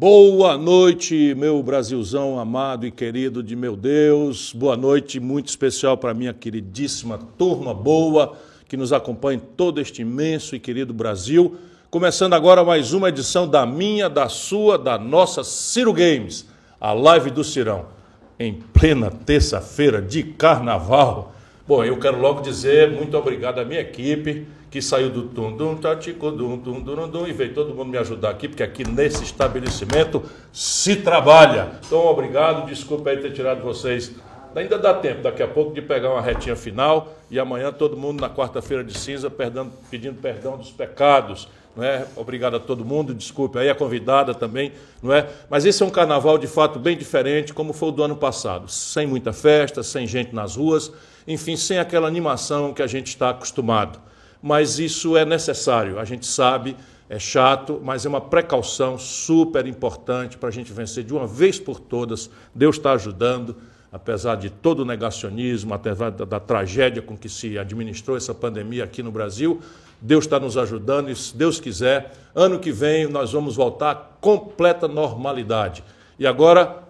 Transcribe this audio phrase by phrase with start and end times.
[0.00, 4.50] Boa noite, meu Brasilzão amado e querido de meu Deus.
[4.50, 8.34] Boa noite, muito especial para minha queridíssima turma boa
[8.66, 11.54] que nos acompanha em todo este imenso e querido Brasil.
[11.90, 16.48] Começando agora mais uma edição da minha, da sua, da nossa Ciro Games,
[16.80, 17.84] a live do Cirão,
[18.38, 21.34] em plena terça-feira de carnaval.
[21.68, 25.76] Bom, eu quero logo dizer muito obrigado à minha equipe que saiu do tum dum
[25.76, 29.24] tatico dum dum dum dum e veio todo mundo me ajudar aqui, porque aqui nesse
[29.24, 31.72] estabelecimento se trabalha.
[31.84, 34.14] Então, obrigado, desculpa aí ter tirado vocês.
[34.54, 38.20] Ainda dá tempo, daqui a pouco, de pegar uma retinha final e amanhã todo mundo
[38.20, 41.48] na quarta-feira de cinza perdendo, pedindo perdão dos pecados.
[41.76, 42.04] Não é?
[42.16, 45.28] Obrigado a todo mundo, desculpe aí a convidada também, não é?
[45.48, 48.68] Mas esse é um carnaval de fato bem diferente, como foi o do ano passado,
[48.68, 50.92] sem muita festa, sem gente nas ruas,
[51.28, 54.09] enfim, sem aquela animação que a gente está acostumado
[54.42, 55.98] mas isso é necessário.
[55.98, 56.76] A gente sabe,
[57.08, 61.58] é chato, mas é uma precaução super importante para a gente vencer de uma vez
[61.58, 62.30] por todas.
[62.54, 63.56] Deus está ajudando,
[63.92, 68.84] apesar de todo o negacionismo, apesar da, da tragédia com que se administrou essa pandemia
[68.84, 69.60] aqui no Brasil.
[70.00, 73.94] Deus está nos ajudando e, se Deus quiser, ano que vem nós vamos voltar à
[73.94, 75.84] completa normalidade.
[76.18, 76.89] E agora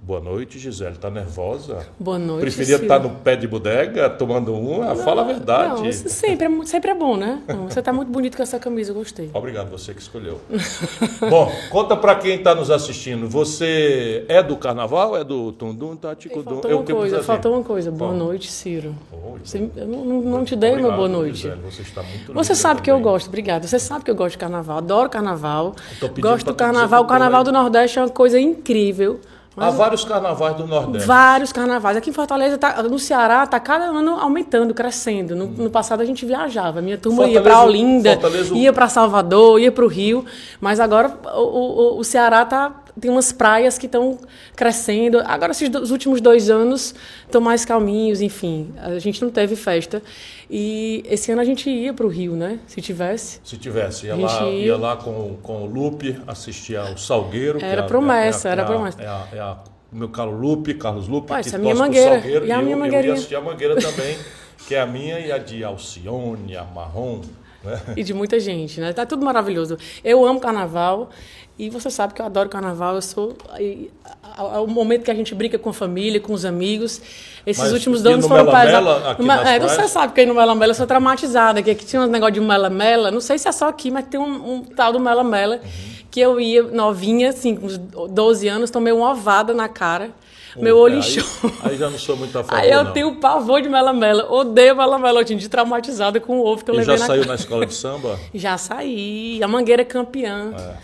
[0.00, 0.92] Boa noite, Gisele.
[0.92, 1.86] Está nervosa?
[1.98, 2.40] Boa noite.
[2.42, 4.86] Preferia estar no pé de bodega tomando uma?
[4.86, 5.82] Não, Fala a verdade.
[5.82, 7.42] Não, sempre, é, sempre é bom, né?
[7.68, 9.28] você está muito bonito com essa camisa, eu gostei.
[9.34, 10.40] Obrigado, você que escolheu.
[11.28, 13.28] bom, conta para quem está nos assistindo.
[13.28, 15.16] Você é do carnaval?
[15.16, 16.62] É do Tundum, Tático Dum?
[16.62, 17.90] Faltou uma coisa, faltou uma coisa.
[17.90, 18.94] Boa noite, Ciro.
[19.12, 21.36] Oi, você, eu não, não te dei uma boa noite.
[21.38, 22.84] Gisele, você está muito Você sabe também.
[22.84, 23.66] que eu gosto, obrigada.
[23.66, 25.74] Você sabe que eu gosto de carnaval, adoro carnaval.
[26.18, 27.02] Gosto do carnaval.
[27.02, 29.20] O carnaval do Nordeste é uma coisa incrível.
[29.60, 31.06] Há vários carnavais do Nordeste.
[31.06, 31.96] Vários carnavais.
[31.96, 35.34] Aqui em Fortaleza, tá, no Ceará, está cada ano aumentando, crescendo.
[35.34, 36.80] No, no, passado a gente viajava.
[36.80, 38.54] Minha turma Fortaleza, ia para Olinda, Fortaleza...
[38.54, 40.24] ia para Salvador, ia para o Rio.
[40.60, 44.18] Mas agora o, o, o Ceará tá, tem umas praias que estão
[44.54, 45.20] crescendo.
[45.24, 46.94] Agora, esses os últimos dois anos
[47.24, 48.72] estão mais calminhos, enfim.
[48.76, 50.02] A gente não teve festa.
[50.50, 52.58] E esse ano a gente ia para o Rio, né?
[52.66, 53.40] Se tivesse.
[53.44, 54.06] Se tivesse.
[54.06, 54.66] Ia, lá, ia...
[54.66, 57.62] ia lá com, com o Lupe, assistir ao Salgueiro.
[57.62, 59.02] Era promessa, é, é, era promessa.
[59.02, 59.58] É a, é a,
[59.92, 62.20] o meu caro Lupe, Carlos Lupe, Ué, que é minha mangueira.
[62.20, 64.18] Salgueiro, e, a minha eu, eu ia assistir a mangueira também,
[64.66, 67.20] que é a minha e a de Alcione, a Marrom.
[67.96, 68.92] E de muita gente, né?
[68.92, 69.76] Tá tudo maravilhoso.
[70.04, 71.10] Eu amo carnaval
[71.58, 72.94] e você sabe que eu adoro carnaval.
[72.94, 73.36] Eu sou.
[73.58, 77.02] É o momento que a gente brinca com a família, com os amigos.
[77.44, 78.70] Esses Mas, últimos anos foram pais.
[79.46, 82.06] É, você sabe que aí no Mela Mela eu sou traumatizada, que aqui tinha um
[82.06, 83.10] negócio de Mela Mela.
[83.10, 85.56] Não sei se é só aqui, mas tem um, um tal do Mela Mela.
[85.56, 85.98] Uhum.
[86.10, 90.10] Que eu ia novinha, assim, com uns 12 anos, tomei uma ovada na cara.
[90.56, 91.24] Meu olho inchou.
[91.62, 92.92] Aí, aí, já não sou muito a favor, Aí eu não.
[92.92, 94.30] tenho pavor de melamela.
[94.30, 95.20] Odeio melamela.
[95.20, 97.34] Eu tinha de traumatizada com o ovo que eu e levei já na saiu na
[97.34, 98.18] escola de samba?
[98.34, 99.42] Já saí.
[99.42, 100.52] A Mangueira é campeã.
[100.58, 100.74] É.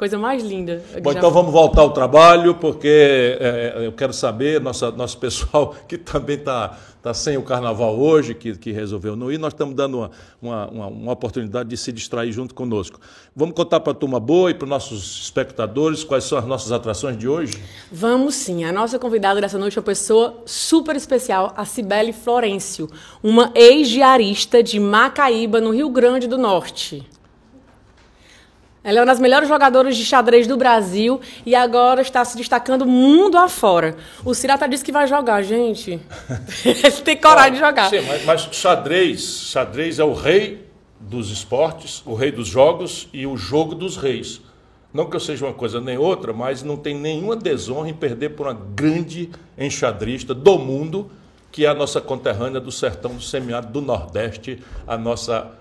[0.00, 0.82] Coisa mais linda.
[1.02, 1.18] Bom, já...
[1.18, 6.36] então vamos voltar ao trabalho, porque é, eu quero saber, nossa, nosso pessoal que também
[6.36, 10.10] está tá sem o carnaval hoje, que, que resolveu não ir, nós estamos dando uma,
[10.40, 12.98] uma, uma, uma oportunidade de se distrair junto conosco.
[13.36, 16.72] Vamos contar para a turma boa e para os nossos espectadores quais são as nossas
[16.72, 17.62] atrações de hoje?
[17.92, 18.64] Vamos sim.
[18.64, 22.88] A nossa convidada dessa noite é uma pessoa super especial, a Cibele Florencio,
[23.22, 27.06] uma ex-diarista de Macaíba, no Rio Grande do Norte.
[28.82, 32.86] Ela é uma das melhores jogadoras de xadrez do Brasil e agora está se destacando
[32.86, 33.96] mundo afora.
[34.24, 36.00] O Cirata disse que vai jogar, gente.
[36.64, 37.90] Ele tem coragem de jogar.
[37.90, 39.20] Sim, mas, mas xadrez,
[39.50, 40.66] xadrez é o rei
[40.98, 44.40] dos esportes, o rei dos jogos e o jogo dos reis.
[44.92, 48.30] Não que eu seja uma coisa nem outra, mas não tem nenhuma desonra em perder
[48.30, 51.10] por uma grande enxadrista do mundo,
[51.52, 55.52] que é a nossa conterrânea do sertão do semiárido do Nordeste, a nossa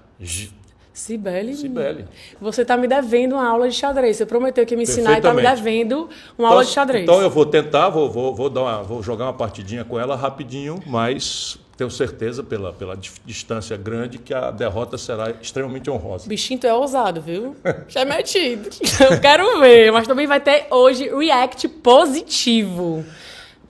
[0.99, 2.05] Cibele, Cibele.
[2.41, 4.17] você está me devendo uma aula de xadrez.
[4.17, 7.03] Você prometeu que ia me ensinar e está me devendo uma então, aula de xadrez.
[7.03, 10.17] Então eu vou tentar, vou, vou, vou, dar uma, vou jogar uma partidinha com ela
[10.17, 16.27] rapidinho, mas tenho certeza, pela, pela distância grande, que a derrota será extremamente honrosa.
[16.27, 17.55] Bichinho, tu é ousado, viu?
[17.87, 18.69] Já é metido.
[18.99, 23.05] Eu quero ver, mas também vai ter hoje react positivo.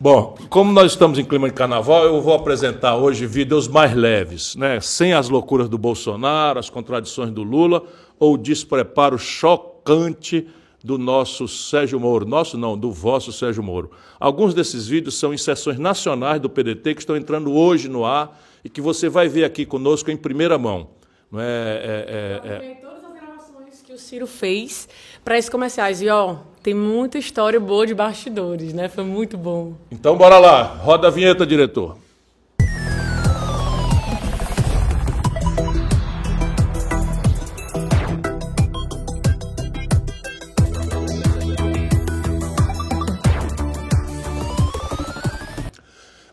[0.02, 4.56] Bom, como nós estamos em clima de carnaval, eu vou apresentar hoje vídeos mais leves,
[4.56, 4.80] né?
[4.80, 7.84] sem as loucuras do Bolsonaro, as contradições do Lula
[8.18, 10.48] ou o despreparo chocante
[10.82, 12.26] do nosso Sérgio Moro.
[12.26, 13.92] Nosso não, do vosso Sérgio Moro.
[14.18, 18.42] Alguns desses vídeos são em sessões nacionais do PDT que estão entrando hoje no ar
[18.64, 20.92] e que você vai ver aqui conosco em primeira mão.
[21.30, 22.76] Não é, é, é, é...
[22.76, 24.88] todas as gravações que o Ciro fez
[25.30, 26.02] para esses comerciais.
[26.02, 28.90] E ó, tem muita história boa de bastidores, né?
[28.90, 29.76] Foi muito bom.
[29.92, 31.96] Então bora lá, roda a vinheta, diretor.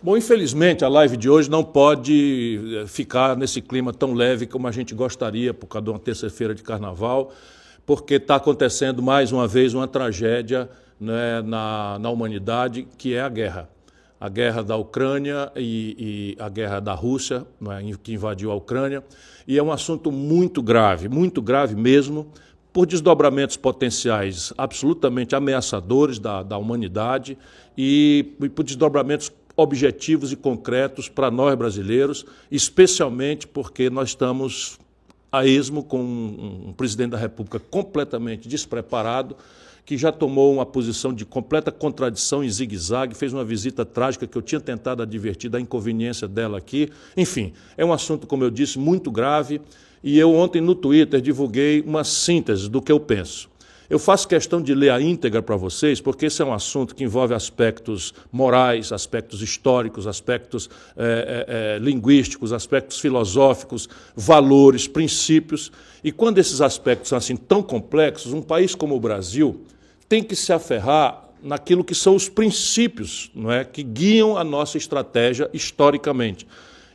[0.03, 4.67] Bom, infelizmente a live de hoje não pode eh, ficar nesse clima tão leve como
[4.67, 7.35] a gente gostaria por causa de uma terça-feira de carnaval
[7.87, 10.69] porque está acontecendo mais uma vez uma tragédia
[11.01, 13.71] né, na, na humanidade, que é a guerra.
[14.19, 19.05] A guerra da Ucrânia e, e a guerra da Rússia, né, que invadiu a Ucrânia.
[19.47, 22.27] E é um assunto muito grave, muito grave mesmo,
[22.73, 27.39] por desdobramentos potenciais absolutamente ameaçadores da, da humanidade
[27.77, 34.79] e, e por desdobramentos objetivos e concretos para nós brasileiros, especialmente porque nós estamos
[35.31, 39.37] a esmo com um, presidente da República completamente despreparado,
[39.85, 44.37] que já tomou uma posição de completa contradição em zigue-zague, fez uma visita trágica que
[44.37, 46.91] eu tinha tentado advertir da inconveniência dela aqui.
[47.17, 49.61] Enfim, é um assunto, como eu disse, muito grave.
[50.03, 53.49] E eu ontem no Twitter divulguei uma síntese do que eu penso.
[53.89, 57.05] Eu faço questão de ler a íntegra para vocês, porque esse é um assunto que
[57.05, 65.71] envolve aspectos morais, aspectos históricos, aspectos é, é, linguísticos, aspectos filosóficos, valores, princípios.
[66.03, 69.65] E quando esses aspectos são assim tão complexos, um país como o Brasil
[70.09, 74.77] tem que se aferrar naquilo que são os princípios não é, que guiam a nossa
[74.77, 76.47] estratégia historicamente.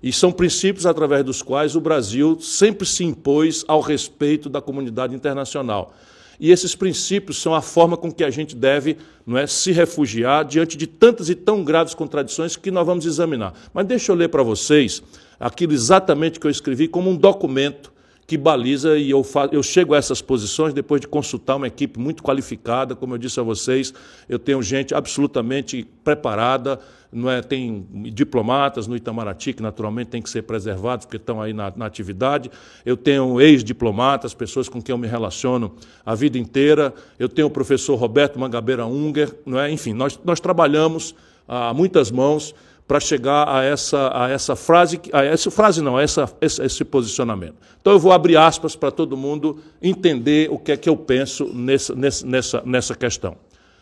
[0.03, 5.15] E são princípios através dos quais o Brasil sempre se impôs ao respeito da comunidade
[5.15, 5.93] internacional.
[6.41, 8.97] E esses princípios são a forma com que a gente deve
[9.27, 13.53] não é, se refugiar diante de tantas e tão graves contradições que nós vamos examinar.
[13.71, 15.03] Mas deixa eu ler para vocês
[15.39, 17.93] aquilo exatamente que eu escrevi como um documento
[18.25, 22.00] que baliza e eu, faço, eu chego a essas posições depois de consultar uma equipe
[22.00, 23.94] muito qualificada, como eu disse a vocês,
[24.29, 26.79] eu tenho gente absolutamente preparada,
[27.12, 31.51] não é, tem diplomatas no Itamaraty que naturalmente têm que ser preservados porque estão aí
[31.51, 32.50] na, na atividade,
[32.85, 35.75] eu tenho ex-diplomatas, pessoas com quem eu me relaciono
[36.06, 40.39] a vida inteira, eu tenho o professor Roberto Mangabeira Unger, não é, enfim, nós, nós
[40.39, 41.13] trabalhamos
[41.47, 42.56] a muitas mãos
[42.91, 46.83] para chegar a essa, a essa frase, a essa frase não, a essa, esse, esse
[46.83, 47.55] posicionamento.
[47.79, 51.45] Então eu vou abrir aspas para todo mundo entender o que é que eu penso
[51.53, 53.38] nessa, nessa, nessa questão.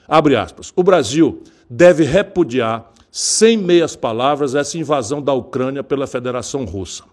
[0.08, 0.72] Abre aspas.
[0.76, 7.04] O Brasil deve repudiar, sem meias palavras, essa invasão da Ucrânia pela Federação Russa.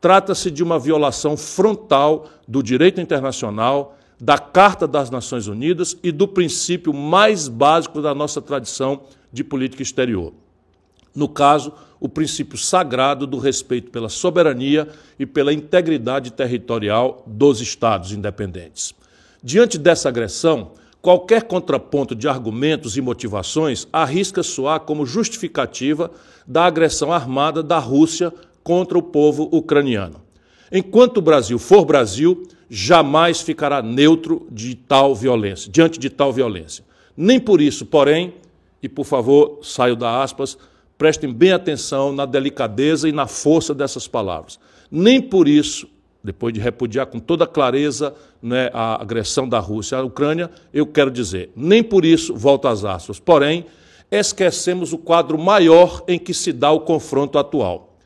[0.00, 6.28] Trata-se de uma violação frontal do direito internacional, da Carta das Nações Unidas e do
[6.28, 9.00] princípio mais básico da nossa tradição
[9.32, 10.32] de política exterior
[11.14, 14.88] no caso, o princípio sagrado do respeito pela soberania
[15.18, 18.94] e pela integridade territorial dos Estados independentes.
[19.42, 26.10] Diante dessa agressão, qualquer contraponto de argumentos e motivações arrisca soar como justificativa
[26.46, 28.32] da agressão armada da Rússia
[28.62, 30.22] contra o povo ucraniano.
[30.72, 36.84] Enquanto o Brasil for Brasil, jamais ficará neutro de tal violência, diante de tal violência.
[37.16, 38.34] Nem por isso, porém,
[38.82, 40.58] e por favor, saio da aspas,
[40.96, 44.58] Prestem bem atenção na delicadeza e na força dessas palavras.
[44.90, 45.88] Nem por isso,
[46.22, 51.10] depois de repudiar com toda clareza né, a agressão da Rússia à Ucrânia, eu quero
[51.10, 53.66] dizer, nem por isso, volto às aspas, porém,
[54.10, 57.96] esquecemos o quadro maior em que se dá o confronto atual.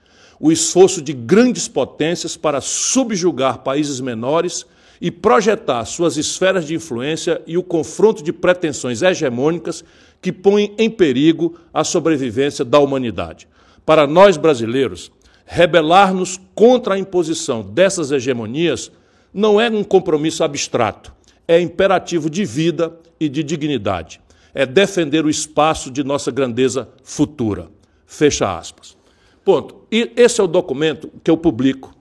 [0.40, 4.64] O esforço de grandes potências para subjugar países menores
[5.00, 9.84] e projetar suas esferas de influência e o confronto de pretensões hegemônicas
[10.20, 13.48] que põem em perigo a sobrevivência da humanidade.
[13.86, 15.10] Para nós brasileiros,
[15.44, 18.90] rebelar-nos contra a imposição dessas hegemonias
[19.32, 21.12] não é um compromisso abstrato,
[21.46, 24.20] é imperativo de vida e de dignidade.
[24.54, 27.68] É defender o espaço de nossa grandeza futura.
[28.06, 28.96] Fecha aspas.
[29.44, 29.76] Ponto.
[29.90, 31.94] E esse é o documento que eu publico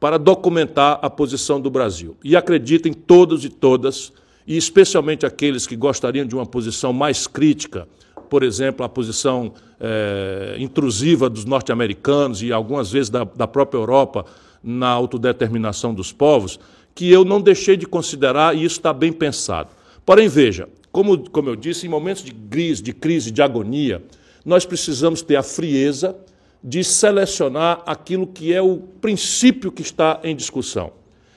[0.00, 2.16] para documentar a posição do Brasil.
[2.24, 4.12] E acreditem todos e todas
[4.48, 7.86] e especialmente aqueles que gostariam de uma posição mais crítica,
[8.30, 14.24] por exemplo, a posição é, intrusiva dos norte-americanos e algumas vezes da, da própria Europa
[14.64, 16.58] na autodeterminação dos povos,
[16.94, 19.68] que eu não deixei de considerar e isso está bem pensado.
[20.04, 24.02] Porém, veja, como, como eu disse, em momentos de crise, de crise, de agonia,
[24.46, 26.16] nós precisamos ter a frieza
[26.64, 30.90] de selecionar aquilo que é o princípio que está em discussão.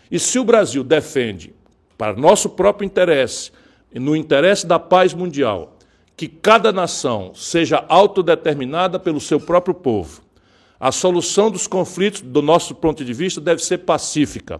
[0.10, 1.54] E se o Brasil defende
[2.02, 3.52] para nosso próprio interesse
[3.94, 5.78] e no interesse da paz mundial,
[6.18, 10.24] que cada nação seja autodeterminada pelo seu próprio povo.
[10.80, 14.60] A solução dos conflitos, do nosso ponto de vista, deve ser pacífica.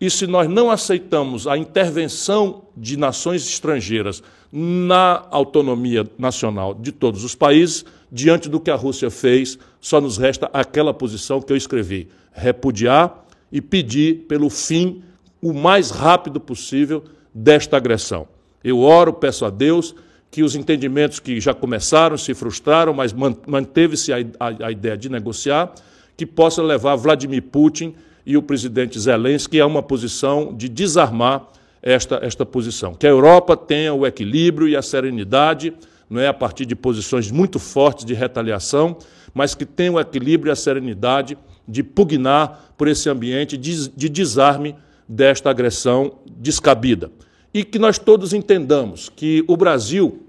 [0.00, 7.24] E se nós não aceitamos a intervenção de nações estrangeiras na autonomia nacional de todos
[7.24, 11.56] os países, diante do que a Rússia fez, só nos resta aquela posição que eu
[11.56, 15.02] escrevi: repudiar e pedir pelo fim
[15.48, 18.26] o mais rápido possível desta agressão.
[18.64, 19.94] Eu oro, peço a Deus
[20.30, 23.14] que os entendimentos que já começaram se frustraram, mas
[23.46, 25.72] manteve-se a, a, a, ideia de negociar,
[26.16, 31.46] que possa levar Vladimir Putin e o presidente Zelensky a uma posição de desarmar
[31.80, 32.92] esta, esta posição.
[32.92, 35.72] Que a Europa tenha o equilíbrio e a serenidade,
[36.10, 38.96] não é a partir de posições muito fortes de retaliação,
[39.32, 41.38] mas que tenha o equilíbrio e a serenidade
[41.68, 44.74] de pugnar por esse ambiente de, de desarme
[45.08, 47.10] desta agressão descabida.
[47.52, 50.22] E que nós todos entendamos que o Brasil,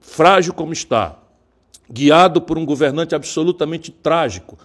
[0.00, 1.18] frágil como está,
[1.90, 4.56] guiado por um governante absolutamente trágico,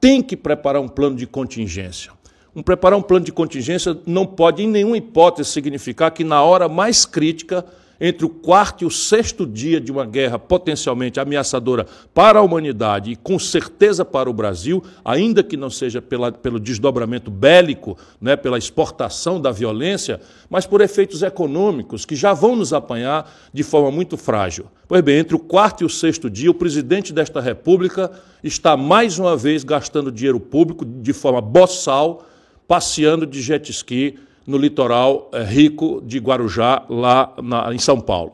[0.00, 2.12] tem que preparar um plano de contingência.
[2.54, 6.68] Um preparar um plano de contingência não pode, em nenhuma hipótese, significar que na hora
[6.68, 7.64] mais crítica
[8.00, 13.10] entre o quarto e o sexto dia de uma guerra potencialmente ameaçadora para a humanidade
[13.10, 18.36] e com certeza para o Brasil, ainda que não seja pela, pelo desdobramento bélico, né,
[18.36, 23.90] pela exportação da violência, mas por efeitos econômicos que já vão nos apanhar de forma
[23.90, 24.66] muito frágil.
[24.86, 28.10] Pois bem, entre o quarto e o sexto dia, o presidente desta República
[28.42, 32.24] está mais uma vez gastando dinheiro público de forma boçal,
[32.66, 38.32] passeando de jet ski no litoral é, rico de Guarujá, lá na, em São Paulo.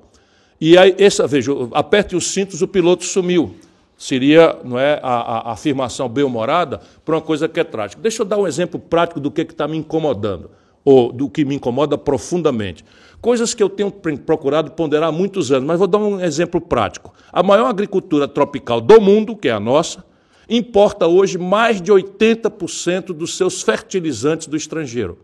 [0.60, 3.56] E aí, essa, veja, aperte os cintos, o piloto sumiu.
[3.98, 8.00] Seria não é, a, a afirmação bem-humorada para uma coisa que é trágica.
[8.00, 10.52] Deixa eu dar um exemplo prático do que está me incomodando,
[10.84, 12.84] ou do que me incomoda profundamente.
[13.20, 17.12] Coisas que eu tenho procurado ponderar há muitos anos, mas vou dar um exemplo prático.
[17.32, 20.04] A maior agricultura tropical do mundo, que é a nossa,
[20.48, 25.18] importa hoje mais de 80% dos seus fertilizantes do estrangeiro.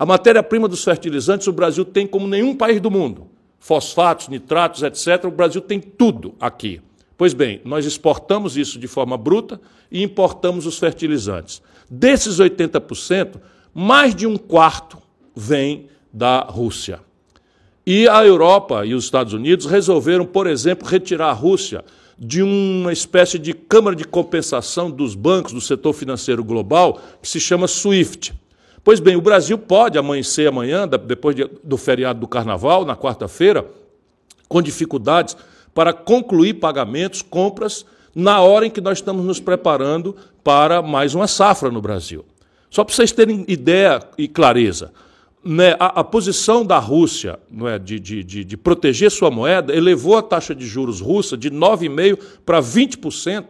[0.00, 3.26] A matéria-prima dos fertilizantes o Brasil tem como nenhum país do mundo.
[3.58, 5.26] Fosfatos, nitratos, etc.
[5.26, 6.80] O Brasil tem tudo aqui.
[7.18, 9.60] Pois bem, nós exportamos isso de forma bruta
[9.92, 11.60] e importamos os fertilizantes.
[11.90, 13.42] Desses 80%,
[13.74, 14.96] mais de um quarto
[15.36, 17.00] vem da Rússia.
[17.86, 21.84] E a Europa e os Estados Unidos resolveram, por exemplo, retirar a Rússia
[22.18, 27.38] de uma espécie de câmara de compensação dos bancos do setor financeiro global, que se
[27.38, 28.32] chama SWIFT.
[28.82, 33.66] Pois bem, o Brasil pode amanhecer amanhã, depois do feriado do carnaval, na quarta-feira,
[34.48, 35.36] com dificuldades
[35.74, 37.84] para concluir pagamentos, compras,
[38.14, 42.24] na hora em que nós estamos nos preparando para mais uma safra no Brasil.
[42.70, 44.92] Só para vocês terem ideia e clareza,
[45.44, 49.74] né, a, a, posição da Rússia não é, de, de, de, de proteger sua moeda
[49.74, 53.44] elevou a taxa de juros russa de 9,5% para 20%,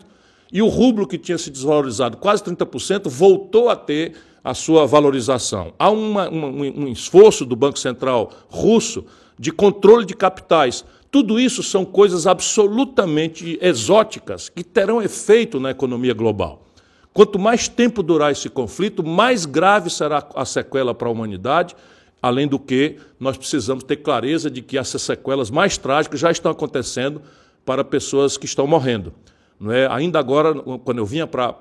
[0.52, 5.73] e o rublo, que tinha se desvalorizado quase 30%, voltou a ter a sua valorização.
[5.78, 9.04] Há uma, uma, um esforço do Banco Central russo
[9.38, 10.85] de controle de capitais.
[11.11, 16.62] Tudo isso são coisas absolutamente exóticas que terão efeito na economia global.
[17.12, 21.75] Quanto mais tempo durar esse conflito, mais grave será a sequela para a humanidade.
[22.23, 26.52] Além do que, nós precisamos ter clareza de que essas sequelas mais trágicas já estão
[26.52, 27.20] acontecendo
[27.64, 29.12] para pessoas que estão morrendo.
[29.61, 29.87] Não é?
[29.93, 31.52] Ainda agora, quando eu vinha para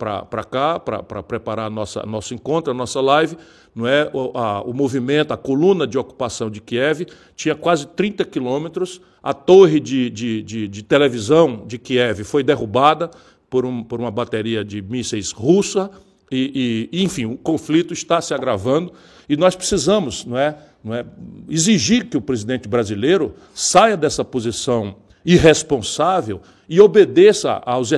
[0.49, 3.35] cá, para preparar nossa, nosso encontro, a nossa live,
[3.75, 4.09] não é?
[4.13, 9.33] O, a, o, movimento, a coluna de ocupação de Kiev tinha quase 30 quilômetros, a
[9.33, 13.11] torre de, de, de, de, televisão de Kiev foi derrubada
[13.49, 15.91] por, um, por uma bateria de mísseis russa,
[16.31, 18.93] e, e, enfim, o conflito está se agravando
[19.27, 21.03] e nós precisamos não é, não é,
[21.49, 27.91] exigir que o presidente brasileiro saia dessa posição irresponsável e obedeça aos,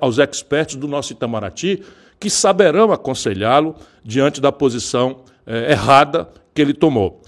[0.00, 1.82] aos expertos do nosso Itamaraty,
[2.18, 7.20] que saberão aconselhá-lo diante da posição eh, errada que ele tomou.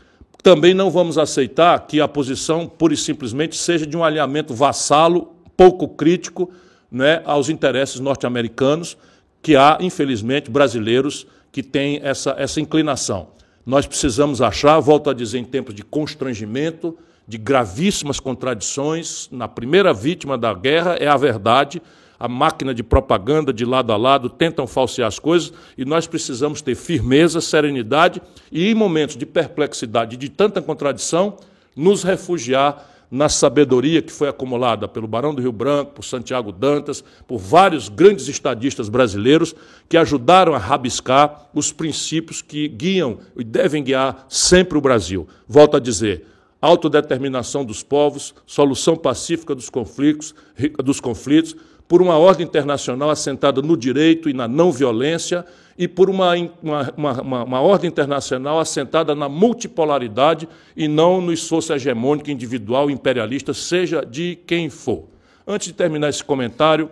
[0.43, 5.35] Também não vamos aceitar que a posição, pura e simplesmente, seja de um alinhamento vassalo,
[5.57, 6.51] pouco crítico
[6.91, 8.97] né, aos interesses norte-americanos,
[9.43, 13.29] que há, infelizmente, brasileiros que têm essa, essa inclinação.
[13.65, 19.29] Nós precisamos achar, volto a dizer, em tempos de constrangimento, de gravíssimas contradições.
[19.31, 21.81] Na primeira vítima da guerra é a verdade.
[22.19, 26.63] A máquina de propaganda de lado a lado tentam falsear as coisas e nós precisamos
[26.63, 31.37] ter firmeza, serenidade e, em momentos de perplexidade de tanta contradição,
[31.77, 37.05] nos refugiar na sabedoria que foi acumulada pelo Barão do Rio Branco, por Santiago Dantas,
[37.29, 39.55] por vários grandes estadistas brasileiros
[39.89, 45.29] que ajudaram a rabiscar os princípios que guiam e devem guiar sempre o Brasil.
[45.47, 46.27] Volto a dizer,
[46.65, 50.35] autodeterminação dos povos, solução pacífica dos conflitos,
[50.83, 51.55] dos conflitos,
[51.87, 55.45] por uma ordem internacional assentada no direito e na não violência,
[55.77, 61.73] e por uma, uma, uma, uma, ordem internacional assentada na multipolaridade e não no esforço
[61.75, 65.05] hegemônico individual imperialista, seja de quem for.
[65.47, 66.91] Antes de terminar esse comentário,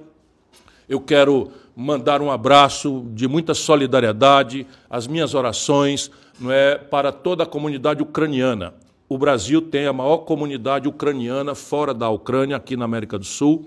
[0.86, 7.44] eu quero mandar um abraço de muita solidariedade, as minhas orações não é, para toda
[7.44, 8.74] a comunidade ucraniana
[9.12, 13.66] o Brasil tem a maior comunidade ucraniana fora da Ucrânia, aqui na América do Sul,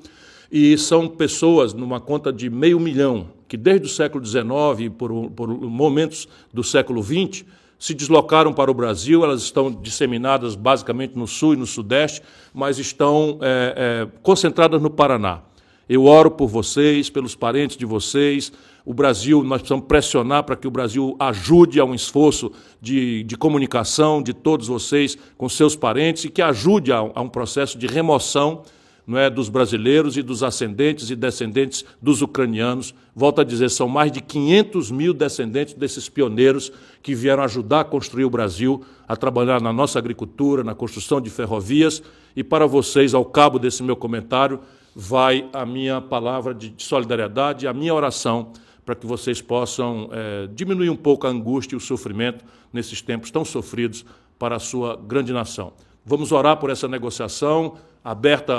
[0.51, 5.47] e são pessoas numa conta de meio milhão, que desde o século XIX, por, por
[5.47, 7.45] momentos do século XX,
[7.77, 12.21] se deslocaram para o Brasil, elas estão disseminadas basicamente no sul e no sudeste,
[12.53, 15.41] mas estão é, é, concentradas no Paraná.
[15.87, 18.51] Eu oro por vocês, pelos parentes de vocês.
[18.85, 23.35] O Brasil, nós precisamos pressionar para que o Brasil ajude a um esforço de, de
[23.35, 27.87] comunicação de todos vocês com seus parentes e que ajude a, a um processo de
[27.87, 28.61] remoção
[29.07, 32.93] não é, dos brasileiros e dos ascendentes e descendentes dos ucranianos.
[33.15, 37.85] Volto a dizer, são mais de 500 mil descendentes desses pioneiros que vieram ajudar a
[37.85, 42.01] construir o Brasil, a trabalhar na nossa agricultura, na construção de ferrovias.
[42.35, 44.59] E para vocês, ao cabo desse meu comentário,
[44.95, 48.53] vai a minha palavra de solidariedade, a minha oração
[48.85, 53.31] para que vocês possam é, diminuir um pouco a angústia e o sofrimento nesses tempos
[53.31, 54.05] tão sofridos
[54.37, 55.73] para a sua grande nação.
[56.05, 58.53] Vamos orar por essa negociação aberta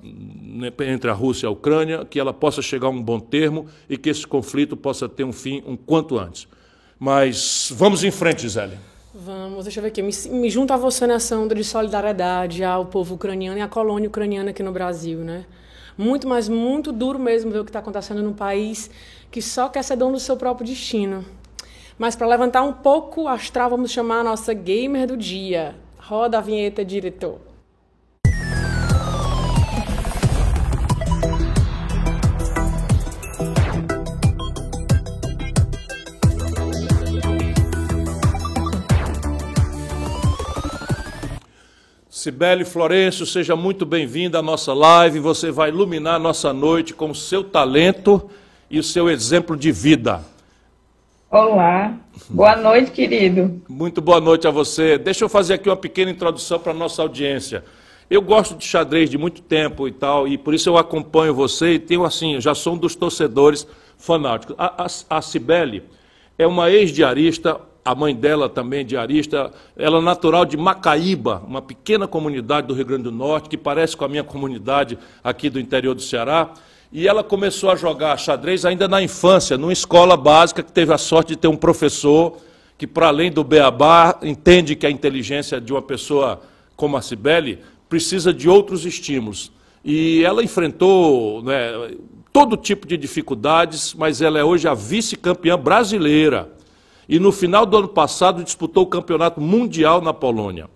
[0.00, 3.66] né, entre a Rússia e a Ucrânia, que ela possa chegar a um bom termo
[3.90, 6.46] e que esse conflito possa ter um fim um quanto antes.
[6.96, 8.78] Mas vamos em frente, Gisele.
[9.12, 10.00] Vamos, deixa eu ver aqui.
[10.00, 14.08] Me, me junto a você nessa onda de solidariedade ao povo ucraniano e à colônia
[14.08, 15.44] ucraniana aqui no Brasil, né?
[15.98, 18.88] Muito, mas muito duro mesmo ver o que está acontecendo num país
[19.32, 21.24] que só quer ser dono do seu próprio destino.
[21.98, 25.74] Mas para levantar um pouco o astral, vamos chamar a nossa gamer do dia.
[25.98, 27.40] Roda a vinheta, diretor.
[42.10, 45.18] Cibele Florencio, seja muito bem-vinda à nossa live.
[45.20, 48.30] Você vai iluminar nossa noite com seu talento
[48.72, 50.24] e o seu exemplo de vida.
[51.30, 51.94] Olá,
[52.30, 53.60] boa noite, querido.
[53.68, 54.96] Muito boa noite a você.
[54.96, 57.62] Deixa eu fazer aqui uma pequena introdução para a nossa audiência.
[58.08, 61.74] Eu gosto de xadrez de muito tempo e tal, e por isso eu acompanho você
[61.74, 63.66] e tenho assim, já sou um dos torcedores
[63.98, 64.56] fanáticos.
[64.58, 65.84] A, a, a Cibele
[66.38, 72.08] é uma ex-diarista, a mãe dela também diarista, ela é natural de Macaíba, uma pequena
[72.08, 75.94] comunidade do Rio Grande do Norte, que parece com a minha comunidade aqui do interior
[75.94, 76.54] do Ceará.
[76.92, 80.98] E ela começou a jogar xadrez ainda na infância, numa escola básica, que teve a
[80.98, 82.36] sorte de ter um professor
[82.76, 86.42] que, para além do beabá, entende que a inteligência de uma pessoa
[86.76, 89.50] como a Cibele precisa de outros estímulos.
[89.82, 91.92] E ela enfrentou né,
[92.30, 96.52] todo tipo de dificuldades, mas ela é hoje a vice-campeã brasileira
[97.08, 100.68] e no final do ano passado disputou o campeonato mundial na Polônia.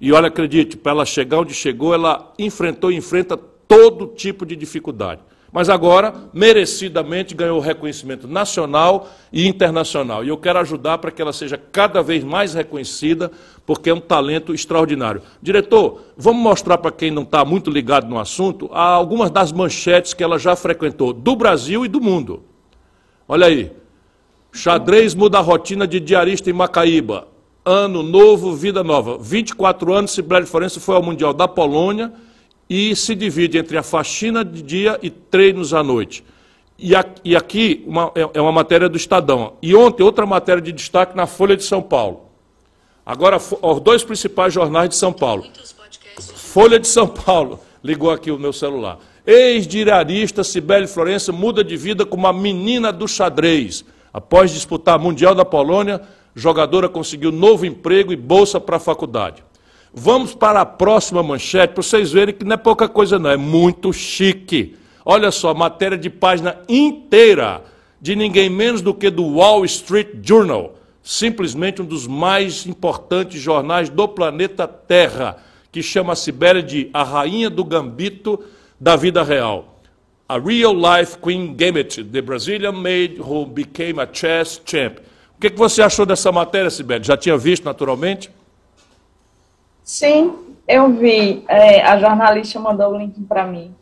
[0.00, 4.54] E olha, acredite, para ela chegar onde chegou, ela enfrentou e enfrenta todo tipo de
[4.54, 5.20] dificuldade.
[5.52, 10.24] Mas agora, merecidamente, ganhou reconhecimento nacional e internacional.
[10.24, 13.30] E eu quero ajudar para que ela seja cada vez mais reconhecida,
[13.66, 15.20] porque é um talento extraordinário.
[15.42, 20.24] Diretor, vamos mostrar para quem não está muito ligado no assunto algumas das manchetes que
[20.24, 22.44] ela já frequentou, do Brasil e do mundo.
[23.28, 23.70] Olha aí.
[24.50, 27.28] Xadrez muda a rotina de diarista em Macaíba.
[27.62, 29.18] Ano novo, vida nova.
[29.18, 32.10] 24 anos, Sibeli Forense foi ao Mundial da Polônia
[32.74, 36.24] e se divide entre a faxina de dia e treinos à noite.
[36.78, 39.58] E, aqui uma, é, é uma matéria do Estadão.
[39.60, 42.30] E ontem, outra matéria de destaque na Folha de São Paulo.
[43.04, 45.44] Agora, os dois principais jornais de São Paulo.
[46.34, 47.60] Folha de São Paulo.
[47.84, 48.98] Ligou aqui o meu celular.
[49.26, 53.84] Ex-diarista Sibeli Florença muda de vida com uma menina do xadrez.
[54.14, 56.00] Após disputar Mundial da Polônia,
[56.34, 59.44] jogadora conseguiu novo emprego e bolsa para a faculdade.
[59.94, 63.36] Vamos para a próxima manchete, para vocês verem que não é pouca coisa não, é
[63.36, 64.74] muito chique.
[65.04, 67.62] Olha só, matéria de página inteira,
[68.00, 73.90] de ninguém menos do que do Wall Street Journal, simplesmente um dos mais importantes jornais
[73.90, 75.36] do planeta Terra,
[75.70, 78.42] que chama a Sibéria de a rainha do gambito
[78.80, 79.80] da vida real.
[80.26, 84.98] A real life Queen Gambit, the Brazilian maid who became a chess champ.
[85.36, 87.04] O que, você achou dessa matéria, Sibeli?
[87.04, 88.30] Já tinha visto naturalmente?
[89.92, 90.32] Sim,
[90.66, 91.44] eu vi.
[91.46, 93.74] É, a jornalista mandou o link para mim.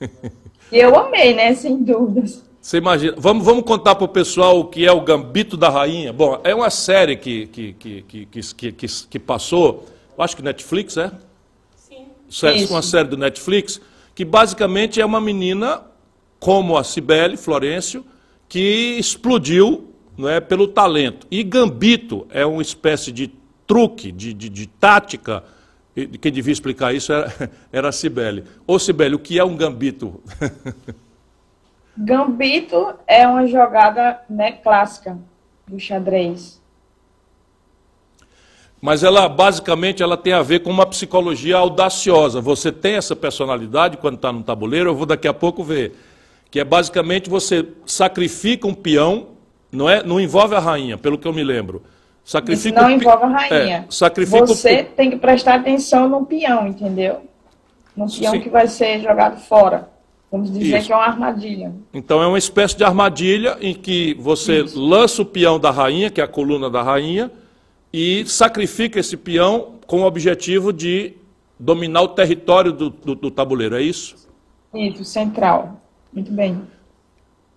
[0.72, 1.54] e eu amei, né?
[1.54, 2.42] Sem dúvidas.
[2.58, 3.14] Você imagina.
[3.18, 6.10] Vamos, vamos contar para o pessoal o que é o Gambito da Rainha.
[6.10, 9.84] Bom, é uma série que, que, que, que, que, que passou,
[10.16, 11.12] acho que Netflix, é?
[11.76, 12.06] Sim.
[12.30, 12.72] Isso.
[12.72, 13.78] Uma série do Netflix
[14.14, 15.82] que basicamente é uma menina
[16.40, 18.06] como a Cibele Florencio,
[18.48, 21.26] que explodiu não é, pelo talento.
[21.30, 23.35] E gambito é uma espécie de
[23.66, 25.42] truque, de, de, de tática.
[26.20, 28.44] Quem devia explicar isso era, era a Cibele.
[28.66, 30.22] Ô Cibele, o que é um gambito?
[31.98, 35.18] Gambito é uma jogada né, clássica
[35.66, 36.60] do xadrez.
[38.80, 42.40] Mas ela basicamente ela tem a ver com uma psicologia audaciosa.
[42.40, 45.96] Você tem essa personalidade quando está no tabuleiro, eu vou daqui a pouco ver.
[46.50, 49.28] Que é basicamente você sacrifica um peão,
[49.72, 50.02] não é?
[50.02, 51.82] Não envolve a rainha, pelo que eu me lembro.
[52.26, 53.76] Sacrifica Isso não envolve a rainha.
[53.76, 57.20] É, sacrifica você tem que prestar atenção no peão, entendeu?
[57.96, 58.40] No peão Sim.
[58.40, 59.88] que vai ser jogado fora.
[60.30, 60.88] Vamos dizer Isso.
[60.88, 61.72] que é uma armadilha.
[61.94, 64.76] Então é uma espécie de armadilha em que você Isso.
[64.76, 67.30] lança o peão da rainha, que é a coluna da rainha,
[67.92, 71.14] e sacrifica esse peão com o objetivo de
[71.56, 74.28] dominar o território do, do, do tabuleiro, é isso?
[74.74, 75.80] Isso, central.
[76.12, 76.60] Muito bem.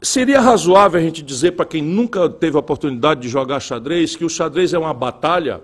[0.02, 4.24] Seria razoável a gente dizer para quem nunca teve a oportunidade de jogar xadrez que
[4.24, 5.62] o xadrez é uma batalha?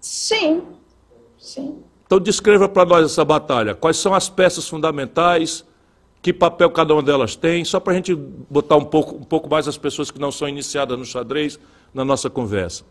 [0.00, 0.62] Sim,
[1.38, 1.82] sim.
[2.04, 3.74] Então descreva para nós essa batalha.
[3.74, 5.64] Quais são as peças fundamentais?
[6.20, 7.64] Que papel cada uma delas tem?
[7.64, 10.46] Só para a gente botar um pouco, um pouco mais as pessoas que não são
[10.46, 11.58] iniciadas no xadrez
[11.94, 12.84] na nossa conversa.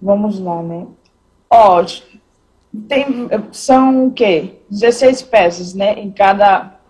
[0.00, 0.86] Vamos lá, né?
[1.50, 1.84] Ó,
[2.88, 4.60] tem, são o quê?
[4.70, 5.94] 16 peças, né?
[5.94, 6.80] Em cada.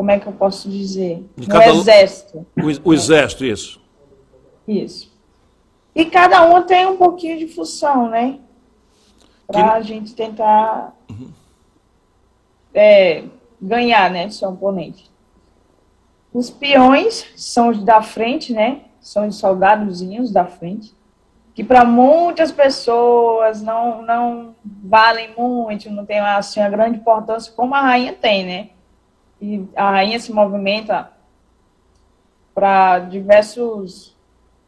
[0.00, 1.22] Como é que eu posso dizer?
[1.46, 1.68] Cada...
[1.68, 2.46] exército.
[2.56, 3.82] O, o exército, isso.
[4.66, 5.12] Isso.
[5.94, 8.38] E cada uma tem um pouquinho de função, né?
[9.46, 11.30] para a gente tentar uhum.
[12.72, 13.24] é,
[13.60, 15.10] ganhar, né, seu oponente.
[16.32, 18.84] Os peões são os da frente, né?
[19.02, 20.96] São os soldadozinhos da frente,
[21.54, 27.74] que para muitas pessoas não, não valem muito, não tem assim, uma grande importância, como
[27.74, 28.70] a rainha tem, né?
[29.40, 31.12] E a rainha se movimenta
[32.54, 34.16] para diversos,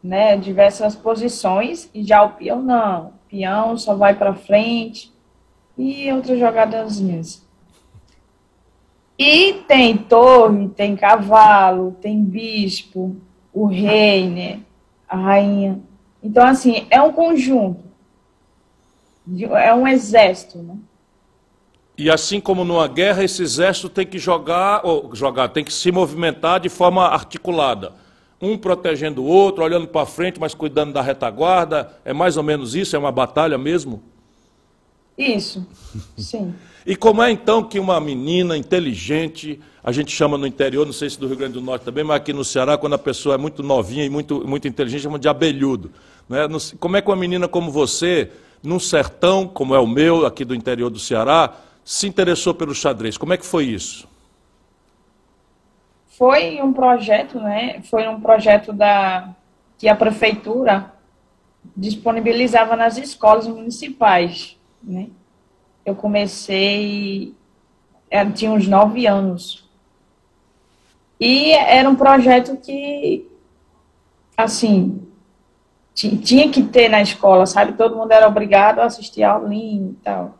[0.02, 5.10] né, diversas posições, e já o peão não peão, só vai para frente
[5.78, 7.42] e outras jogadazinhas.
[9.18, 13.16] E tem torre, tem cavalo, tem bispo,
[13.52, 14.60] o rei, né?
[15.08, 15.80] A rainha.
[16.22, 17.82] Então, assim, é um conjunto.
[19.56, 20.76] É um exército, né?
[21.96, 25.92] E assim como numa guerra, esse exército tem que jogar, ou jogar, tem que se
[25.92, 27.92] movimentar de forma articulada
[28.42, 31.92] um protegendo o outro, olhando para frente, mas cuidando da retaguarda.
[32.04, 32.96] É mais ou menos isso?
[32.96, 34.02] É uma batalha mesmo?
[35.16, 35.64] Isso,
[36.18, 36.52] sim.
[36.84, 41.08] e como é então que uma menina inteligente, a gente chama no interior, não sei
[41.08, 43.38] se do Rio Grande do Norte também, mas aqui no Ceará, quando a pessoa é
[43.38, 45.92] muito novinha e muito, muito inteligente, chama de abelhudo.
[46.28, 46.40] Né?
[46.80, 50.54] Como é que uma menina como você, num sertão, como é o meu, aqui do
[50.54, 53.16] interior do Ceará, se interessou pelo xadrez?
[53.16, 54.08] Como é que foi isso?
[56.22, 57.82] foi um projeto, né?
[57.82, 59.34] Foi um projeto da
[59.76, 60.92] que a prefeitura
[61.76, 65.08] disponibilizava nas escolas municipais, né?
[65.84, 67.34] Eu comecei,
[68.08, 69.68] eu tinha uns nove anos.
[71.18, 73.28] E era um projeto que,
[74.36, 75.04] assim,
[75.94, 77.72] tinha que ter na escola, sabe?
[77.72, 80.38] Todo mundo era obrigado a assistir a aulinha e tal.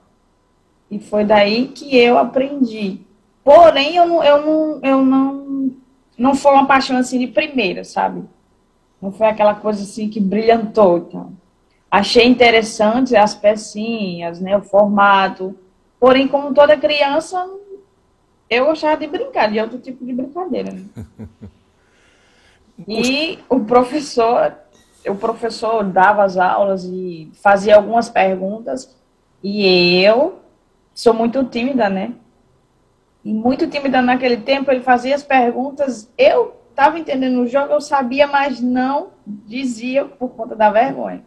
[0.93, 3.01] E foi daí que eu aprendi.
[3.43, 5.71] Porém, eu não, eu não, eu não,
[6.19, 8.23] não foi uma paixão assim de primeira, sabe?
[9.01, 10.99] Não foi aquela coisa assim que brilhantou.
[10.99, 11.33] Então.
[11.91, 15.59] Achei interessante as pecinhas, né, o formato.
[15.99, 17.43] Porém, como toda criança,
[18.51, 20.73] eu gostava de brincar, de outro tipo de brincadeira.
[20.73, 20.85] Né?
[22.89, 24.57] E o professor,
[25.07, 28.97] o professor dava as aulas e fazia algumas perguntas.
[29.41, 30.42] E eu
[30.95, 32.15] sou muito tímida, né?
[33.25, 37.81] e muito tímida naquele tempo, ele fazia as perguntas, eu estava entendendo o jogo, eu
[37.81, 41.25] sabia, mas não dizia por conta da vergonha.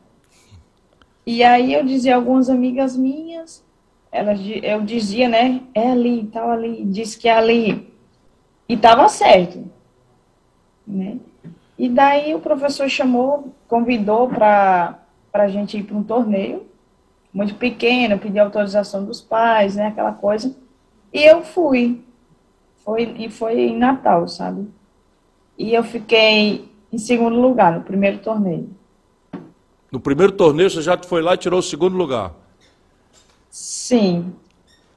[1.26, 3.64] E aí eu dizia algumas amigas minhas,
[4.12, 7.94] elas, eu dizia, né, é ali, tal ali, disse que é ali.
[8.68, 9.64] E estava certo.
[10.86, 11.18] Né?
[11.78, 15.00] E daí o professor chamou, convidou para
[15.34, 16.68] a gente ir para um torneio,
[17.36, 20.56] muito pequeno, pediu autorização dos pais, né, aquela coisa.
[21.14, 22.02] E eu fui.
[22.78, 24.66] Foi, e foi em Natal, sabe?
[25.58, 28.70] E eu fiquei em segundo lugar no primeiro torneio.
[29.92, 32.34] No primeiro torneio você já foi lá e tirou o segundo lugar?
[33.50, 34.34] Sim.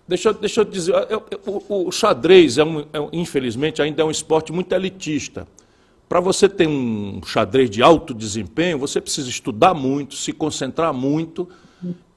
[0.07, 4.05] Deixa, deixa eu dizer, eu, eu, o, o, xadrez, é um, é, infelizmente, ainda é
[4.05, 5.47] um esporte muito elitista.
[6.09, 11.49] Para você ter um xadrez de alto desempenho, você precisa estudar muito, se concentrar muito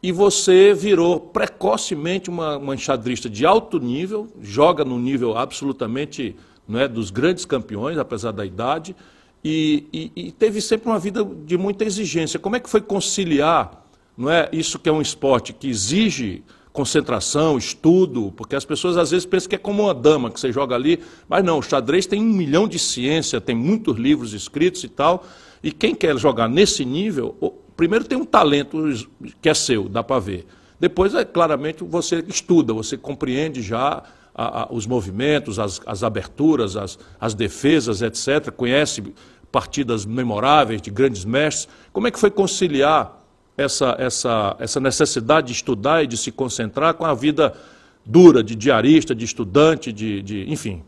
[0.03, 6.35] e você virou precocemente uma, uma enxadrista de alto nível, joga no nível absolutamente
[6.67, 8.95] não é, dos grandes campeões, apesar da idade,
[9.43, 12.39] e, e, e, teve sempre uma vida de muita exigência.
[12.39, 13.81] Como é que foi conciliar
[14.17, 19.11] não é, isso que é um esporte que exige concentração, estudo, porque as pessoas às
[19.11, 22.05] vezes pensam que é como uma dama que você joga ali, mas não, o xadrez
[22.05, 25.25] tem um milhão de ciência, tem muitos livros escritos e tal,
[25.63, 27.35] e quem quer jogar nesse nível
[27.75, 28.81] primeiro tem um talento
[29.41, 30.47] que é seu, dá para ver.
[30.79, 34.03] Depois, é claramente, você estuda, você compreende já
[34.33, 38.51] a, a, os movimentos, as, as aberturas, as, as defesas, etc.
[38.51, 39.13] Conhece
[39.51, 41.67] partidas memoráveis de grandes mestres.
[41.91, 43.19] Como é que foi conciliar
[43.57, 47.53] essa, essa, essa necessidade de estudar e de se concentrar com a vida
[48.05, 50.83] dura de diarista, de estudante, de, de enfim?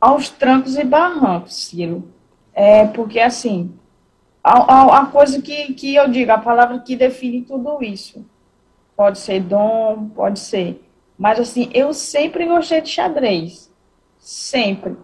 [0.00, 2.08] Aos trancos e barrancos, Ciro.
[2.52, 3.72] É porque, assim,
[4.42, 8.24] a, a, coisa que, que eu digo, a palavra que define tudo isso.
[8.96, 10.82] Pode ser dom, pode ser.
[11.18, 13.72] Mas, assim, eu sempre gostei de xadrez.
[14.18, 14.96] Sempre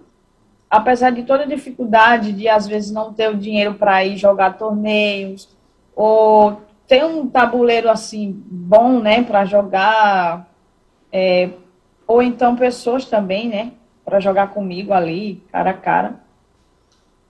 [0.71, 4.59] apesar de toda a dificuldade de às vezes não ter o dinheiro para ir jogar
[4.59, 5.49] torneios
[5.95, 10.49] ou ter um tabuleiro assim bom, né, para jogar,
[11.13, 11.51] é,
[12.07, 13.73] ou então pessoas também, né,
[14.05, 16.21] para jogar comigo ali, cara a cara.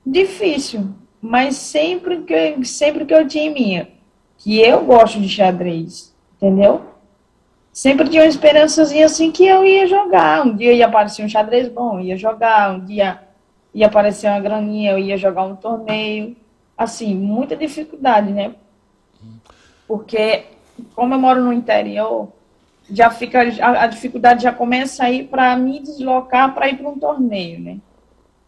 [0.07, 0.91] Difícil,
[1.21, 3.89] mas sempre que sempre que eu tinha minha,
[4.39, 6.83] que eu gosto de xadrez, entendeu?
[7.73, 10.45] Sempre tinha uma esperançazinha assim que eu ia jogar.
[10.45, 12.75] Um dia ia aparecer um xadrez bom, ia jogar.
[12.75, 13.21] Um dia
[13.73, 16.37] ia aparecer uma graninha, eu ia jogar um torneio.
[16.77, 18.55] Assim, muita dificuldade, né?
[19.87, 20.47] Porque,
[20.95, 22.33] como eu moro no interior,
[22.91, 26.99] já fica a, a dificuldade já começa aí para me deslocar para ir para um
[26.99, 27.79] torneio, né?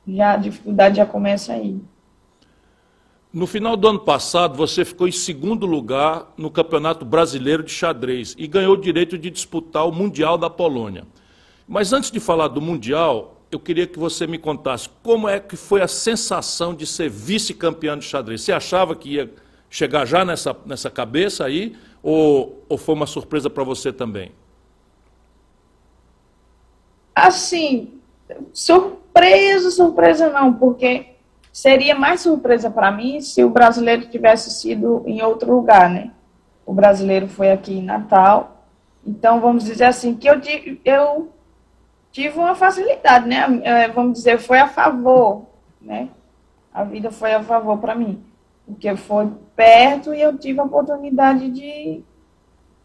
[0.09, 1.80] Já a dificuldade já começa aí.
[3.32, 8.34] No final do ano passado, você ficou em segundo lugar no Campeonato Brasileiro de Xadrez
[8.36, 11.06] e ganhou o direito de disputar o Mundial da Polônia.
[11.66, 15.56] Mas antes de falar do Mundial, eu queria que você me contasse como é que
[15.56, 18.42] foi a sensação de ser vice-campeão de xadrez.
[18.42, 19.32] Você achava que ia
[19.68, 24.32] chegar já nessa, nessa cabeça aí, ou, ou foi uma surpresa para você também?
[27.14, 27.92] Assim,
[28.52, 31.10] surpresa, surpresa não, porque
[31.52, 36.10] seria mais surpresa para mim se o brasileiro tivesse sido em outro lugar, né?
[36.64, 38.66] O brasileiro foi aqui em Natal,
[39.04, 40.40] então vamos dizer assim que eu,
[40.84, 41.32] eu
[42.12, 43.60] tive uma facilidade, né?
[43.62, 45.46] É, vamos dizer, foi a favor,
[45.80, 46.08] né?
[46.72, 48.22] A vida foi a favor para mim,
[48.66, 52.02] porque foi perto e eu tive a oportunidade de,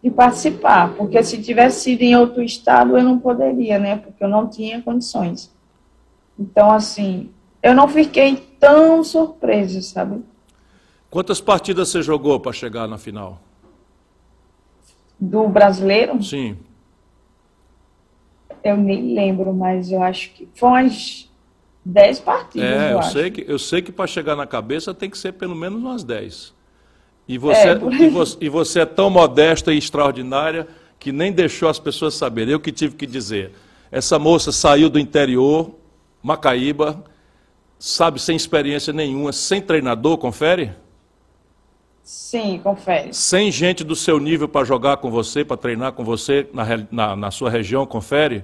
[0.01, 3.97] de participar, porque se tivesse sido em outro estado eu não poderia, né?
[3.97, 5.53] Porque eu não tinha condições.
[6.37, 7.29] Então, assim,
[7.65, 10.23] eu não fiquei tão surpresa, sabe?
[11.09, 13.41] Quantas partidas você jogou para chegar na final?
[15.19, 16.21] Do brasileiro?
[16.21, 16.57] Sim.
[18.63, 21.31] Eu nem lembro, mas eu acho que foi umas
[21.83, 22.69] 10 partidas.
[22.69, 25.31] É, eu, eu sei que eu sei que para chegar na cabeça tem que ser
[25.31, 26.53] pelo menos umas 10.
[27.27, 30.67] E você, é, e você, e você é tão modesta e extraordinária
[30.99, 32.53] que nem deixou as pessoas saberem.
[32.53, 33.53] Eu que tive que dizer.
[33.91, 35.73] Essa moça saiu do interior,
[36.21, 37.03] Macaíba,
[37.85, 40.71] sabe, sem experiência nenhuma, sem treinador, confere?
[42.03, 43.13] Sim, confere.
[43.13, 47.15] Sem gente do seu nível para jogar com você, para treinar com você na, na,
[47.15, 48.43] na sua região, confere?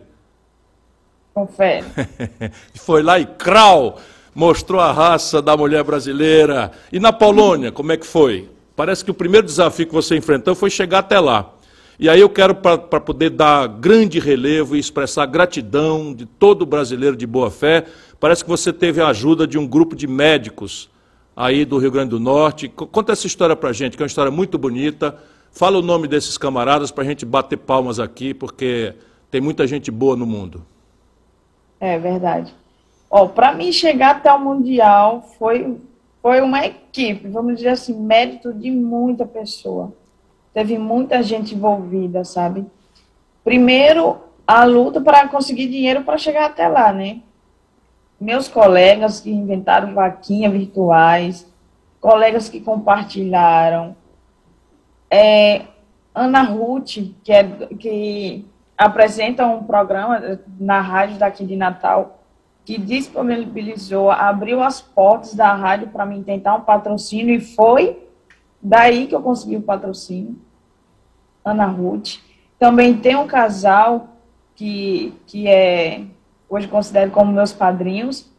[1.34, 1.84] Confere.
[2.86, 3.98] Foi lá e crau,
[4.36, 6.72] mostrou a raça da mulher brasileira.
[6.92, 8.48] E na Polônia, como é que foi?
[8.76, 11.52] Parece que o primeiro desafio que você enfrentou foi chegar até lá.
[12.00, 17.16] E aí eu quero, para poder dar grande relevo e expressar gratidão de todo brasileiro
[17.16, 17.86] de boa fé,
[18.22, 20.92] parece que você teve a ajuda de um grupo de médicos
[21.36, 22.70] aí do Rio Grande do Norte.
[22.70, 25.18] Conta essa história para a gente, que é uma história muito bonita.
[25.52, 28.94] Fala o nome desses camaradas para a gente bater palmas aqui, porque
[29.32, 30.64] tem muita gente boa no mundo.
[31.80, 32.54] É verdade.
[33.10, 35.78] Ó, para mim chegar até o Mundial foi,
[36.22, 39.94] foi uma equipe, vamos dizer assim, mérito de muita pessoa.
[40.54, 42.68] Teve muita gente envolvida, sabe?
[43.44, 47.22] Primeiro, a luta para conseguir dinheiro para chegar até lá, né?
[48.22, 51.52] Meus colegas que inventaram vaquinha virtuais,
[52.00, 53.96] colegas que compartilharam,
[55.10, 55.64] é,
[56.14, 57.44] Ana Ruth, que, é,
[57.80, 58.46] que
[58.78, 62.20] apresenta um programa na rádio daqui de Natal,
[62.64, 68.08] que disponibilizou, abriu as portas da rádio para mim tentar um patrocínio e foi
[68.62, 70.40] daí que eu consegui o patrocínio.
[71.44, 72.20] Ana Ruth.
[72.60, 74.10] Também tem um casal
[74.54, 76.04] que, que é
[76.52, 78.30] hoje considero como meus padrinhos,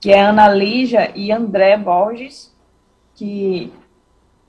[0.00, 2.56] que é Ana Lígia e André Borges,
[3.14, 3.70] que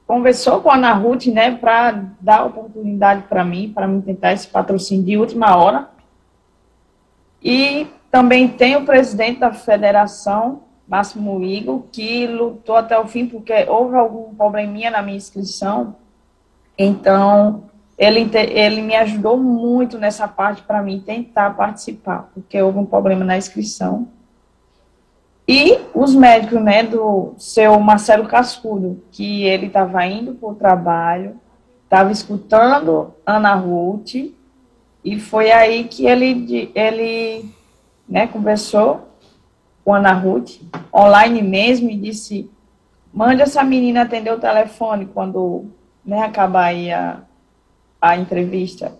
[0.07, 4.47] conversou com a Ana Ruth, né, para dar oportunidade para mim, para me tentar esse
[4.47, 5.89] patrocínio de última hora.
[7.43, 13.65] E também tem o presidente da federação, Máximo Igor, que lutou até o fim porque
[13.67, 15.95] houve algum probleminha na minha inscrição.
[16.77, 17.68] Então,
[17.99, 23.25] ele, ele me ajudou muito nessa parte para mim tentar participar, porque houve um problema
[23.25, 24.07] na inscrição.
[25.45, 31.41] E os médicos, né, do seu Marcelo Cascudo, que ele estava indo para o trabalho,
[31.83, 34.15] estava escutando Ana Ruth,
[35.03, 37.53] e foi aí que ele, ele
[38.07, 39.09] né, conversou
[39.83, 40.61] com Ana Ruth,
[40.93, 42.49] online mesmo, e disse,
[43.13, 45.65] mande essa menina atender o telefone quando
[46.05, 47.23] né, acabar aí a,
[48.01, 48.93] a entrevista.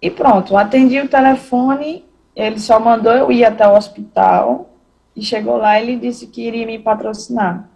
[0.00, 4.70] E pronto, atendi o telefone, ele só mandou eu ir até o hospital,
[5.14, 7.68] e chegou lá ele disse que iria me patrocinar.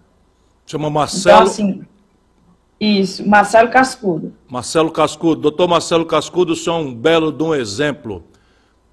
[0.66, 1.36] Chama Marcelo.
[1.36, 1.84] Então, assim,
[2.80, 4.32] isso, Marcelo Cascudo.
[4.48, 5.40] Marcelo Cascudo.
[5.40, 8.24] Doutor Marcelo Cascudo, o senhor é um belo de um exemplo.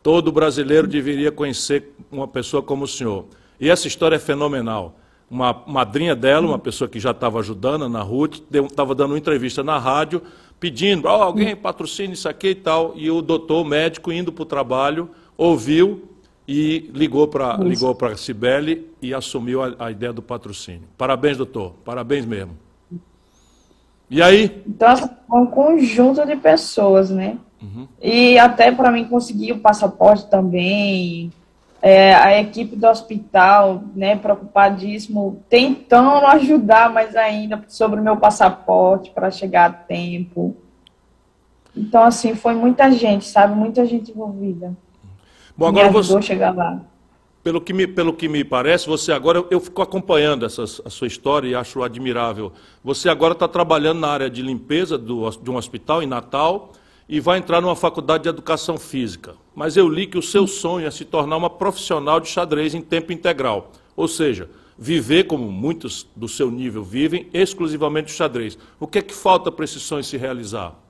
[0.02, 3.26] Todo brasileiro deveria conhecer uma pessoa como o senhor.
[3.60, 4.96] E essa história é fenomenal.
[5.30, 9.64] Uma madrinha dela, uma pessoa que já estava ajudando, Ana Ruth, estava dando uma entrevista
[9.64, 10.22] na rádio,
[10.64, 12.94] pedindo, oh, alguém patrocine isso aqui e tal.
[12.96, 16.08] E o doutor, médico, indo para o trabalho, ouviu
[16.48, 20.84] e ligou para ligou a Cibele e assumiu a, a, ideia do patrocínio.
[20.98, 21.74] Parabéns, doutor.
[21.84, 22.54] Parabéns mesmo.
[24.10, 24.64] E aí?
[24.66, 27.38] Então, assim, é um conjunto de pessoas, né?
[27.62, 27.86] Uhum.
[28.02, 31.30] E até para mim conseguir o passaporte também.
[31.86, 39.12] É, a equipe do hospital, né, preocupadíssimo, tentando ajudar mais ainda sobre o meu passaporte
[39.12, 40.56] para chegar a tempo.
[41.76, 43.54] Então, assim, foi muita gente, sabe?
[43.54, 44.74] Muita gente envolvida.
[45.58, 46.22] Bom, agora você.
[46.22, 46.80] chegar lá.
[47.44, 50.90] Pelo que, me, pelo que me parece, você agora, eu, eu fico acompanhando essa, a
[50.90, 52.54] sua história e acho admirável.
[52.82, 56.72] Você agora está trabalhando na área de limpeza do, de um hospital em Natal
[57.08, 59.36] e vai entrar numa faculdade de educação física.
[59.56, 62.82] Mas eu li que o seu sonho é se tornar uma profissional de xadrez em
[62.82, 63.72] tempo integral.
[63.96, 68.58] Ou seja, viver como muitos do seu nível vivem, exclusivamente o xadrez.
[68.80, 70.84] O que é que falta para esse sonho se realizar?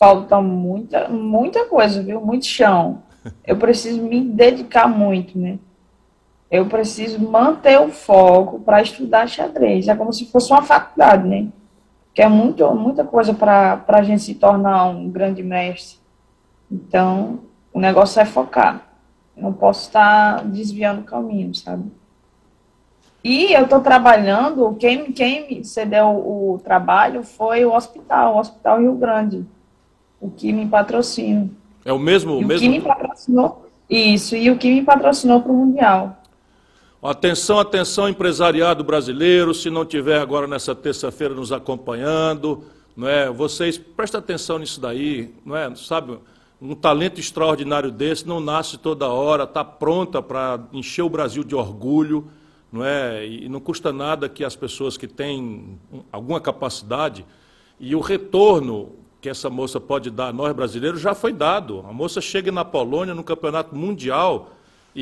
[0.00, 2.22] falta muita, muita coisa, viu?
[2.22, 3.02] Muito chão.
[3.46, 5.58] Eu preciso me dedicar muito, né?
[6.50, 9.88] Eu preciso manter o foco para estudar xadrez.
[9.88, 11.48] É como se fosse uma faculdade, né?
[12.14, 15.98] Que é muito, muita coisa para a gente se tornar um grande mestre.
[16.70, 17.40] Então,
[17.72, 18.88] o negócio é focar.
[19.36, 21.90] Eu não posso estar desviando o caminho, sabe?
[23.22, 28.38] E eu estou trabalhando, quem, quem me cedeu o, o trabalho foi o hospital, o
[28.38, 29.46] Hospital Rio Grande
[30.20, 31.48] o que me patrocina.
[31.84, 32.36] É o mesmo?
[32.36, 32.60] o mesmo...
[32.60, 36.18] que me patrocinou, isso, e o que me patrocinou para o Mundial.
[37.02, 42.62] Atenção, atenção, empresariado brasileiro, se não tiver agora nessa terça-feira nos acompanhando,
[42.94, 43.30] não é?
[43.30, 45.74] Vocês prestem atenção nisso daí, não é?
[45.76, 46.18] Sabe,
[46.60, 51.54] um talento extraordinário desse não nasce toda hora, está pronta para encher o Brasil de
[51.54, 52.30] orgulho,
[52.70, 53.26] não é?
[53.26, 55.78] E não custa nada que as pessoas que têm
[56.12, 57.24] alguma capacidade
[57.78, 58.90] e o retorno
[59.22, 61.82] que essa moça pode dar a nós brasileiros já foi dado.
[61.88, 64.50] A moça chega na Polônia, no campeonato mundial,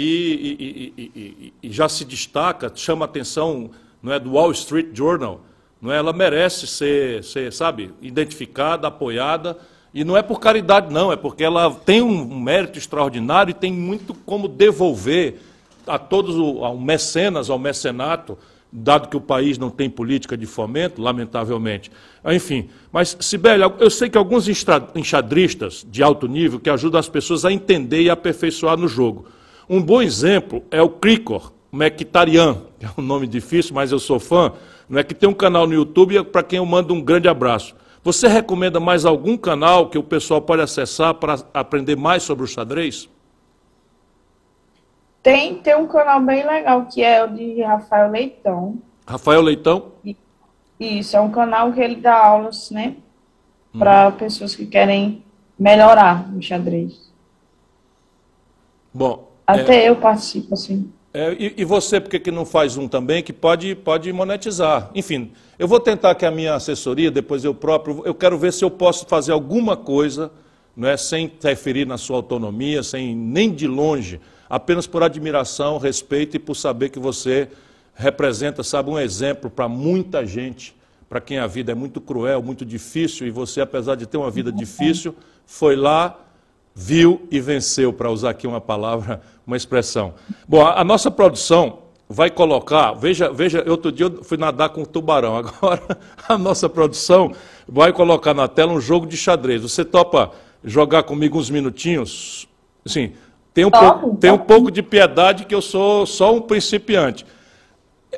[0.00, 3.70] e, e, e, já se destaca, chama a atenção
[4.02, 5.40] não é, do Wall Street Journal.
[5.80, 5.96] Não é?
[5.96, 9.58] Ela merece ser, ser, sabe, identificada, apoiada.
[9.92, 13.72] E não é por caridade, não, é porque ela tem um mérito extraordinário e tem
[13.72, 15.40] muito como devolver
[15.86, 18.38] a todos, ao mecenas, ao mecenato,
[18.70, 21.90] dado que o país não tem política de fomento, lamentavelmente.
[22.26, 24.46] Enfim, mas, Sibeli, eu sei que alguns
[24.94, 29.26] enxadristas de alto nível que ajudam as pessoas a entender e aperfeiçoar no jogo.
[29.68, 34.18] Um bom exemplo é o Krikor Mekitarian, que é um nome difícil, mas eu sou
[34.18, 34.52] fã,
[34.88, 37.76] não é que tem um canal no YouTube para quem eu mando um grande abraço.
[38.02, 42.46] Você recomenda mais algum canal que o pessoal pode acessar para aprender mais sobre o
[42.46, 43.08] xadrez?
[45.22, 48.78] Tem, tem um canal bem legal que é o de Rafael Leitão.
[49.06, 49.92] Rafael Leitão?
[50.80, 52.96] Isso, é um canal que ele dá aulas, né?
[53.78, 54.12] Para hum.
[54.12, 55.22] pessoas que querem
[55.58, 57.12] melhorar no xadrez.
[58.94, 59.27] Bom.
[59.48, 60.92] Até é, eu participo, assim.
[61.14, 64.90] É, e, e, você, por que, que não faz um também que pode, pode monetizar?
[64.94, 68.62] Enfim, eu vou tentar que a minha assessoria, depois eu próprio, eu quero ver se
[68.62, 70.30] eu posso fazer alguma coisa,
[70.76, 74.20] não é, sem interferir na sua autonomia, sem nem de longe
[74.50, 77.48] apenas por admiração, respeito e por saber que você
[77.94, 80.74] representa, sabe, um exemplo para muita gente,
[81.08, 84.30] para quem a vida é muito cruel, muito difícil, e você, apesar de ter uma
[84.30, 85.14] vida difícil,
[85.46, 86.18] foi lá,
[86.80, 90.14] viu e venceu, para usar aqui uma palavra, uma expressão.
[90.46, 94.82] Bom, a, a nossa produção vai colocar, veja, veja, outro dia eu fui nadar com
[94.82, 95.98] um tubarão, agora
[96.28, 97.32] a nossa produção
[97.66, 99.62] vai colocar na tela um jogo de xadrez.
[99.62, 100.30] Você topa
[100.62, 102.48] jogar comigo uns minutinhos?
[102.86, 103.12] Sim,
[103.52, 107.26] tem um, pouco, tem um pouco de piedade que eu sou só um principiante.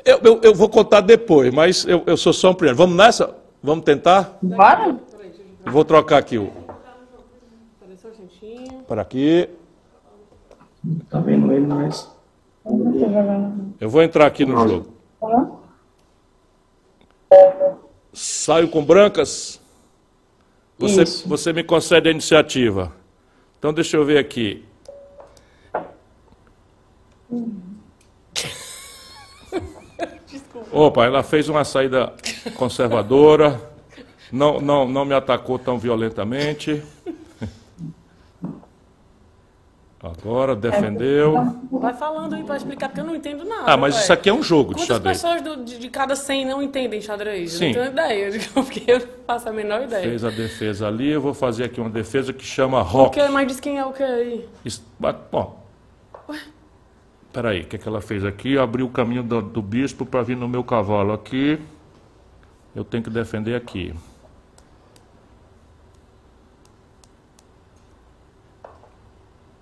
[0.05, 2.77] Eu, eu, eu vou contar depois, mas eu, eu sou só um principiante.
[2.77, 3.35] Vamos nessa?
[3.61, 4.37] Vamos tentar?
[4.39, 4.99] Bora.
[5.65, 6.60] vou trocar aqui o.
[8.91, 9.47] Para aqui.
[11.09, 12.11] Tá vendo ele, mas.
[13.79, 14.93] Eu vou entrar aqui no jogo.
[18.11, 19.61] Saio com brancas?
[20.77, 22.91] Você, você me concede a iniciativa.
[23.57, 24.65] Então deixa eu ver aqui.
[30.69, 32.13] Opa, ela fez uma saída
[32.57, 33.71] conservadora,
[34.29, 36.83] não, não, não me atacou tão violentamente.
[40.03, 41.35] Agora defendeu.
[41.71, 43.65] Vai falando aí para explicar, porque eu não entendo nada.
[43.67, 45.21] Ah, mas isso aqui é um jogo de xadrez.
[45.21, 47.53] Quantas pessoas do, de, de, cada 100 não entendem xadrez?
[47.53, 47.65] Sim.
[47.65, 50.01] Eu não tenho ideia, porque eu faço a menor ideia.
[50.01, 53.19] Fez a defesa ali, eu vou fazer aqui uma defesa que chama rock.
[53.19, 53.31] O que?
[53.31, 54.49] Mas diz quem é o que aí?
[54.65, 55.63] Isso, bom.
[56.27, 56.39] Ué?
[57.31, 58.57] Peraí, o que, é que ela fez aqui?
[58.57, 61.59] Abriu o caminho do, do bispo para vir no meu cavalo aqui.
[62.75, 63.93] Eu tenho que defender aqui.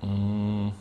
[0.04, 0.72] Hum.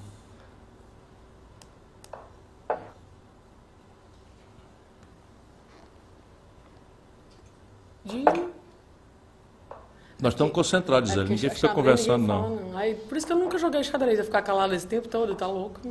[8.04, 8.24] De...
[10.20, 12.70] Nós estamos concentrados, é ninguém fica conversando, ninguém fala, não.
[12.70, 12.78] não.
[12.78, 15.46] Aí, por isso que eu nunca joguei xadrez, eu ficar calado esse tempo todo, tá
[15.46, 15.80] louco?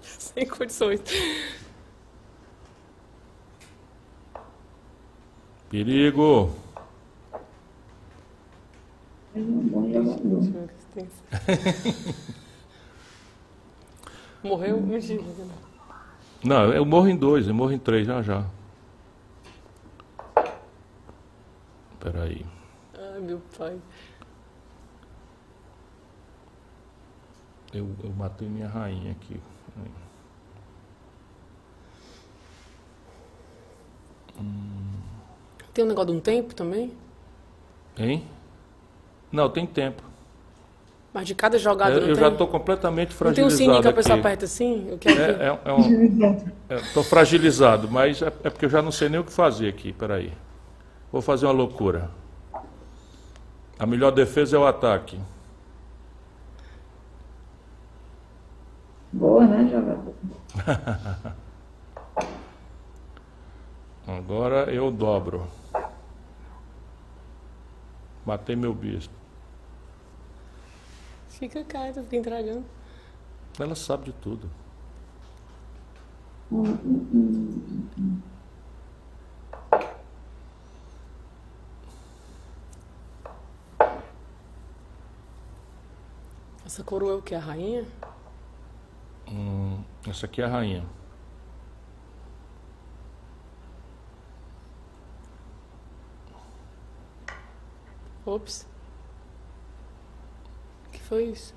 [0.00, 1.00] Sem condições.
[5.68, 6.61] Perigo.
[14.42, 14.80] Morreu?
[14.80, 15.22] Mentira.
[16.44, 18.44] Não, eu morro em dois, eu morro em três já já.
[21.98, 22.44] Peraí.
[22.98, 23.80] Ai, meu pai.
[27.72, 29.40] Eu, eu matei minha rainha aqui.
[34.38, 35.00] Hum.
[35.72, 36.92] Tem um negócio de um tempo também?
[37.96, 38.26] Hein?
[39.32, 40.02] Não, tem tempo.
[41.12, 42.24] Mas de cada jogada Eu, não eu tem?
[42.24, 43.50] já estou completamente fragilizado.
[43.50, 44.26] Não tem um sininho que a pessoa aqui.
[44.26, 44.86] aperta assim?
[44.88, 48.90] Eu quero É, é, é um, Estou fragilizado, mas é, é porque eu já não
[48.92, 49.92] sei nem o que fazer aqui.
[49.92, 50.32] Peraí.
[51.10, 52.10] Vou fazer uma loucura.
[53.78, 55.20] A melhor defesa é o ataque.
[59.12, 60.14] Boa, né, jogador?
[64.08, 65.46] Agora eu dobro.
[68.24, 69.21] Matei meu bispo.
[71.42, 72.64] Fica quieto, fica entregando.
[73.58, 74.48] Ela sabe de tudo.
[86.64, 87.34] Essa coroa é o que?
[87.34, 87.88] A rainha?
[89.26, 90.86] Hum, essa aqui é a rainha.
[98.24, 98.71] Ops.
[101.20, 101.54] Isso?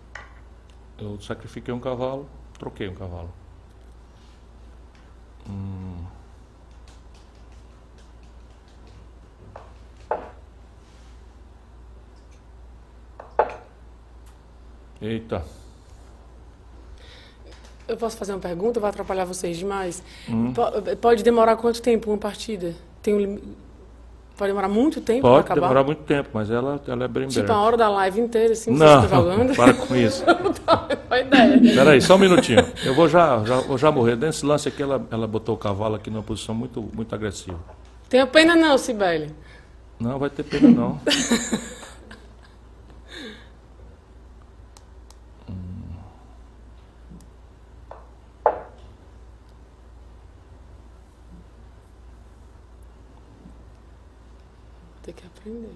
[0.98, 3.32] Eu sacrifiquei um cavalo, troquei um cavalo.
[5.50, 6.06] Hum.
[15.02, 15.44] Eita.
[17.88, 18.80] Eu posso fazer uma pergunta?
[18.80, 20.02] Vai atrapalhar vocês demais?
[20.28, 20.54] Hum.
[20.54, 22.74] Po- Pode demorar quanto tempo uma partida?
[23.02, 23.56] Tem um lim-
[24.38, 25.68] Pode demorar muito tempo Pode para acabar?
[25.68, 27.54] demorar muito tempo, mas ela, ela é bem Tipo, breve.
[27.54, 29.56] a hora da live inteira, assim, Não, você está jogando?
[29.56, 30.26] para com isso.
[31.08, 31.74] Boa ideia.
[31.76, 32.66] Peraí, só um minutinho.
[32.84, 34.18] Eu vou já, já, vou já morrer.
[34.18, 37.58] Nesse lance aqui, ela, ela botou o cavalo aqui numa posição muito, muito agressiva.
[38.10, 39.30] Tenha pena não, Sibeli.
[40.00, 41.00] Não, vai ter pena não.
[55.46, 55.76] aprender.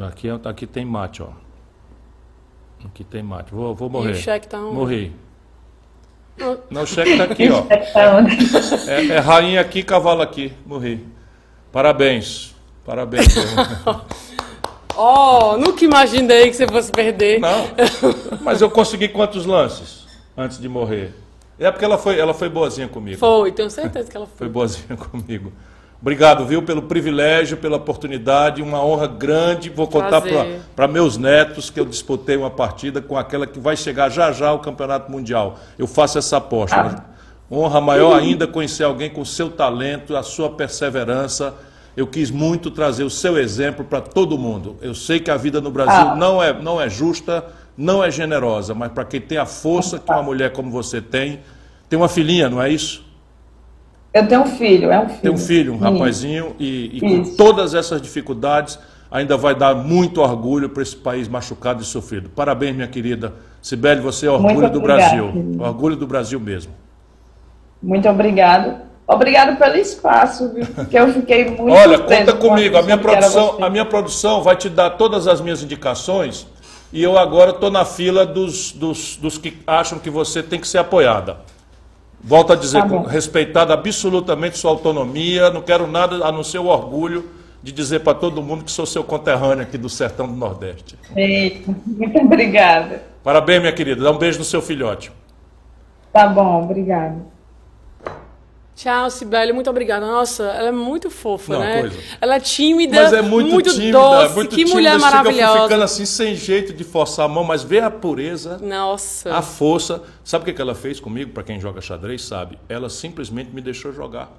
[0.00, 1.28] Aqui, é- aqui tem mate, ó.
[2.84, 3.52] Aqui tem mate.
[3.52, 4.10] Vou, vou E morrer.
[4.12, 4.74] o cheque tá onde?
[4.74, 5.12] Morri.
[6.36, 6.58] Não.
[6.70, 7.64] Não, o cheque tá aqui, ó.
[8.88, 10.52] É, é rainha aqui, cavalo aqui.
[10.64, 11.04] Morri.
[11.72, 12.54] Parabéns.
[12.84, 13.26] Parabéns.
[15.00, 17.38] Oh, nunca imaginei que você fosse perder.
[17.38, 17.66] Não.
[18.42, 20.04] Mas eu consegui quantos lances
[20.36, 21.14] antes de morrer?
[21.58, 23.18] É porque ela foi, ela foi boazinha comigo.
[23.18, 24.48] Foi, tenho certeza que ela Foi foi.
[24.48, 25.52] boazinha comigo.
[26.00, 29.68] Obrigado, viu, pelo privilégio, pela oportunidade, uma honra grande.
[29.68, 30.22] Vou contar
[30.76, 34.48] para meus netos que eu disputei uma partida com aquela que vai chegar já já
[34.50, 35.58] ao Campeonato Mundial.
[35.76, 36.80] Eu faço essa aposta.
[36.84, 36.96] né?
[37.50, 41.52] Honra maior ainda conhecer alguém com seu talento, a sua perseverança.
[41.96, 44.76] Eu quis muito trazer o seu exemplo para todo mundo.
[44.80, 46.14] Eu sei que a vida no Brasil Ah.
[46.14, 47.44] não, é, não é justa,
[47.78, 51.38] não é generosa, mas para quem tem a força que uma mulher como você tem,
[51.88, 53.06] tem uma filhinha, não é isso?
[54.12, 55.20] Eu tenho um filho, é um filho.
[55.20, 60.20] Tem um filho, um rapazinho, e, e com todas essas dificuldades, ainda vai dar muito
[60.20, 62.28] orgulho para esse país machucado e sofrido.
[62.28, 63.34] Parabéns, minha querida.
[63.62, 65.30] Sibeli, você é orgulho do Brasil.
[65.30, 65.62] Querido.
[65.62, 66.72] Orgulho do Brasil mesmo.
[67.80, 68.88] Muito obrigado.
[69.06, 70.66] Obrigado pelo espaço, viu?
[70.66, 74.68] Porque eu fiquei muito Olha, conta comigo, a minha produção, a minha produção vai te
[74.68, 76.46] dar todas as minhas indicações
[76.92, 80.66] e eu agora estou na fila dos, dos, dos que acham que você tem que
[80.66, 81.38] ser apoiada.
[82.22, 86.66] Volto a dizer, tá respeitada absolutamente sua autonomia, não quero nada a não ser o
[86.66, 87.28] orgulho
[87.62, 90.96] de dizer para todo mundo que sou seu conterrâneo aqui do sertão do Nordeste.
[91.14, 93.02] Eita, muito obrigada.
[93.22, 94.02] Parabéns, minha querida.
[94.02, 95.12] Dá um beijo no seu filhote.
[96.12, 97.16] Tá bom, obrigada.
[98.78, 100.06] Tchau, Sibeli, muito obrigada.
[100.06, 101.80] Nossa, ela é muito fofa, Não, né?
[101.80, 101.98] Coisa.
[102.20, 105.52] Ela é tímida, mas é muito, muito tímida, doce, muito que tímida, mulher maravilhosa.
[105.52, 109.34] Fica ficando assim sem jeito de forçar a mão, mas vê a pureza, Nossa.
[109.34, 110.04] a força.
[110.22, 111.32] Sabe o que ela fez comigo?
[111.32, 112.56] Para quem joga xadrez sabe.
[112.68, 114.30] Ela simplesmente me deixou jogar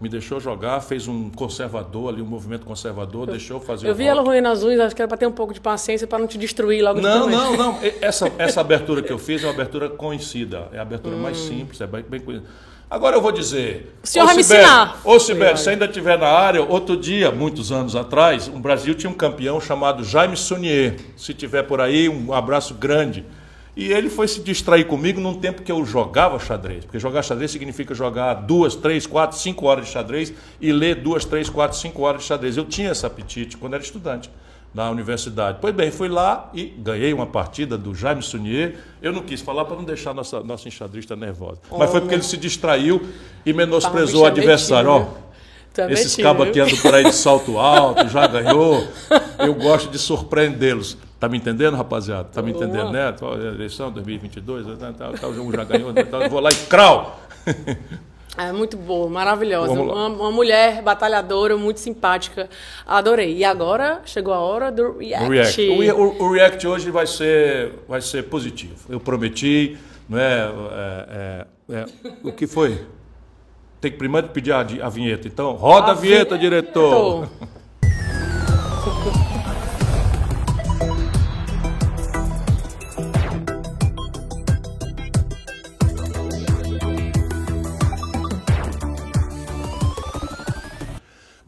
[0.00, 4.04] me deixou jogar, fez um conservador ali, um movimento conservador, eu, deixou fazer Eu vi
[4.04, 6.26] ela ruim nas unhas, acho que era para ter um pouco de paciência para não
[6.28, 7.78] te destruir logo Não, não, não.
[8.00, 11.22] Essa, essa abertura que eu fiz é uma abertura conhecida, é a abertura hum.
[11.22, 12.48] mais simples, é bem, bem conhecida.
[12.90, 13.94] Agora eu vou dizer.
[14.02, 15.00] O senhor vai me ensinar.
[15.04, 19.10] Ô, Sibeli, se ainda estiver na área, outro dia, muitos anos atrás, o Brasil tinha
[19.10, 20.96] um campeão chamado Jaime Sonier.
[21.14, 23.26] Se tiver por aí, um abraço grande.
[23.76, 26.84] E ele foi se distrair comigo num tempo que eu jogava xadrez.
[26.84, 31.26] Porque jogar xadrez significa jogar duas, três, quatro, cinco horas de xadrez e ler duas,
[31.26, 32.56] três, quatro, cinco horas de xadrez.
[32.56, 34.30] Eu tinha esse apetite quando era estudante
[34.74, 35.58] na universidade.
[35.60, 38.76] Pois bem, fui lá e ganhei uma partida do Jaime Sunier.
[39.00, 41.60] Eu não quis falar para não deixar nossa, nossa enxadrista nervosa.
[41.70, 43.02] Oh, Mas foi porque ele se distraiu
[43.44, 44.90] e menosprezou o adversário.
[44.90, 45.06] Ó,
[45.72, 48.86] tá esses cabos aqui andam por aí de salto alto, já ganhou.
[49.38, 50.96] Eu gosto de surpreendê-los.
[51.18, 52.28] Tá me entendendo, rapaziada?
[52.32, 53.12] Tá me entendendo, né?
[53.54, 54.94] Eleição 2022, né?
[54.96, 56.04] tá, o jogo já ganhou, né?
[56.30, 57.20] vou lá e crau!
[58.38, 59.72] É muito boa, maravilhosa.
[59.72, 62.48] Uma, uma, mulher batalhadora, muito simpática.
[62.86, 63.36] Adorei.
[63.36, 65.60] E agora chegou a hora do react.
[65.68, 68.76] O, o, o react hoje vai ser, vai ser positivo.
[68.88, 69.76] Eu prometi,
[70.08, 71.86] não é, é, é, é
[72.22, 72.86] o que foi?
[73.80, 75.26] Tem que primeiro pedir a, a vinheta.
[75.26, 77.28] Então, roda a, a vinheta, vinheta, diretor.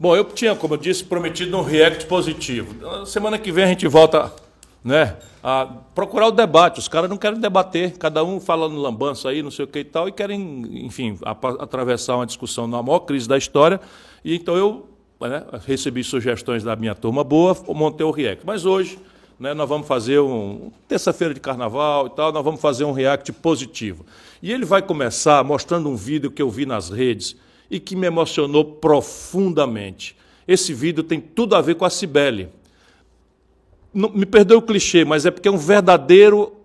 [0.01, 3.05] Bom, eu tinha, como eu disse, prometido um react positivo.
[3.05, 4.33] Semana que vem a gente volta
[4.83, 6.79] né, a procurar o debate.
[6.79, 9.83] Os caras não querem debater, cada um falando lambança aí, não sei o que e
[9.83, 11.19] tal, e querem, enfim,
[11.59, 13.79] atravessar uma discussão na maior crise da história.
[14.25, 14.89] E então eu
[15.19, 18.43] né, recebi sugestões da minha turma boa, montei o react.
[18.43, 18.97] Mas hoje
[19.39, 20.71] né, nós vamos fazer um.
[20.87, 24.03] Terça-feira de carnaval e tal, nós vamos fazer um react positivo.
[24.41, 27.35] E ele vai começar mostrando um vídeo que eu vi nas redes
[27.71, 30.15] e que me emocionou profundamente.
[30.45, 32.49] Esse vídeo tem tudo a ver com a Cibele.
[33.93, 36.57] Não, me perdoe o clichê, mas é porque é um verdadeiro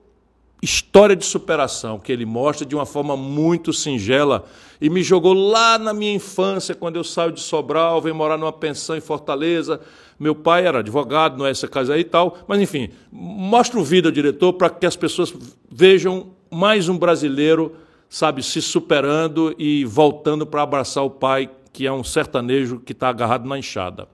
[0.61, 4.47] história de superação que ele mostra de uma forma muito singela
[4.81, 8.53] e me jogou lá na minha infância, quando eu saio de Sobral, venho morar numa
[8.53, 9.81] pensão em Fortaleza.
[10.19, 13.85] Meu pai era advogado, não é essa casa aí e tal, mas enfim, mostra o
[13.85, 15.33] vídeo, diretor, para que as pessoas
[15.71, 17.77] vejam mais um brasileiro
[18.09, 23.09] sabe, se superando e voltando para abraçar o pai, que é um sertanejo que está
[23.09, 24.09] agarrado na enxada.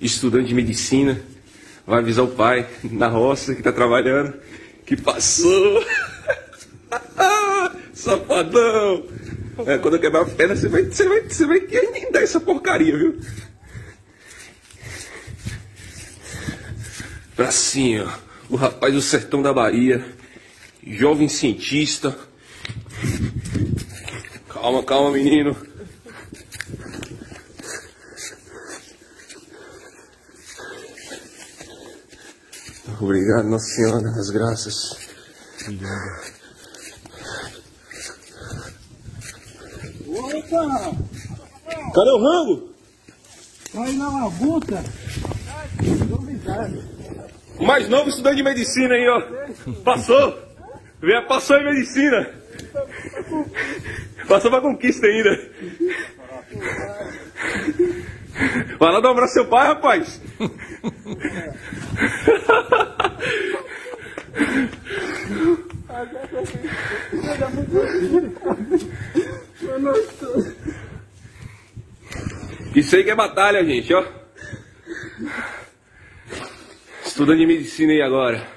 [0.00, 1.20] Estudante de medicina,
[1.86, 4.34] vai avisar o pai na roça que está trabalhando,
[4.84, 5.84] que passou.
[7.94, 9.04] Safadão!
[9.66, 11.60] É, quando eu quebrar a perna, você vai, você vai, você vai
[12.12, 13.18] dar essa porcaria, viu?
[17.34, 18.12] Pra cima,
[18.50, 20.15] o rapaz do sertão da Bahia
[20.86, 22.16] jovem cientista.
[24.48, 25.56] Calma, calma, menino.
[33.00, 34.96] Obrigado, Nossa Senhora das Graças.
[40.08, 40.96] Opa!
[41.94, 42.74] Cadê o rango?
[43.72, 44.84] Tá aí na labuta.
[47.60, 49.82] Mais novo estudante de medicina aí, ó.
[49.82, 50.45] Passou.
[51.28, 52.30] Passou em medicina.
[54.28, 55.50] Passou pra conquista ainda.
[58.78, 60.20] Vai lá dar um abraço seu pai, rapaz.
[72.74, 74.04] Isso aí que é batalha, gente, ó.
[77.04, 78.55] Estudando de medicina aí agora.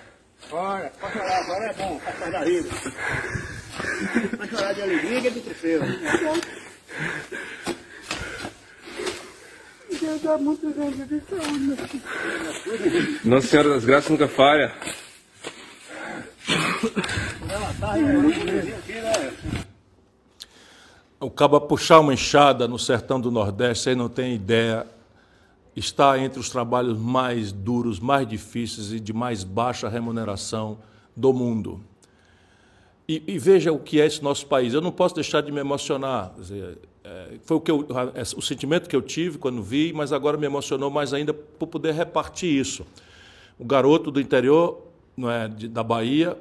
[2.30, 2.70] É passa da vida.
[4.38, 5.82] Vai chorar de alegria que é do troféu.
[10.00, 13.20] Deus dá muitos anos de saúde, meu filho.
[13.26, 14.74] Nossa Senhora das Graças nunca falha.
[17.82, 18.74] Aí?
[21.20, 24.88] O cabo puxar uma enxada no sertão do Nordeste, você não tem ideia,
[25.76, 30.80] está entre os trabalhos mais duros, mais difíceis e de mais baixa remuneração
[31.16, 31.84] do mundo.
[33.10, 34.72] E, e veja o que é esse nosso país.
[34.72, 36.32] Eu não posso deixar de me emocionar.
[36.38, 37.88] Dizer, é, foi o, que eu,
[38.38, 41.96] o sentimento que eu tive quando vi, mas agora me emocionou mais ainda por poder
[41.96, 42.86] repartir isso.
[43.58, 44.86] O garoto do interior
[45.18, 46.38] não é, de, da Bahia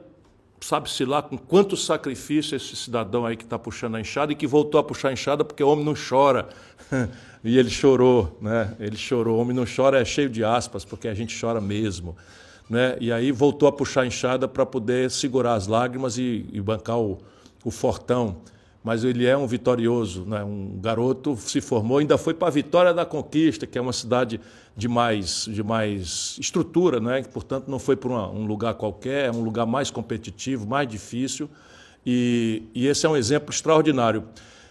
[0.60, 4.46] sabe-se lá com quanto sacrifício esse cidadão aí que está puxando a enxada e que
[4.46, 6.50] voltou a puxar a enxada porque o homem não chora.
[7.42, 8.76] e ele chorou, né?
[8.78, 9.38] Ele chorou.
[9.38, 12.14] O homem não chora é cheio de aspas, porque a gente chora mesmo.
[12.68, 12.96] Né?
[13.00, 16.98] E aí voltou a puxar a enxada para poder segurar as lágrimas e, e bancar
[16.98, 17.18] o,
[17.64, 18.36] o fortão
[18.82, 20.42] mas ele é um vitorioso, né?
[20.42, 24.40] um garoto se formou, ainda foi para Vitória da Conquista, que é uma cidade
[24.76, 27.22] de mais, de mais estrutura, né?
[27.22, 31.50] portanto não foi para um lugar qualquer, é um lugar mais competitivo, mais difícil,
[32.06, 34.24] e, e esse é um exemplo extraordinário.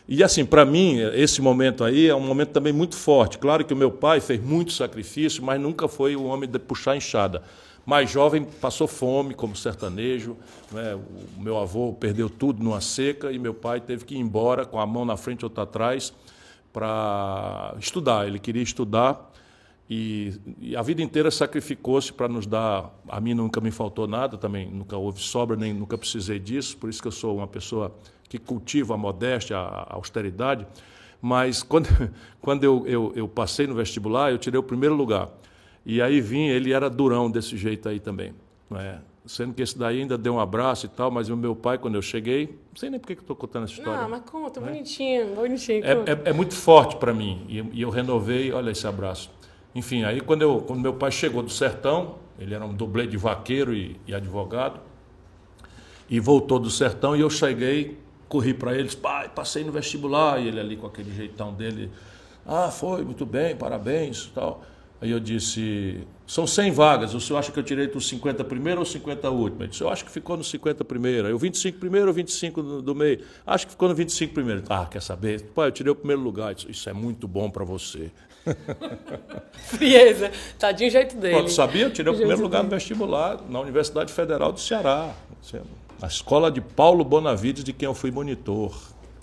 [0.08, 3.38] E assim, para mim, esse momento aí é um momento também muito forte.
[3.38, 6.96] Claro que o meu pai fez muito sacrifício, mas nunca foi o homem de puxar
[6.96, 7.44] enxada
[7.88, 10.36] mais jovem passou fome como sertanejo.
[10.74, 10.94] Né?
[11.38, 14.78] O meu avô perdeu tudo numa seca e meu pai teve que ir embora com
[14.78, 16.14] a mão na frente e outra atrás
[16.74, 18.28] para estudar.
[18.28, 19.32] Ele queria estudar
[19.90, 22.94] e, e a vida inteira sacrificou-se para nos dar.
[23.08, 26.76] A mim nunca me faltou nada, também nunca houve sobra, nem nunca precisei disso.
[26.76, 27.96] Por isso que eu sou uma pessoa
[28.28, 30.68] que cultiva a modéstia, a austeridade.
[31.22, 31.88] Mas quando,
[32.42, 35.30] quando eu, eu, eu passei no vestibular, eu tirei o primeiro lugar.
[35.90, 38.34] E aí vinha, ele era durão desse jeito aí também.
[38.76, 38.98] É?
[39.26, 41.96] Sendo que esse daí ainda deu um abraço e tal, mas o meu pai, quando
[41.96, 44.02] eu cheguei, não sei nem por que estou contando essa história.
[44.02, 44.68] Não, mas conta, né?
[44.68, 45.86] bonitinho, bonitinho.
[45.86, 47.46] É, é, é, muito forte para mim.
[47.48, 49.32] E, e, eu renovei, olha esse abraço.
[49.74, 53.16] Enfim, aí quando, eu, quando meu pai chegou do sertão, ele era um dublê de
[53.16, 54.82] vaqueiro e, e advogado,
[56.10, 60.50] e voltou do sertão, e eu cheguei, corri para eles, pai, passei no vestibular, e
[60.50, 61.90] ele ali com aquele jeitão dele,
[62.46, 64.64] ah, foi, muito bem, parabéns tal.
[65.00, 68.80] Aí eu disse, são 100 vagas, o senhor acha que eu tirei dos 50 primeiro
[68.80, 69.62] ou 50 último?
[69.62, 71.28] Ele disse, eu acho que ficou no 50 primeiro.
[71.28, 73.24] Aí o 25 primeiro ou 25 do, do meio?
[73.46, 74.64] Acho que ficou no 25 primeiro.
[74.68, 75.44] Ah, quer saber?
[75.54, 76.56] Pai, eu tirei o primeiro lugar.
[76.56, 78.12] Disse, Isso é muito bom para você.
[79.54, 81.36] Frieza, tadinho jeito dele.
[81.36, 81.84] Pronto, sabia?
[81.84, 82.74] Eu tirei o, o primeiro lugar dele.
[82.74, 85.14] no vestibular na Universidade Federal do Ceará.
[86.02, 88.76] Na escola de Paulo Bonavides, de quem eu fui monitor.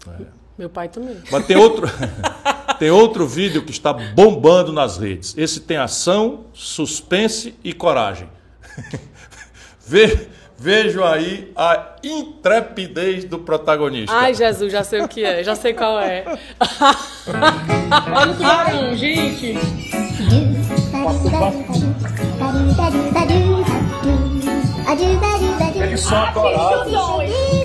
[0.06, 0.24] É.
[0.56, 1.16] Meu pai também.
[1.32, 1.86] Mas tem outro...
[2.78, 5.34] Tem outro vídeo que está bombando nas redes.
[5.36, 8.28] Esse tem ação, suspense e coragem.
[9.86, 14.14] Ve, vejo aí a intrepidez do protagonista.
[14.14, 16.24] Ai, Jesus, já sei o que é, já sei qual é.
[18.14, 19.58] Olha o tubarão, gente.
[25.76, 26.92] Eles são adorados.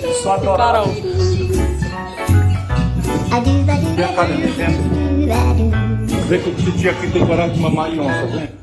[0.02, 0.94] Eles são adorados.
[3.96, 4.99] Vem cá, vem.
[6.28, 8.60] Vê que o tio aqui tem coragem de mamar em onça, vem.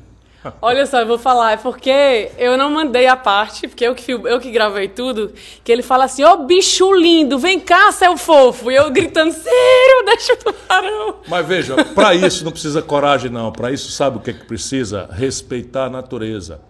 [0.61, 4.11] Olha só, eu vou falar, é porque eu não mandei a parte, porque eu que,
[4.11, 8.15] eu que gravei tudo, que ele fala assim, ô oh, bicho lindo, vem cá, seu
[8.17, 8.71] fofo.
[8.71, 11.15] E eu gritando, sério, deixa o tubarão.
[11.27, 14.45] Mas veja, para isso não precisa coragem não, para isso sabe o que é que
[14.45, 15.09] precisa?
[15.11, 16.61] Respeitar a natureza.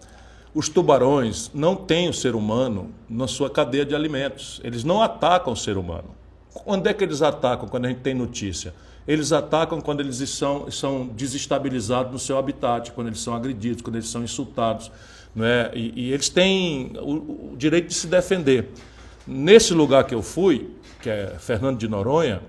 [0.54, 5.52] Os tubarões não têm o ser humano na sua cadeia de alimentos, eles não atacam
[5.52, 6.16] o ser humano.
[6.66, 8.74] Onde é que eles atacam quando a gente tem notícia?
[9.08, 13.96] Eles atacam quando eles são, são desestabilizados no seu habitat, quando eles são agredidos, quando
[13.96, 14.92] eles são insultados.
[15.34, 15.70] Não é?
[15.74, 18.68] e, e eles têm o, o direito de se defender.
[19.26, 22.42] Nesse lugar que eu fui, que é Fernando de Noronha,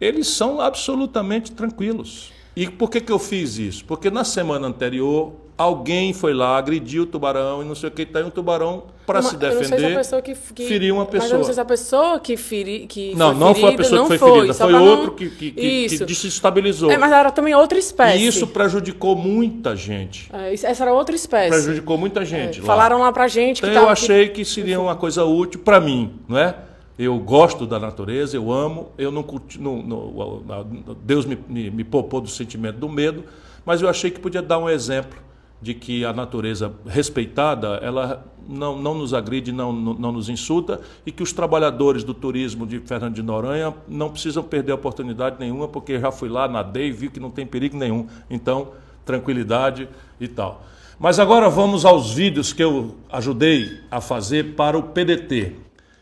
[0.00, 2.32] eles são absolutamente tranquilos.
[2.56, 3.84] E por que, que eu fiz isso?
[3.84, 8.06] Porque na semana anterior alguém foi lá, agrediu o tubarão e não sei o que,
[8.06, 11.22] tem tá um tubarão para se defender, se que, que, feriu uma pessoa.
[11.22, 13.76] Mas eu não sei se a pessoa que, feri, que Não, não ferida, foi a
[13.76, 16.90] pessoa que foi ferida, foi, outro que, que, que, desestabilizou.
[16.90, 18.22] É, mas era também outra espécie.
[18.22, 20.30] E isso prejudicou muita gente.
[20.32, 21.50] É, essa era outra espécie.
[21.50, 22.58] Prejudicou muita gente.
[22.58, 22.66] É, lá.
[22.66, 26.14] Falaram lá pra gente que então, Eu achei que seria uma coisa útil para mim,
[26.28, 26.54] não é?
[26.98, 29.24] Eu gosto da natureza, eu amo, eu não,
[29.58, 33.24] não, não Deus me, me, me poupou do sentimento do medo,
[33.64, 35.18] mas eu achei que podia dar um exemplo
[35.60, 41.12] de que a natureza respeitada, ela não, não nos agride, não, não, nos insulta e
[41.12, 46.00] que os trabalhadores do turismo de Fernando de Noronha não precisam perder oportunidade nenhuma, porque
[46.00, 48.06] já fui lá, nadei e vi que não tem perigo nenhum.
[48.28, 48.68] Então,
[49.04, 49.88] tranquilidade
[50.18, 50.64] e tal.
[50.98, 55.56] Mas agora vamos aos vídeos que eu ajudei a fazer para o PDT.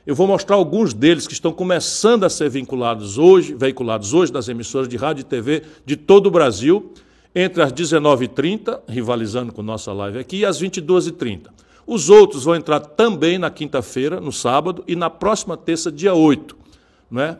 [0.05, 4.49] Eu vou mostrar alguns deles que estão começando a ser vinculados hoje, veiculados hoje nas
[4.49, 6.93] emissoras de rádio e TV de todo o Brasil,
[7.35, 11.49] entre as 19h30, rivalizando com nossa live aqui, e as 22h30.
[11.87, 16.57] Os outros vão entrar também na quinta-feira, no sábado, e na próxima terça, dia 8.
[17.11, 17.39] Não é?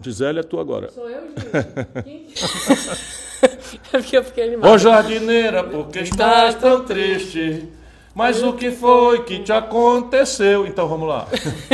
[0.00, 0.90] Gisele, é tu agora.
[0.90, 1.22] Sou eu,
[2.04, 2.34] gente?
[3.92, 4.72] é porque eu fiquei animada.
[4.72, 7.68] Ô jardineira, por que estás tão triste?
[8.18, 10.66] Mas o que foi que te aconteceu?
[10.66, 11.28] Então vamos lá.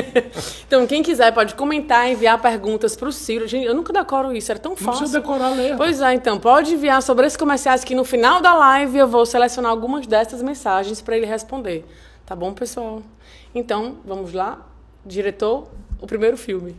[0.69, 3.49] então, quem quiser pode comentar, enviar perguntas para o Ciro.
[3.49, 4.91] Gente, eu nunca decoro isso, era tão fácil.
[4.91, 5.75] Não precisa decorar, ler.
[5.75, 9.25] Pois é, então, pode enviar sobre esses comerciais que no final da live eu vou
[9.25, 11.83] selecionar algumas dessas mensagens para ele responder.
[12.27, 13.01] Tá bom, pessoal?
[13.55, 14.59] Então, vamos lá.
[15.03, 15.67] Diretor,
[15.99, 16.77] o primeiro filme.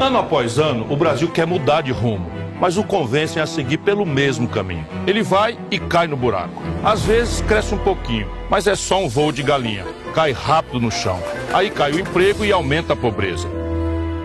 [0.00, 4.04] Ano após ano, o Brasil quer mudar de rumo mas o convencem a seguir pelo
[4.04, 4.86] mesmo caminho.
[5.06, 6.62] Ele vai e cai no buraco.
[6.84, 9.86] Às vezes cresce um pouquinho, mas é só um voo de galinha.
[10.14, 11.18] Cai rápido no chão.
[11.52, 13.48] Aí cai o emprego e aumenta a pobreza.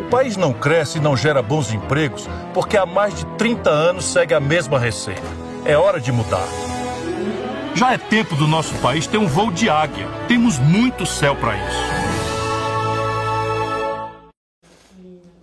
[0.01, 4.05] O país não cresce e não gera bons empregos porque há mais de 30 anos
[4.05, 5.23] segue a mesma receita.
[5.63, 6.47] É hora de mudar.
[7.73, 10.07] Já é tempo do nosso país ter um voo de águia.
[10.27, 12.04] Temos muito céu para isso.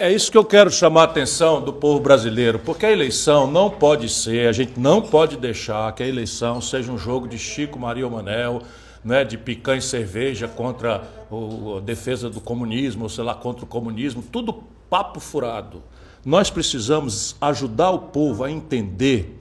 [0.03, 3.71] É isso que eu quero chamar a atenção do povo brasileiro, porque a eleição não
[3.71, 7.79] pode ser, a gente não pode deixar que a eleição seja um jogo de Chico
[7.79, 8.63] Maria Manel,
[9.05, 13.69] né, de picanha e cerveja contra a defesa do comunismo, ou sei lá, contra o
[13.69, 15.85] comunismo, tudo papo furado.
[16.27, 19.39] Nós precisamos ajudar o povo a entender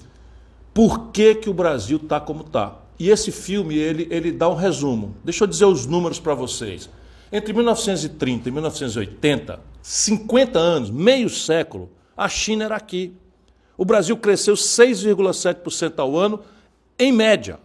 [0.76, 2.76] por que, que o Brasil está como está.
[3.00, 5.16] E esse filme, ele, ele dá um resumo.
[5.24, 6.88] Deixa eu dizer os números para vocês.
[7.32, 13.14] Entre 1930 e 1980, 50 anos, meio século, a China era aqui.
[13.78, 16.42] O Brasil cresceu 6,7% ao ano,
[17.00, 17.60] em média.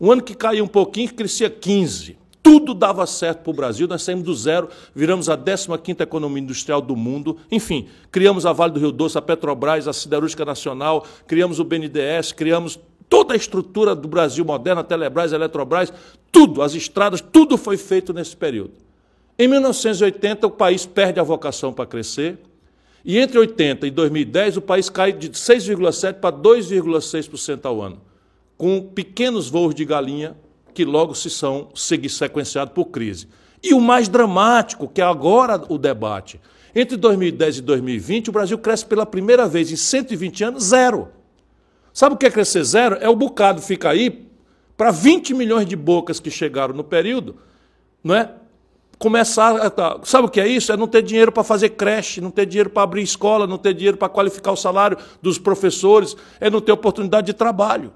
[0.00, 2.16] Um ano que caía um pouquinho, crescia 15%.
[2.42, 6.80] Tudo dava certo para o Brasil, nós saímos do zero, viramos a 15ª economia industrial
[6.80, 11.60] do mundo, enfim, criamos a Vale do Rio Doce, a Petrobras, a Siderúrgica Nacional, criamos
[11.60, 15.92] o BNDES, criamos toda a estrutura do Brasil moderno, a Telebrás, a Eletrobras,
[16.32, 18.87] tudo, as estradas, tudo foi feito nesse período.
[19.38, 22.38] Em 1980, o país perde a vocação para crescer,
[23.04, 28.00] e entre 80 e 2010, o país cai de 6,7% para 2,6% ao ano,
[28.56, 30.36] com pequenos voos de galinha
[30.74, 33.28] que logo se são sequenciados por crise.
[33.62, 36.40] E o mais dramático, que é agora o debate,
[36.74, 41.08] entre 2010 e 2020, o Brasil cresce pela primeira vez em 120 anos zero.
[41.92, 42.96] Sabe o que é crescer zero?
[43.00, 44.26] É o bocado fica aí
[44.76, 47.36] para 20 milhões de bocas que chegaram no período,
[48.02, 48.32] não é?
[48.98, 49.54] Começar.
[49.56, 50.72] A, sabe o que é isso?
[50.72, 53.74] É não ter dinheiro para fazer creche, não ter dinheiro para abrir escola, não ter
[53.74, 57.92] dinheiro para qualificar o salário dos professores, é não ter oportunidade de trabalho.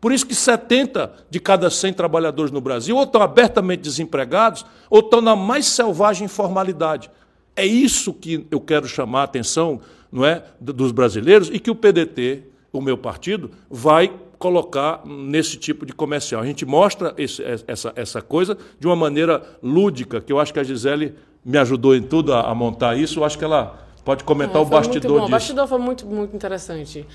[0.00, 5.00] Por isso que 70 de cada 100 trabalhadores no Brasil ou estão abertamente desempregados ou
[5.00, 7.10] estão na mais selvagem informalidade.
[7.56, 9.80] É isso que eu quero chamar a atenção
[10.12, 12.42] não é, dos brasileiros e que o PDT,
[12.72, 16.42] o meu partido, vai colocar nesse tipo de comercial.
[16.42, 20.60] A gente mostra esse, essa, essa coisa de uma maneira lúdica, que eu acho que
[20.60, 21.14] a Gisele
[21.44, 23.20] me ajudou em tudo a, a montar isso.
[23.20, 25.26] Eu acho que ela pode comentar é, o bastidor disso.
[25.26, 27.06] O bastidor foi muito, muito interessante.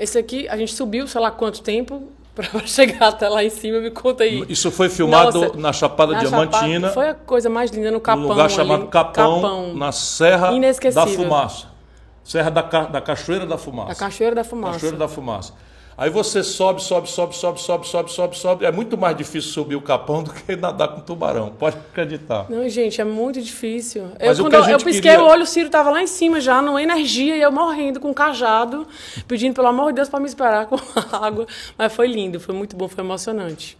[0.00, 3.80] Esse aqui, a gente subiu, sei lá quanto tempo, para chegar até lá em cima,
[3.80, 4.44] me conta aí.
[4.48, 6.88] Isso foi filmado Nossa, na Chapada na Diamantina.
[6.88, 8.24] Chapada, foi a coisa mais linda no Capão.
[8.24, 10.52] Um lugar chamado ali, Capão, Capão, na Serra
[10.92, 11.76] da Fumaça.
[12.22, 13.88] Serra da, da Cachoeira da Fumaça.
[13.88, 14.72] Da Cachoeira da Fumaça.
[14.72, 15.54] Cachoeira da Fumaça.
[15.98, 18.64] Aí você sobe, sobe, sobe, sobe, sobe, sobe, sobe, sobe.
[18.66, 21.48] É muito mais difícil subir o capão do que nadar com tubarão.
[21.48, 22.44] Pode acreditar.
[22.50, 24.08] Não, gente, é muito difícil.
[24.20, 25.22] Mas eu, quando eu, eu pisquei queria...
[25.22, 28.10] o olho, o Ciro estava lá em cima já, numa energia, e eu morrendo com
[28.10, 28.86] um cajado,
[29.26, 30.76] pedindo pelo amor de Deus para me esperar com
[31.16, 31.46] água.
[31.78, 33.78] Mas foi lindo, foi muito bom, foi emocionante.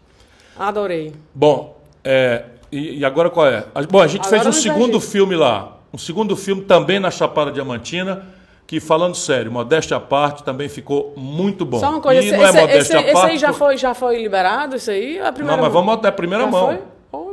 [0.59, 1.13] Adorei.
[1.35, 3.67] Bom, é, e, e, agora qual é?
[3.91, 5.77] Bom, a gente agora fez um segundo filme lá.
[5.93, 8.36] Um segundo filme também na Chapada Diamantina
[8.67, 11.79] que, falando sério, modéstia à parte, também ficou muito bom.
[11.79, 13.17] Só uma coisa, e esse, não é modéstia esse, à parte.
[13.17, 15.21] Esse aí já foi, já foi liberado, isso aí?
[15.21, 16.79] A primeira não, mas vamos até a primeira já mão.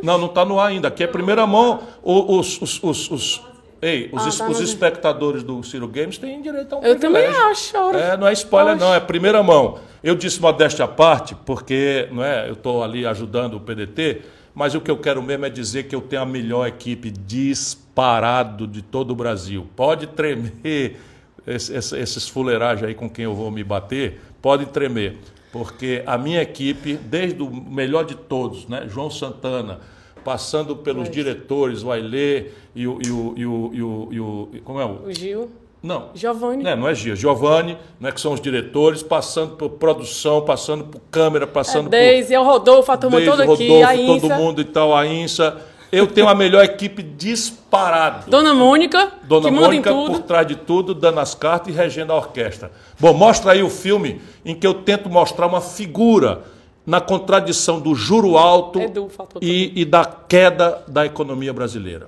[0.04, 0.90] Não, não está no ar ainda.
[0.90, 1.80] Aqui é primeira mão.
[2.04, 3.42] Os, os, os, os
[3.82, 7.26] Ei, os, ah, tá os espectadores do Ciro Games têm direito a um Eu também
[7.26, 7.76] acho.
[7.94, 9.78] É, não é spoiler, não, é primeira mão.
[10.02, 14.22] Eu disse modéstia à parte, porque não é, eu estou ali ajudando o PDT,
[14.56, 18.66] mas o que eu quero mesmo é dizer que eu tenho a melhor equipe disparado
[18.66, 19.68] de todo o Brasil.
[19.76, 20.98] Pode tremer
[21.46, 25.18] esses fuleiragens aí com quem eu vou me bater, podem tremer.
[25.52, 28.88] Porque a minha equipe, desde o melhor de todos, né?
[28.90, 29.80] João Santana,
[30.24, 34.50] passando pelos diretores, o Ailê e o, e o, e o, e o, e o,
[34.64, 35.06] Como é o?
[35.06, 35.52] O Gil.
[35.84, 36.10] Não.
[36.16, 36.64] Giovanni.
[36.64, 37.16] Não, não é Gil.
[37.16, 42.06] Giovanni, né, que são os diretores, passando por produção, passando por câmera, passando é, Deise,
[42.06, 42.16] por.
[42.16, 44.28] Deise, é o Rodolfo, a turma toda aqui, a Insa.
[44.28, 45.62] todo mundo e tal, a INSA
[45.94, 48.28] Eu tenho a melhor equipe disparado.
[48.28, 50.20] Dona Mônica, Dona que Mônica manda em tudo.
[50.20, 52.72] por trás de tudo, dando as cartas e regendo a orquestra.
[53.00, 56.42] Bom, mostra aí o filme em que eu tento mostrar uma figura
[56.84, 59.08] na contradição do juro alto Edu,
[59.40, 62.08] e, e da queda da economia brasileira.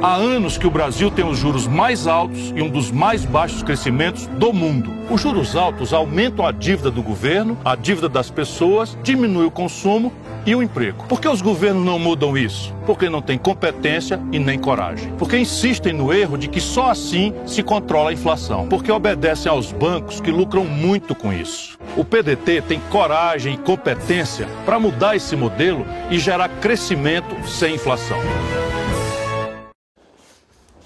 [0.00, 3.64] Há anos que o Brasil tem os juros mais altos e um dos mais baixos
[3.64, 4.92] crescimentos do mundo.
[5.10, 10.12] Os juros altos aumentam a dívida do governo, a dívida das pessoas, diminui o consumo
[10.44, 11.04] e o emprego.
[11.08, 12.74] Por que os governos não mudam isso?
[12.86, 15.12] Porque não têm competência e nem coragem.
[15.18, 18.68] Porque insistem no erro de que só assim se controla a inflação.
[18.68, 21.78] Porque obedecem aos bancos que lucram muito com isso.
[21.96, 28.18] O PDT tem coragem e competência para mudar esse modelo e gerar crescimento sem inflação.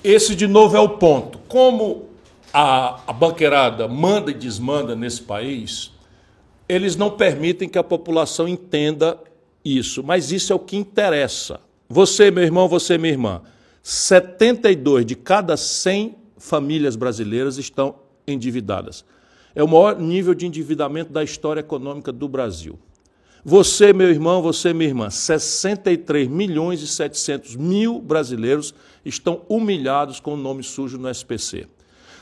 [0.02, 1.38] Esse, de novo, é o ponto.
[1.48, 2.06] Como
[2.52, 5.92] a, a banqueirada manda e desmanda nesse país,
[6.68, 9.18] eles não permitem que a população entenda
[9.66, 10.02] isso.
[10.02, 11.60] Mas isso é o que interessa.
[11.88, 13.42] Você, meu irmão, você, minha irmã,
[13.82, 17.96] 72 de cada 100 famílias brasileiras estão
[18.26, 19.04] endividadas.
[19.54, 22.78] É o maior nível de endividamento da história econômica do Brasil.
[23.44, 30.34] Você, meu irmão, você, minha irmã, 63 milhões e 700 mil brasileiros estão humilhados com
[30.34, 31.68] o nome sujo no SPC.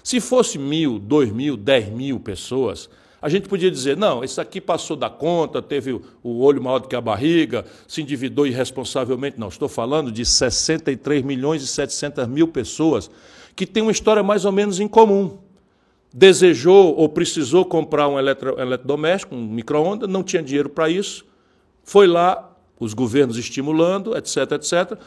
[0.02, 2.90] Se fosse mil, dois mil, dez mil pessoas,
[3.24, 6.86] a gente podia dizer, não, esse aqui passou da conta, teve o olho maior do
[6.86, 9.40] que a barriga, se endividou irresponsavelmente.
[9.40, 13.10] Não, estou falando de 63 milhões e 700 mil pessoas
[13.56, 15.38] que têm uma história mais ou menos em comum.
[16.12, 21.24] Desejou ou precisou comprar um eletro, eletrodoméstico, um micro-ondas, não tinha dinheiro para isso,
[21.82, 24.98] foi lá, os governos estimulando, etc, etc,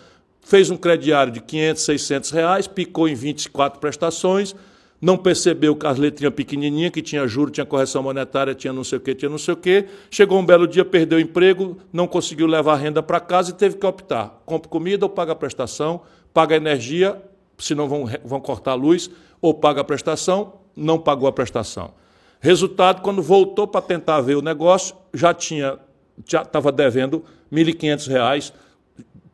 [0.41, 4.55] fez um crediário de 500, 600 reais, picou em 24 prestações,
[4.99, 8.97] não percebeu que as letrinhas pequenininhas, que tinha juro, tinha correção monetária, tinha não sei
[8.97, 9.87] o quê, tinha não sei o quê.
[10.09, 13.53] Chegou um belo dia, perdeu o emprego, não conseguiu levar a renda para casa e
[13.53, 14.41] teve que optar.
[14.45, 16.01] Compra comida ou paga a prestação,
[16.33, 17.21] paga a energia,
[17.57, 21.93] senão vão, vão cortar a luz, ou paga a prestação, não pagou a prestação.
[22.39, 25.77] Resultado, quando voltou para tentar ver o negócio, já tinha
[26.25, 28.53] já estava devendo R$ 1.500,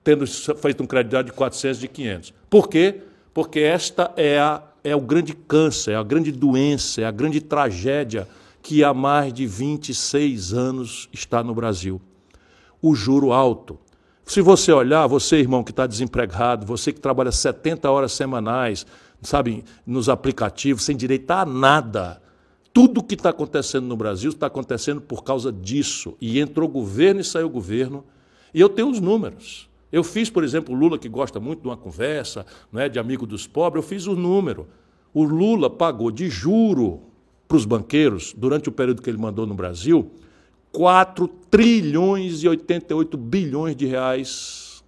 [0.03, 2.33] tendo feito um crediário de 400 de 500.
[2.49, 3.01] Por quê?
[3.33, 7.39] Porque esta é a é o grande câncer, é a grande doença, é a grande
[7.39, 8.27] tragédia
[8.61, 12.01] que há mais de 26 anos está no Brasil.
[12.81, 13.79] O juro alto.
[14.25, 18.85] Se você olhar, você, irmão, que está desempregado, você que trabalha 70 horas semanais,
[19.21, 22.21] sabe, nos aplicativos, sem direito a nada.
[22.71, 26.17] Tudo o que está acontecendo no Brasil está acontecendo por causa disso.
[26.19, 28.03] E entrou governo e saiu governo.
[28.53, 29.69] E eu tenho os números.
[29.93, 32.97] Eu fiz, por exemplo, o Lula, que gosta muito de uma conversa, não é, de
[32.97, 34.67] amigo dos pobres, eu fiz o número.
[35.13, 37.01] O Lula pagou de juro
[37.47, 40.09] para os banqueiros, durante o período que ele mandou no Brasil,
[40.71, 44.83] 4 trilhões e 88 bilhões de reais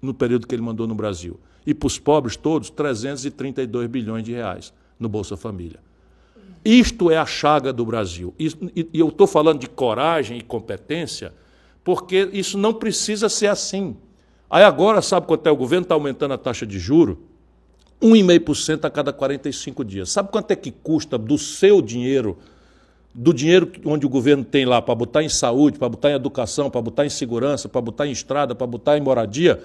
[0.00, 1.40] no período que ele mandou no Brasil.
[1.66, 5.80] E para os pobres todos, 332 bilhões de reais no Bolsa Família.
[6.64, 8.32] Isto é a chaga do Brasil.
[8.38, 11.34] E eu estou falando de coragem e competência,
[11.82, 13.96] porque isso não precisa ser assim.
[14.54, 15.50] Aí agora, sabe quanto é?
[15.50, 17.18] O governo está aumentando a taxa de juro
[18.00, 20.10] 1,5% a cada 45 dias.
[20.10, 22.38] Sabe quanto é que custa do seu dinheiro,
[23.12, 26.70] do dinheiro onde o governo tem lá para botar em saúde, para botar em educação,
[26.70, 29.60] para botar em segurança, para botar em estrada, para botar em moradia,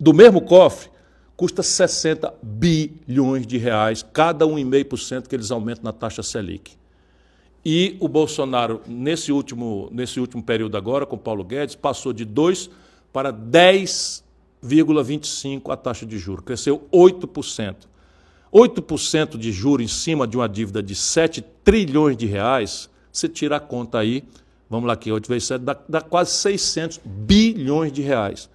[0.00, 0.88] do mesmo cofre,
[1.36, 6.72] custa 60 bilhões de reais, cada 1,5% que eles aumentam na taxa Selic.
[7.62, 12.85] E o Bolsonaro, nesse último, nesse último período agora, com Paulo Guedes, passou de 2
[13.16, 17.88] para 10,25% a taxa de juros, cresceu 8%.
[18.52, 23.56] 8% de juros em cima de uma dívida de 7 trilhões de reais, você tira
[23.56, 24.22] a conta aí,
[24.68, 28.50] vamos lá aqui, 8 vezes 7, dá, dá quase 600 bilhões de reais.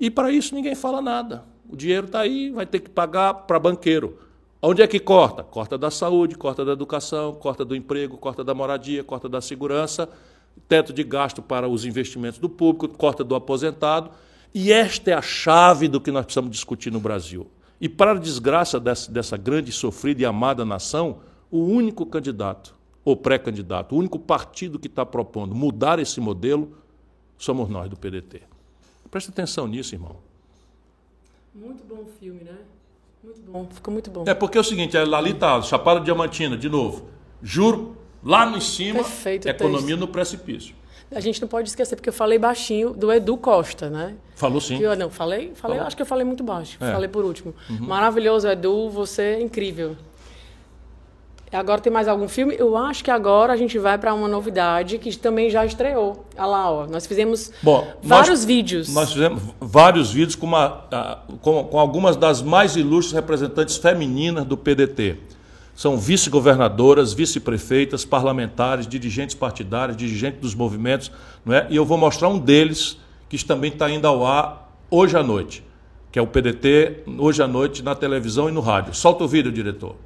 [0.00, 1.44] E para isso ninguém fala nada.
[1.68, 4.18] O dinheiro está aí, vai ter que pagar para banqueiro.
[4.62, 5.42] Onde é que corta?
[5.42, 10.08] Corta da saúde, corta da educação, corta do emprego, corta da moradia, corta da segurança
[10.68, 14.10] teto de gasto para os investimentos do público, corta do aposentado.
[14.54, 17.46] E esta é a chave do que nós precisamos discutir no Brasil.
[17.80, 22.74] E para a desgraça dessa, grande, sofrida e amada nação, o único candidato,
[23.04, 26.76] ou pré-candidato, o único partido que está propondo mudar esse modelo,
[27.36, 28.42] somos nós do PDT.
[29.10, 30.16] Presta atenção nisso, irmão.
[31.54, 32.56] Muito bom o filme, né?
[33.22, 34.24] Muito bom, ficou muito bom.
[34.26, 37.08] É porque é o seguinte, é, ali está, Chapada Diamantina, de novo.
[37.42, 40.00] Juro Lá no cima, Perfeito, economia texto.
[40.00, 40.74] no precipício.
[41.14, 44.14] A gente não pode esquecer, porque eu falei baixinho do Edu Costa, né?
[44.34, 44.78] Falou sim.
[44.78, 46.78] Que eu, não, falei, falei acho que eu falei muito baixo.
[46.80, 46.90] É.
[46.90, 47.54] Falei por último.
[47.68, 47.86] Uhum.
[47.86, 49.96] Maravilhoso, Edu, você é incrível.
[51.52, 52.56] Agora tem mais algum filme?
[52.58, 56.24] Eu acho que agora a gente vai para uma novidade que também já estreou.
[56.34, 56.86] Olha lá, ó.
[56.86, 58.94] Nós fizemos Bom, vários nós, vídeos.
[58.94, 60.86] Nós fizemos vários vídeos com, uma,
[61.42, 65.18] com, com algumas das mais ilustres representantes femininas do PDT.
[65.74, 71.10] São vice-governadoras, vice-prefeitas, parlamentares, dirigentes partidários, dirigentes dos movimentos,
[71.44, 71.66] não é?
[71.70, 72.98] E eu vou mostrar um deles
[73.28, 75.64] que também está indo ao ar hoje à noite,
[76.10, 78.94] que é o PDT hoje à noite na televisão e no rádio.
[78.94, 79.96] Solta o vídeo, diretor.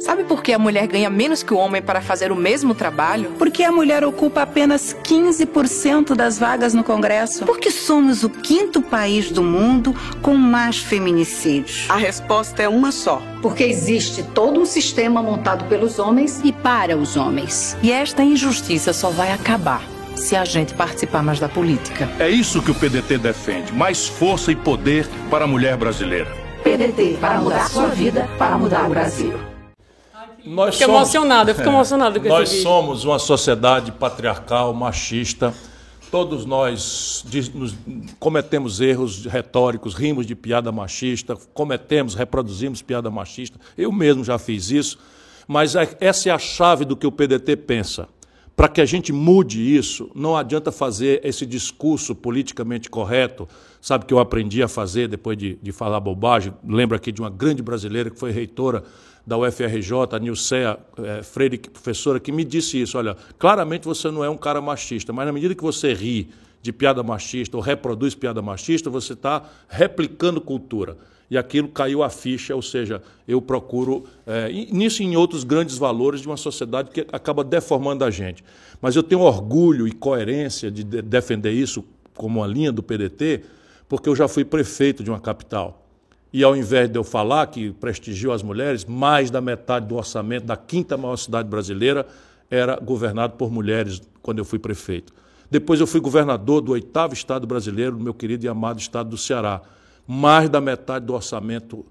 [0.00, 3.32] Sabe por que a mulher ganha menos que o homem para fazer o mesmo trabalho?
[3.38, 7.44] Porque a mulher ocupa apenas 15% das vagas no Congresso.
[7.44, 11.86] Porque somos o quinto país do mundo com mais feminicídios.
[11.88, 13.22] A resposta é uma só.
[13.42, 17.76] Porque existe todo um sistema montado pelos homens e para os homens.
[17.82, 19.82] E esta injustiça só vai acabar
[20.14, 22.08] se a gente participar mais da política.
[22.18, 26.28] É isso que o PDT defende: mais força e poder para a mulher brasileira.
[26.64, 29.47] PDT para mudar sua vida, para mudar o Brasil.
[30.44, 35.52] Nós fico somos, emocionado, eu fico emocionado com Nós somos uma sociedade patriarcal, machista.
[36.10, 37.24] Todos nós
[37.54, 37.74] nos,
[38.18, 43.58] cometemos erros retóricos, rimos de piada machista, cometemos, reproduzimos piada machista.
[43.76, 44.98] Eu mesmo já fiz isso.
[45.46, 48.08] Mas é, essa é a chave do que o PDT pensa.
[48.54, 53.48] Para que a gente mude isso, não adianta fazer esse discurso politicamente correto,
[53.80, 56.52] sabe que eu aprendi a fazer depois de, de falar bobagem.
[56.66, 58.82] Lembro aqui de uma grande brasileira que foi reitora
[59.28, 62.96] da UFRJ, a Nilceia é, Freire, professora, que me disse isso.
[62.96, 66.30] Olha, claramente você não é um cara machista, mas na medida que você ri
[66.62, 70.96] de piada machista ou reproduz piada machista, você está replicando cultura.
[71.30, 75.76] E aquilo caiu a ficha, ou seja, eu procuro, é, nisso e em outros grandes
[75.76, 78.42] valores de uma sociedade que acaba deformando a gente.
[78.80, 83.42] Mas eu tenho orgulho e coerência de defender isso como uma linha do PDT,
[83.86, 85.87] porque eu já fui prefeito de uma capital.
[86.32, 90.44] E ao invés de eu falar que prestigiou as mulheres, mais da metade do orçamento
[90.44, 92.06] da quinta maior cidade brasileira
[92.50, 95.12] era governado por mulheres quando eu fui prefeito.
[95.50, 99.16] Depois eu fui governador do oitavo estado brasileiro, do meu querido e amado estado do
[99.16, 99.62] Ceará.
[100.06, 101.86] Mais da metade do orçamento,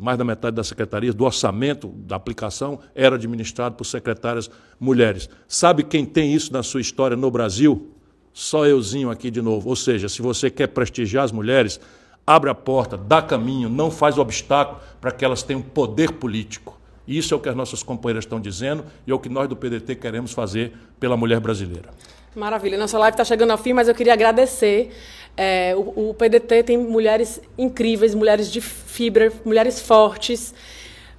[0.00, 5.28] mais da metade das secretarias, do orçamento da aplicação era administrado por secretárias mulheres.
[5.46, 7.90] Sabe quem tem isso na sua história no Brasil?
[8.32, 9.68] Só euzinho aqui de novo.
[9.68, 11.78] Ou seja, se você quer prestigiar as mulheres,
[12.26, 16.78] abre a porta, dá caminho, não faz obstáculo para que elas tenham poder político.
[17.06, 19.54] Isso é o que as nossas companheiras estão dizendo e é o que nós do
[19.54, 21.90] PDT queremos fazer pela mulher brasileira.
[22.34, 22.78] Maravilha.
[22.78, 24.90] Nossa live está chegando ao fim, mas eu queria agradecer.
[25.36, 30.54] É, o, o PDT tem mulheres incríveis, mulheres de fibra, mulheres fortes.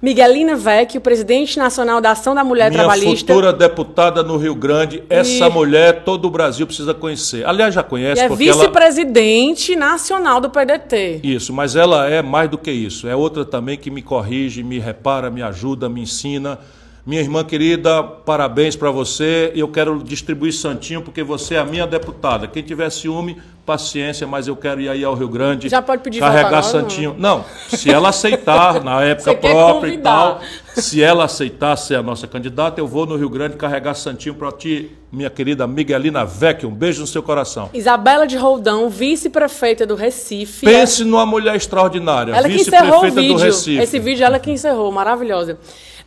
[0.00, 3.32] Miguelina Vecchio, presidente nacional da Ação da Mulher Minha Trabalhista.
[3.32, 5.02] futura deputada no Rio Grande.
[5.08, 5.50] Essa e...
[5.50, 7.46] mulher todo o Brasil precisa conhecer.
[7.46, 8.20] Aliás, já conhece.
[8.20, 9.86] E é vice-presidente ela...
[9.92, 11.20] nacional do PDT.
[11.22, 13.08] Isso, mas ela é mais do que isso.
[13.08, 16.58] É outra também que me corrige, me repara, me ajuda, me ensina.
[17.06, 19.52] Minha irmã querida, parabéns para você.
[19.54, 22.48] Eu quero distribuir santinho porque você é a minha deputada.
[22.48, 25.68] Quem tiver ciúme, paciência, mas eu quero ir aí ao Rio Grande.
[25.68, 27.14] Já pode pedir carregar santinho.
[27.16, 27.38] Não?
[27.38, 30.40] não, se ela aceitar na época você própria e tal,
[30.74, 34.50] se ela aceitar ser a nossa candidata, eu vou no Rio Grande carregar santinho para
[34.50, 36.68] ti, minha querida Miguelina Vecchio.
[36.68, 37.70] Um beijo no seu coração.
[37.72, 40.66] Isabela de Roldão, vice-prefeita do Recife.
[40.66, 43.80] Pense numa mulher extraordinária, ela vice-prefeita do Recife.
[43.80, 45.56] Esse vídeo ela que encerrou, maravilhosa.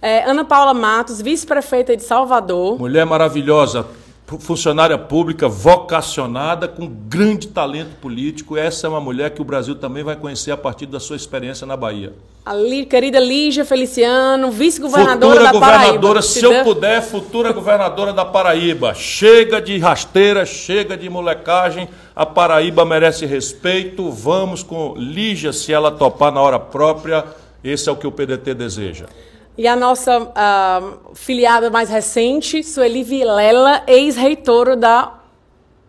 [0.02, 2.80] É, Ana Paula Matos, vice-prefeita de Salvador.
[2.80, 3.86] Mulher maravilhosa,
[4.39, 8.56] funcionária pública vocacionada, com grande talento político.
[8.56, 11.68] Essa é uma mulher que o Brasil também vai conhecer a partir da sua experiência
[11.68, 12.14] na Bahia.
[12.45, 12.54] A
[12.89, 16.22] querida Lígia Feliciano, vice-governadora da governadora, Paraíba.
[16.22, 18.93] Se eu puder, futura governadora da Paraíba.
[18.93, 21.89] Chega de rasteira, chega de molecagem.
[22.16, 24.10] A Paraíba merece respeito.
[24.10, 27.26] Vamos com Lígia, se ela topar na hora própria.
[27.62, 29.06] Esse é o que o PDT deseja.
[29.60, 35.20] E a nossa uh, filiada mais recente, Sueli Vilela, ex-reitora da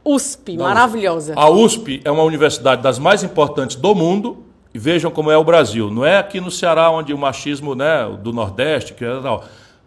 [0.04, 1.34] USP, da maravilhosa.
[1.36, 4.38] A USP é uma universidade das mais importantes do mundo,
[4.74, 5.88] e vejam como é o Brasil.
[5.88, 9.40] Não é aqui no Ceará, onde o machismo né, do Nordeste, que é não.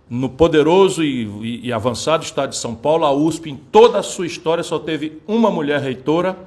[0.10, 4.04] no poderoso e, e, e avançado estado de São Paulo, a USP, em toda a
[4.04, 6.38] sua história, só teve uma mulher reitora,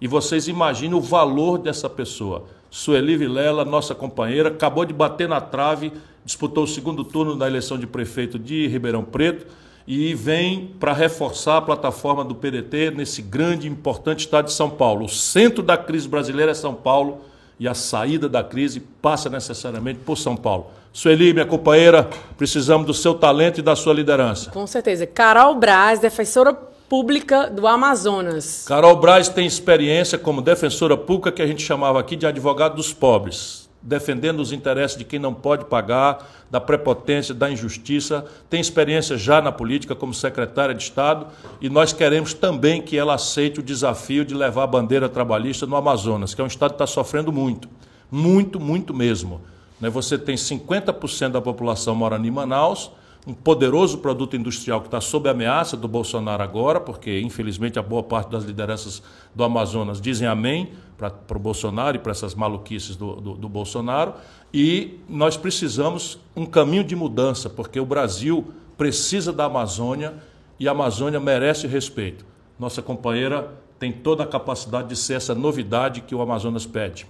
[0.00, 2.46] e vocês imaginem o valor dessa pessoa.
[2.70, 5.92] Sueli Vilela, nossa companheira, acabou de bater na trave
[6.28, 9.46] disputou o segundo turno da eleição de prefeito de Ribeirão Preto
[9.86, 14.68] e vem para reforçar a plataforma do PDT nesse grande e importante estado de São
[14.68, 15.06] Paulo.
[15.06, 17.22] O centro da crise brasileira é São Paulo
[17.58, 20.66] e a saída da crise passa necessariamente por São Paulo.
[20.92, 22.06] Sueli, minha companheira,
[22.36, 24.50] precisamos do seu talento e da sua liderança.
[24.50, 25.06] Com certeza.
[25.06, 28.66] Carol Braz, defensora pública do Amazonas.
[28.68, 32.92] Carol Braz tem experiência como defensora pública que a gente chamava aqui de advogado dos
[32.92, 38.24] pobres defendendo os interesses de quem não pode pagar, da prepotência, da injustiça.
[38.50, 41.26] Tem experiência já na política como secretária de Estado
[41.60, 45.74] e nós queremos também que ela aceite o desafio de levar a bandeira trabalhista no
[45.74, 47.68] Amazonas, que é um Estado que está sofrendo muito,
[48.10, 49.40] muito, muito mesmo.
[49.80, 49.88] Né?
[49.88, 52.90] Você tem 50% da população morando em Manaus
[53.26, 58.02] um poderoso produto industrial que está sob ameaça do Bolsonaro agora, porque infelizmente a boa
[58.02, 59.02] parte das lideranças
[59.34, 64.14] do Amazonas dizem amém para o Bolsonaro e para essas maluquices do, do, do Bolsonaro,
[64.52, 70.14] e nós precisamos um caminho de mudança, porque o Brasil precisa da Amazônia
[70.58, 72.24] e a Amazônia merece respeito.
[72.58, 77.06] Nossa companheira tem toda a capacidade de ser essa novidade que o Amazonas pede.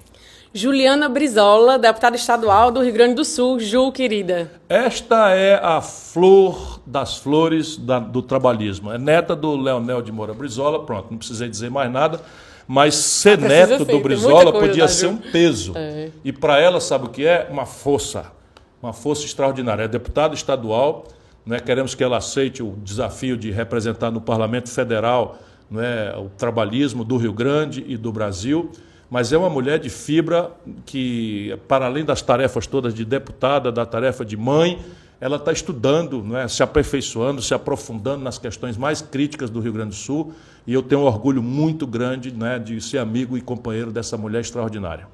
[0.52, 3.60] Juliana Brizola, deputada estadual do Rio Grande do Sul.
[3.60, 4.50] Ju, querida.
[4.68, 8.90] Esta é a flor das flores da, do trabalhismo.
[8.90, 12.20] É neta do Leonel de Moura Brizola, pronto, não precisei dizer mais nada.
[12.66, 15.72] Mas ser neto do Brizola podia ser um peso.
[15.74, 16.10] É.
[16.24, 17.46] E para ela, sabe o que é?
[17.50, 18.26] Uma força.
[18.82, 19.84] Uma força extraordinária.
[19.84, 21.04] É deputada estadual,
[21.44, 21.60] né?
[21.60, 25.38] queremos que ela aceite o desafio de representar no Parlamento Federal
[25.70, 26.14] né?
[26.16, 28.70] o trabalhismo do Rio Grande e do Brasil
[29.10, 30.50] mas é uma mulher de fibra
[30.84, 34.78] que, para além das tarefas todas de deputada, da tarefa de mãe,
[35.20, 39.90] ela está estudando, é, se aperfeiçoando, se aprofundando nas questões mais críticas do Rio Grande
[39.90, 40.32] do Sul,
[40.66, 44.40] e eu tenho um orgulho muito grande né, de ser amigo e companheiro dessa mulher
[44.40, 45.08] extraordinária.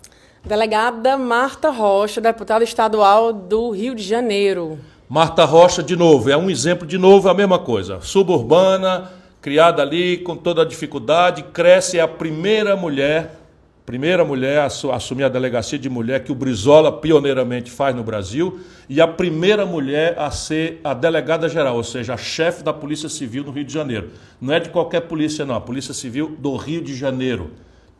[0.45, 4.78] Delegada Marta Rocha, deputada estadual do Rio de Janeiro.
[5.09, 8.01] Marta Rocha, de novo, é um exemplo, de novo, é a mesma coisa.
[8.03, 13.43] Suburbana, criada ali com toda a dificuldade, cresce, é a primeira mulher
[13.85, 18.61] primeira mulher a assumir a delegacia de mulher que o Brizola pioneiramente faz no Brasil
[18.89, 23.09] e a primeira mulher a ser a delegada geral, ou seja, a chefe da Polícia
[23.09, 24.11] Civil no Rio de Janeiro.
[24.41, 27.51] Não é de qualquer polícia não, a Polícia Civil do Rio de Janeiro.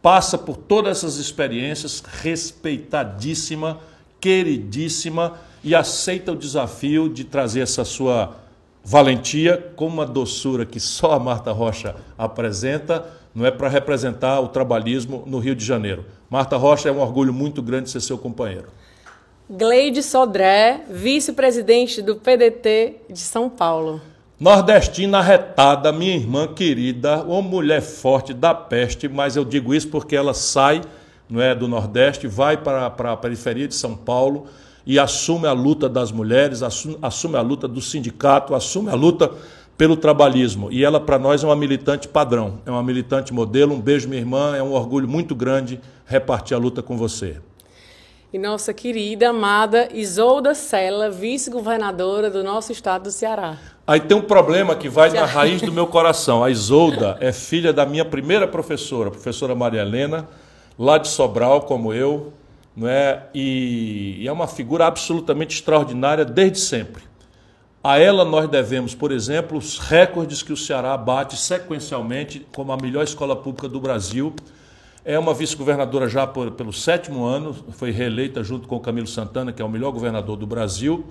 [0.01, 3.79] Passa por todas essas experiências, respeitadíssima,
[4.21, 8.37] queridíssima e aceita o desafio de trazer essa sua
[8.83, 13.05] valentia com uma doçura que só a Marta Rocha apresenta
[13.35, 16.05] não é para representar o trabalhismo no Rio de Janeiro.
[16.31, 18.69] Marta Rocha é um orgulho muito grande ser seu companheiro.
[19.51, 24.01] Gleide Sodré, vice-presidente do PDT de São Paulo.
[24.41, 30.17] Nordestina retada, minha irmã querida, uma mulher forte da peste, mas eu digo isso porque
[30.17, 30.81] ela sai
[31.29, 34.47] não é, do Nordeste, vai para, para a periferia de São Paulo
[34.87, 39.31] e assume a luta das mulheres, assume, assume a luta do sindicato, assume a luta
[39.77, 40.71] pelo trabalhismo.
[40.71, 43.75] E ela, para nós, é uma militante padrão, é uma militante modelo.
[43.75, 47.41] Um beijo, minha irmã, é um orgulho muito grande repartir a luta com você.
[48.33, 53.59] E nossa querida, amada Isolda Sela, vice-governadora do nosso estado do Ceará.
[53.87, 56.43] Aí tem um problema que vai na raiz do meu coração.
[56.43, 60.29] A Isolda é filha da minha primeira professora, a professora Maria Helena,
[60.77, 62.33] lá de Sobral, como eu,
[62.77, 63.23] não é?
[63.33, 67.05] E, e é uma figura absolutamente extraordinária desde sempre.
[67.87, 72.79] A ela nós devemos, por exemplo, os recordes que o Ceará bate sequencialmente como a
[72.79, 74.35] melhor escola pública do Brasil.
[75.05, 79.61] É uma vice-governadora já por, pelo sétimo ano, foi reeleita junto com Camilo Santana, que
[79.61, 81.05] é o melhor governador do Brasil.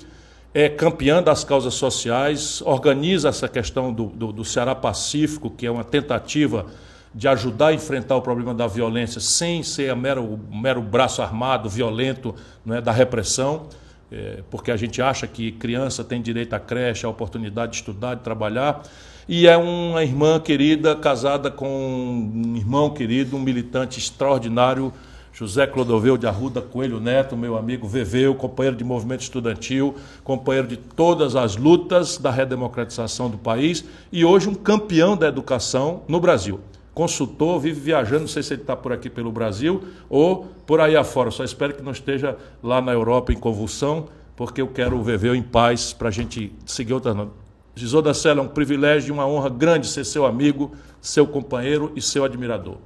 [0.51, 5.69] É campeã das causas sociais, organiza essa questão do, do, do Ceará Pacífico, que é
[5.69, 6.65] uma tentativa
[7.13, 12.33] de ajudar a enfrentar o problema da violência sem ser mero, mero braço armado, violento
[12.65, 13.67] né, da repressão
[14.13, 18.13] é, porque a gente acha que criança tem direito à creche, à oportunidade de estudar,
[18.13, 18.83] de trabalhar.
[19.27, 24.93] E é uma irmã querida, casada com um irmão querido, um militante extraordinário,
[25.31, 30.77] José Clodoveu de Arruda Coelho Neto, meu amigo Veveu, companheiro de movimento estudantil, companheiro de
[30.77, 36.59] todas as lutas da redemocratização do país e hoje um campeão da educação no Brasil
[36.93, 40.95] consultor, vive viajando, não sei se ele está por aqui pelo Brasil ou por aí
[40.95, 41.31] afora.
[41.31, 45.35] Só espero que não esteja lá na Europa em convulsão, porque eu quero o Veveu
[45.35, 47.27] em paz para a gente seguir outra.
[47.75, 50.71] Gisoda Sela, é um privilégio e uma honra grande ser seu amigo,
[51.01, 52.77] seu companheiro e seu admirador.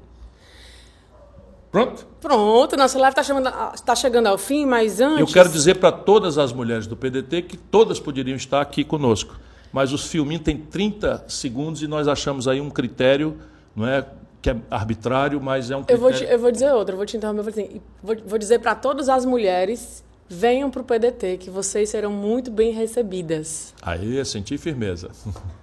[1.70, 2.08] Pronto?
[2.22, 5.20] Pronto, nossa live está tá chegando ao fim, mas antes.
[5.20, 9.36] Eu quero dizer para todas as mulheres do PDT que todas poderiam estar aqui conosco.
[9.72, 13.38] Mas os filminhos têm 30 segundos e nós achamos aí um critério
[13.78, 14.04] não é
[14.42, 15.98] que é arbitrário, mas é um critério...
[15.98, 18.60] Eu vou, te, eu vou dizer outra, eu vou te interromper, assim, vou, vou dizer
[18.60, 23.74] para todas as mulheres, venham para o PDT, que vocês serão muito bem recebidas.
[23.82, 25.10] Aí, senti firmeza.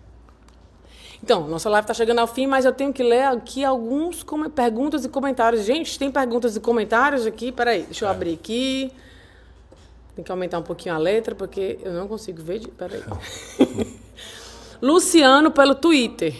[1.22, 4.22] Então, nossa live está chegando ao fim, mas eu tenho que ler aqui alguns
[4.54, 5.64] perguntas e comentários.
[5.64, 7.50] Gente, tem perguntas e comentários aqui?
[7.50, 8.10] Peraí, deixa eu é.
[8.10, 8.92] abrir aqui.
[10.14, 12.58] Tem que aumentar um pouquinho a letra, porque eu não consigo ver.
[12.58, 12.68] De...
[12.68, 13.02] Peraí.
[14.82, 16.34] Luciano, pelo Twitter.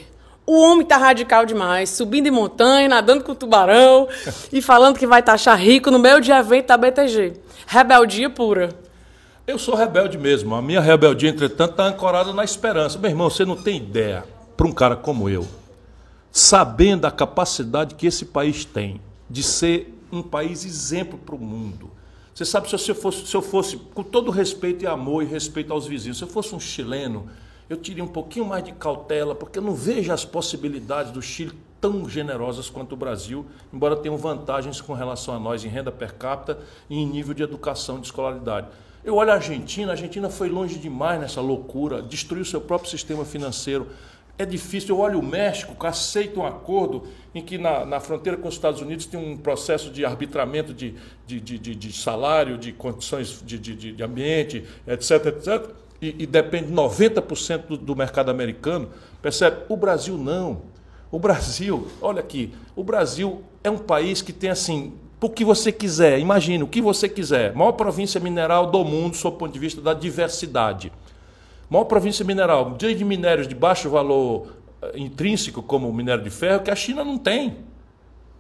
[0.47, 4.07] O homem tá radical demais, subindo em montanha, nadando com tubarão
[4.53, 7.35] e falando que vai taxar rico no meio de evento da BTG.
[7.67, 8.69] Rebeldia pura.
[9.47, 10.55] Eu sou rebelde mesmo.
[10.55, 12.99] A minha rebeldia, entretanto, está ancorada na esperança.
[12.99, 14.25] Meu irmão, você não tem ideia,
[14.57, 15.47] para um cara como eu,
[16.31, 21.91] sabendo a capacidade que esse país tem de ser um país exemplo para o mundo.
[22.35, 25.73] Você sabe, se eu, fosse, se eu fosse, com todo respeito e amor e respeito
[25.73, 27.29] aos vizinhos, se eu fosse um chileno,
[27.69, 31.53] eu teria um pouquinho mais de cautela, porque eu não vejo as possibilidades do Chile
[31.81, 36.15] tão generosas quanto o Brasil, embora tenham vantagens com relação a nós em renda per
[36.15, 36.59] capita
[36.89, 38.69] e em nível de educação de escolaridade.
[39.05, 43.23] Eu olho a Argentina, a Argentina foi longe demais nessa loucura, destruiu seu próprio sistema
[43.25, 43.87] financeiro.
[44.39, 44.97] É difícil.
[44.97, 48.55] Eu olho o México, que aceita um acordo em que na, na fronteira com os
[48.55, 50.95] Estados Unidos tem um processo de arbitramento de,
[51.27, 56.27] de, de, de, de salário, de condições de, de, de ambiente, etc, etc e, e
[56.27, 58.91] depende 90% do, do mercado americano,
[59.23, 59.63] percebe?
[59.69, 60.63] O Brasil não.
[61.11, 65.73] O Brasil, olha aqui, o Brasil é um país que tem assim, o que você
[65.73, 67.55] quiser, imagine o que você quiser.
[67.55, 70.93] Maior província mineral do mundo, sob o ponto de vista da diversidade.
[71.71, 76.63] Maior província mineral, de minérios de baixo valor eh, intrínseco, como o minério de ferro,
[76.63, 77.57] que a China não tem.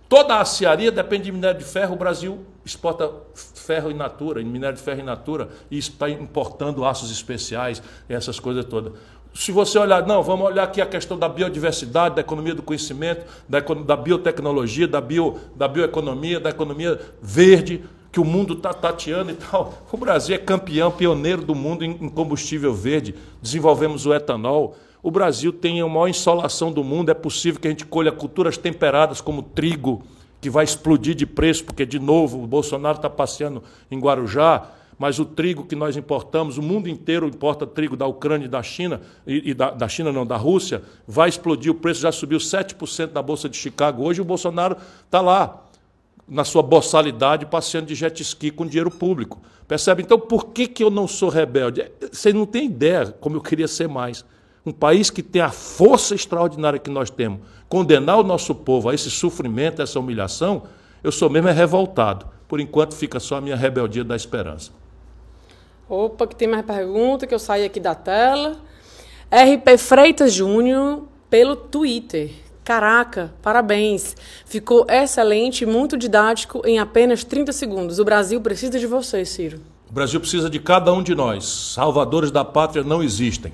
[0.09, 1.94] Toda a aciaria depende de minério de ferro.
[1.94, 7.10] O Brasil exporta ferro in natura, minério de ferro in natura, e está importando aços
[7.10, 8.93] especiais, essas coisas todas.
[9.35, 13.26] Se você olhar, não, vamos olhar aqui a questão da biodiversidade, da economia do conhecimento,
[13.48, 19.32] da, da biotecnologia, da, bio, da bioeconomia, da economia verde, que o mundo está tateando
[19.32, 19.82] e tal.
[19.90, 23.16] O Brasil é campeão, pioneiro do mundo em, em combustível verde.
[23.43, 24.76] Desenvolvemos o etanol.
[25.05, 27.10] O Brasil tem a maior insolação do mundo.
[27.10, 30.02] É possível que a gente colha culturas temperadas como trigo,
[30.40, 34.66] que vai explodir de preço, porque, de novo, o Bolsonaro está passeando em Guarujá.
[34.98, 38.62] Mas o trigo que nós importamos, o mundo inteiro importa trigo da Ucrânia e da
[38.62, 41.70] China, e, e da, da, China não, da Rússia, vai explodir.
[41.70, 44.05] O preço já subiu 7% na Bolsa de Chicago.
[44.05, 44.74] Hoje o Bolsonaro
[45.05, 45.64] está lá,
[46.26, 49.43] na sua boçalidade, passeando de jet ski com dinheiro público.
[49.68, 50.02] Percebe?
[50.02, 51.93] Então, por que, que eu não sou rebelde?
[52.10, 54.24] Você não tem ideia como eu queria ser mais
[54.65, 58.95] um país que tem a força extraordinária que nós temos, condenar o nosso povo a
[58.95, 60.62] esse sofrimento, a essa humilhação,
[61.03, 62.27] eu sou mesmo é revoltado.
[62.49, 64.70] Por enquanto fica só a minha rebeldia da esperança.
[65.89, 68.57] Opa, que tem mais pergunta, que eu saí aqui da tela.
[69.31, 72.31] RP Freitas Júnior pelo Twitter.
[72.62, 74.16] Caraca, parabéns.
[74.47, 77.99] Ficou excelente, muito didático em apenas 30 segundos.
[77.99, 79.61] O Brasil precisa de você, Ciro.
[79.91, 81.45] O Brasil precisa de cada um de nós.
[81.45, 83.53] Salvadores da pátria não existem.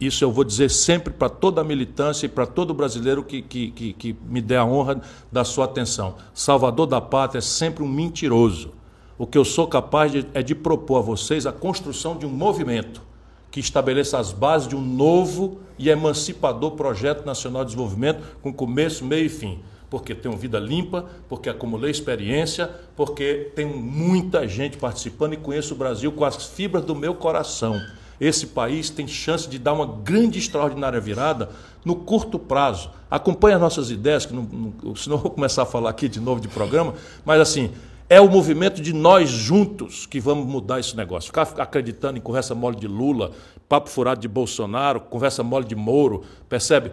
[0.00, 3.70] Isso eu vou dizer sempre para toda a militância e para todo brasileiro que, que,
[3.70, 6.14] que, que, me dê a honra da sua atenção.
[6.32, 8.72] Salvador da pátria é sempre um mentiroso.
[9.18, 12.30] O que eu sou capaz de, é de propor a vocês a construção de um
[12.30, 13.02] movimento
[13.50, 19.04] que estabeleça as bases de um novo e emancipador projeto nacional de desenvolvimento com começo,
[19.04, 19.58] meio e fim.
[19.90, 25.76] Porque tenho vida limpa, porque acumulei experiência, porque tem muita gente participando e conheço o
[25.76, 27.78] Brasil com as fibras do meu coração
[28.20, 31.48] esse país tem chance de dar uma grande, extraordinária virada
[31.84, 32.90] no curto prazo.
[33.10, 36.20] Acompanhe as nossas ideias, que não, não, senão eu vou começar a falar aqui de
[36.20, 36.94] novo de programa,
[37.24, 37.70] mas assim,
[38.10, 41.28] é o movimento de nós juntos que vamos mudar esse negócio.
[41.28, 43.30] Ficar acreditando em conversa mole de Lula,
[43.68, 46.90] papo furado de Bolsonaro, conversa mole de Moro, percebe?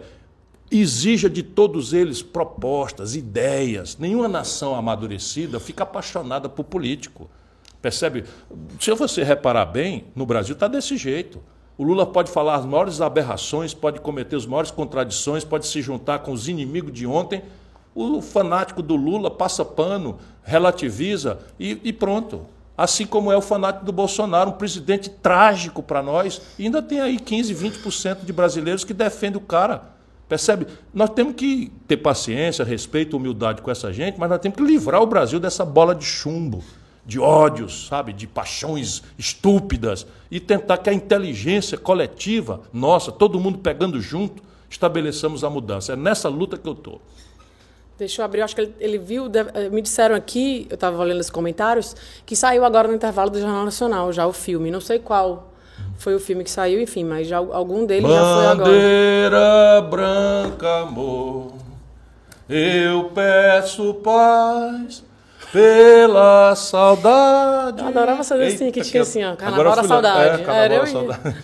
[0.70, 3.98] Exija de todos eles propostas, ideias.
[3.98, 7.28] Nenhuma nação amadurecida fica apaixonada por político.
[7.80, 8.24] Percebe?
[8.80, 11.40] Se você reparar bem, no Brasil está desse jeito.
[11.76, 16.18] O Lula pode falar as maiores aberrações, pode cometer as maiores contradições, pode se juntar
[16.20, 17.42] com os inimigos de ontem.
[17.94, 22.46] O fanático do Lula passa pano, relativiza e, e pronto.
[22.76, 26.40] Assim como é o fanático do Bolsonaro, um presidente trágico para nós.
[26.58, 29.82] E ainda tem aí 15, 20% de brasileiros que defendem o cara.
[30.28, 30.66] Percebe?
[30.92, 35.00] Nós temos que ter paciência, respeito, humildade com essa gente, mas nós temos que livrar
[35.00, 36.62] o Brasil dessa bola de chumbo
[37.08, 43.56] de ódios, sabe, de paixões estúpidas e tentar que a inteligência coletiva, nossa, todo mundo
[43.60, 45.94] pegando junto, estabeleçamos a mudança.
[45.94, 47.00] É nessa luta que eu estou.
[47.96, 49.24] Deixa eu abrir, eu acho que ele, ele viu,
[49.54, 53.40] eh, me disseram aqui, eu estava olhando os comentários, que saiu agora no intervalo do
[53.40, 55.50] Jornal Nacional, já o filme, não sei qual
[55.96, 58.70] foi o filme que saiu, enfim, mas já algum deles Bandeira já foi agora.
[58.70, 61.52] Bandeira branca, amor,
[62.50, 65.07] eu peço paz
[65.52, 67.80] pela saudade.
[67.80, 70.42] Eu adorava essa assim, que tinha assim, ó, Carnaval da Saudade.
[70.42, 71.36] É, Carnaval da Saudade.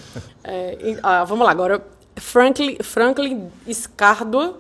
[0.45, 1.85] É, ah, vamos lá, agora.
[2.17, 4.59] Franklin, Franklin Escardua,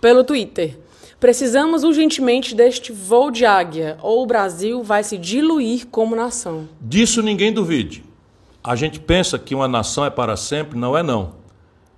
[0.00, 0.78] pelo Twitter.
[1.18, 6.68] Precisamos urgentemente deste voo de águia, ou o Brasil vai se diluir como nação.
[6.80, 8.04] Disso ninguém duvide.
[8.62, 11.34] A gente pensa que uma nação é para sempre, não é não.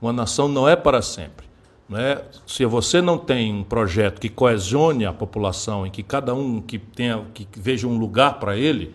[0.01, 1.48] Uma nação não é para sempre.
[1.89, 2.23] Né?
[2.47, 6.79] Se você não tem um projeto que coesione a população, em que cada um que
[6.79, 8.95] tenha, que veja um lugar para ele,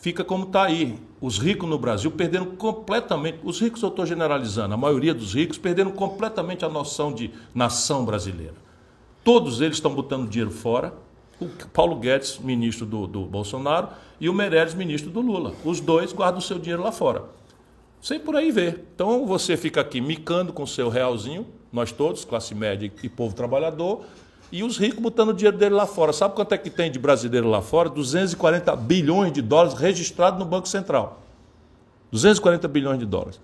[0.00, 0.98] fica como está aí.
[1.20, 5.58] Os ricos no Brasil perderam completamente, os ricos eu estou generalizando, a maioria dos ricos
[5.58, 8.54] perderam completamente a noção de nação brasileira.
[9.22, 10.94] Todos eles estão botando dinheiro fora.
[11.38, 13.88] O Paulo Guedes, ministro do, do Bolsonaro,
[14.18, 15.54] e o Meirelles, ministro do Lula.
[15.64, 17.24] Os dois guardam o seu dinheiro lá fora.
[18.00, 18.86] Sem por aí ver.
[18.94, 23.34] Então você fica aqui micando com o seu realzinho, nós todos, classe média e povo
[23.34, 24.04] trabalhador,
[24.52, 26.12] e os ricos botando o dinheiro dele lá fora.
[26.12, 27.88] Sabe quanto é que tem de brasileiro lá fora?
[27.88, 31.22] 240 bilhões de dólares registrados no Banco Central.
[32.10, 33.40] 240 bilhões de dólares.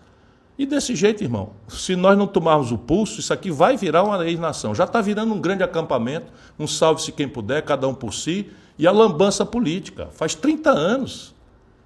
[0.58, 4.26] E desse jeito, irmão, se nós não tomarmos o pulso, isso aqui vai virar uma
[4.26, 4.74] ex-nação.
[4.74, 8.86] Já está virando um grande acampamento, um salve-se quem puder, cada um por si, e
[8.86, 10.08] a lambança política.
[10.12, 11.34] Faz 30 anos.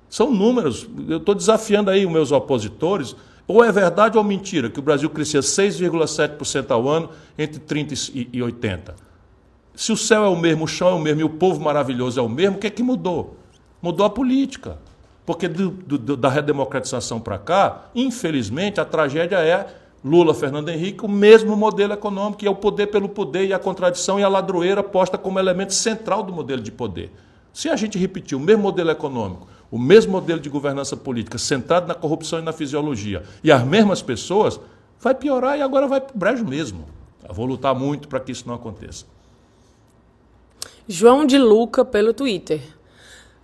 [0.08, 0.88] São números.
[1.08, 3.14] Eu estou desafiando aí os meus opositores.
[3.46, 7.94] Ou é verdade ou mentira que o Brasil crescia 6,7% ao ano entre 30
[8.32, 8.94] e 80?
[9.74, 12.20] Se o céu é o mesmo, o chão é o mesmo e o povo maravilhoso
[12.20, 13.36] é o mesmo, o que é que mudou?
[13.80, 14.78] Mudou a política.
[15.24, 19.66] Porque do, do, da redemocratização para cá, infelizmente, a tragédia é
[20.04, 23.58] Lula, Fernando Henrique, o mesmo modelo econômico, que é o poder pelo poder e a
[23.58, 27.12] contradição e a ladroeira posta como elemento central do modelo de poder.
[27.52, 31.86] Se a gente repetir o mesmo modelo econômico, o mesmo modelo de governança política, centrado
[31.86, 34.59] na corrupção e na fisiologia, e as mesmas pessoas,
[35.01, 36.84] vai piorar e agora vai para o brejo mesmo.
[37.26, 39.05] Eu vou lutar muito para que isso não aconteça.
[40.88, 42.60] João de Luca pelo Twitter.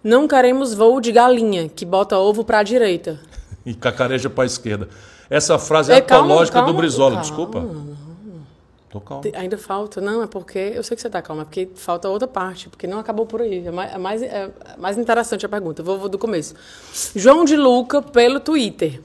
[0.02, 3.20] Não queremos voo de galinha, que bota ovo para a direita.
[3.64, 4.88] e cacareja para a esquerda.
[5.28, 7.66] Essa frase é, é antológica calma, do Brizola, calma, desculpa.
[8.88, 9.24] Tô calmo.
[9.34, 10.58] Ainda falta, não, é porque.
[10.58, 13.42] Eu sei que você está calma, é porque falta outra parte, porque não acabou por
[13.42, 13.66] aí.
[13.66, 15.82] É mais, é mais, é mais interessante a pergunta.
[15.82, 16.54] Vou, vou do começo.
[17.14, 19.00] João de Luca, pelo Twitter.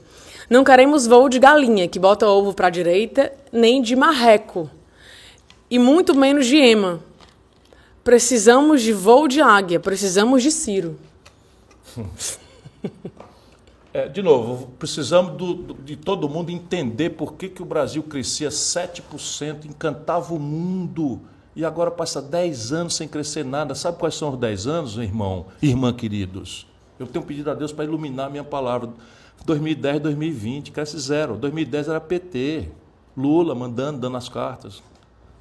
[0.48, 4.70] Não queremos voo de galinha, que bota ovo para a direita, nem de marreco.
[5.70, 7.00] E muito menos de ema,
[8.04, 10.98] Precisamos de voo de águia, precisamos de Ciro.
[13.94, 18.48] É, de novo, precisamos do, de todo mundo entender por que, que o Brasil crescia
[18.48, 21.20] 7%, encantava o mundo,
[21.54, 23.74] e agora passa 10 anos sem crescer nada.
[23.74, 26.66] Sabe quais são os 10 anos, irmão, irmã queridos?
[26.98, 28.90] Eu tenho pedido a Deus para iluminar a minha palavra.
[29.44, 31.36] 2010, 2020, cresce zero.
[31.36, 32.70] 2010 era PT,
[33.14, 34.82] Lula mandando, dando as cartas.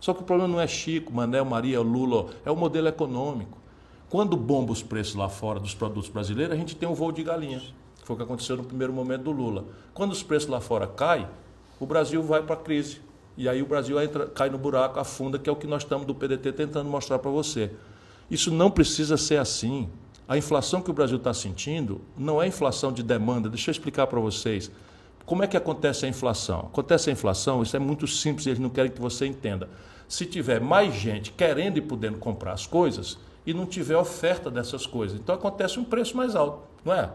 [0.01, 3.57] Só que o problema não é Chico, Manel, Maria, Lula, é o modelo econômico.
[4.09, 7.23] Quando bomba os preços lá fora dos produtos brasileiros, a gente tem um voo de
[7.23, 7.61] galinha.
[8.03, 9.65] Foi o que aconteceu no primeiro momento do Lula.
[9.93, 11.27] Quando os preços lá fora caem,
[11.79, 12.99] o Brasil vai para a crise.
[13.37, 16.05] E aí o Brasil entra, cai no buraco, afunda, que é o que nós estamos
[16.05, 17.71] do PDT tentando mostrar para você.
[18.29, 19.89] Isso não precisa ser assim.
[20.27, 23.49] A inflação que o Brasil está sentindo não é inflação de demanda.
[23.49, 24.71] Deixa eu explicar para vocês.
[25.25, 26.59] Como é que acontece a inflação?
[26.59, 29.69] Acontece a inflação, isso é muito simples, eles não querem que você entenda
[30.11, 34.85] se tiver mais gente querendo e podendo comprar as coisas e não tiver oferta dessas
[34.85, 35.17] coisas.
[35.17, 37.09] Então acontece um preço mais alto, não é?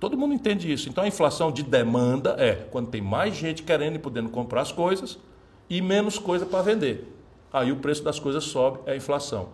[0.00, 0.88] Todo mundo entende isso.
[0.88, 4.72] Então a inflação de demanda é quando tem mais gente querendo e podendo comprar as
[4.72, 5.18] coisas
[5.68, 7.14] e menos coisa para vender.
[7.52, 9.48] Aí o preço das coisas sobe, é a inflação.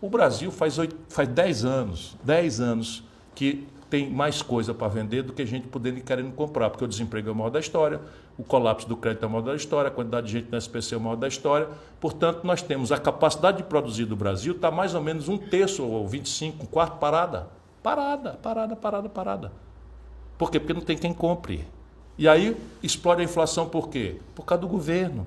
[0.00, 3.02] O Brasil faz, 8, faz 10 anos, 10 anos
[3.34, 6.88] que tem mais coisa para vender do que gente podendo e querendo comprar, porque o
[6.88, 8.00] desemprego é o maior da história,
[8.36, 10.94] o colapso do crédito é o maior da história, a quantidade de gente no SPC
[10.94, 11.68] é o maior da história.
[12.00, 15.84] Portanto, nós temos a capacidade de produzir do Brasil está mais ou menos um terço
[15.84, 17.48] ou 25, um quarto parada.
[17.82, 19.65] Parada, parada, parada, parada.
[20.38, 20.58] Por quê?
[20.58, 21.66] Porque não tem quem compre.
[22.18, 24.16] E aí explode a inflação por quê?
[24.34, 25.26] Por causa do governo.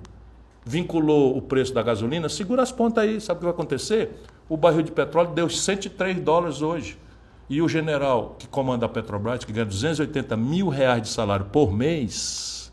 [0.66, 4.24] Vinculou o preço da gasolina, segura as pontas aí, sabe o que vai acontecer?
[4.48, 6.98] O barril de petróleo deu 103 dólares hoje.
[7.50, 11.72] E o general que comanda a Petrobras, que ganha 280 mil reais de salário por
[11.72, 12.72] mês,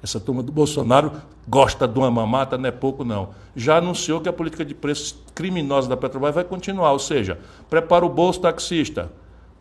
[0.00, 1.12] essa turma do Bolsonaro
[1.48, 3.30] gosta de uma mamata, não é pouco não.
[3.54, 7.38] Já anunciou que a política de preços criminosa da Petrobras vai continuar, ou seja,
[7.68, 9.10] prepara o bolso taxista,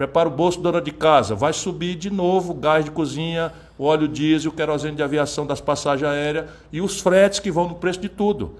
[0.01, 3.83] prepara o bolso dona de casa, vai subir de novo o gás de cozinha, o
[3.83, 7.75] óleo diesel, o querosene de aviação das passagens aéreas e os fretes que vão no
[7.75, 8.55] preço de tudo.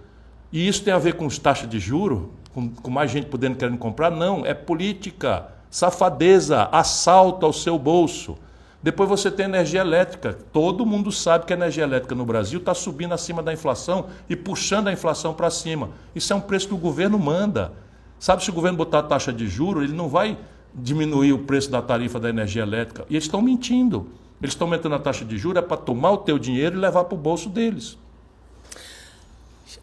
[0.52, 3.56] E isso tem a ver com as taxas de juro, com, com mais gente podendo
[3.56, 4.12] querendo comprar?
[4.12, 8.38] Não, é política safadeza, assalto ao seu bolso.
[8.84, 10.38] Depois você tem energia elétrica.
[10.54, 14.36] Todo mundo sabe que a energia elétrica no Brasil está subindo acima da inflação e
[14.36, 15.90] puxando a inflação para cima.
[16.14, 17.74] Isso é um preço que o governo manda.
[18.20, 20.38] Sabe, se o governo botar a taxa de juros, ele não vai
[20.74, 23.06] diminuir o preço da tarifa da energia elétrica.
[23.10, 24.08] E eles estão mentindo.
[24.42, 27.04] Eles estão aumentando a taxa de juros é para tomar o teu dinheiro e levar
[27.04, 27.98] para o bolso deles.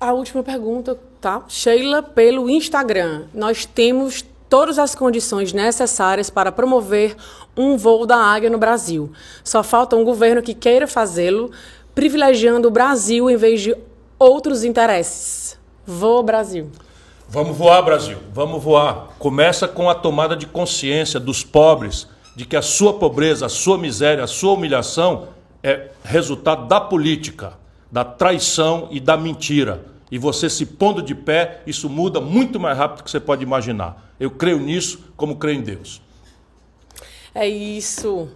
[0.00, 1.44] A última pergunta, tá?
[1.48, 3.24] Sheila, pelo Instagram.
[3.32, 7.16] Nós temos todas as condições necessárias para promover
[7.56, 9.12] um voo da águia no Brasil.
[9.44, 11.50] Só falta um governo que queira fazê-lo,
[11.94, 13.76] privilegiando o Brasil em vez de
[14.18, 15.58] outros interesses.
[15.86, 16.70] Vou Brasil.
[17.30, 18.16] Vamos voar, Brasil.
[18.32, 19.08] Vamos voar.
[19.18, 23.76] Começa com a tomada de consciência dos pobres de que a sua pobreza, a sua
[23.76, 25.28] miséria, a sua humilhação
[25.62, 27.52] é resultado da política,
[27.92, 29.84] da traição e da mentira.
[30.10, 33.42] E você se pondo de pé, isso muda muito mais rápido do que você pode
[33.42, 34.10] imaginar.
[34.18, 36.00] Eu creio nisso, como creio em Deus.
[37.34, 38.26] É isso.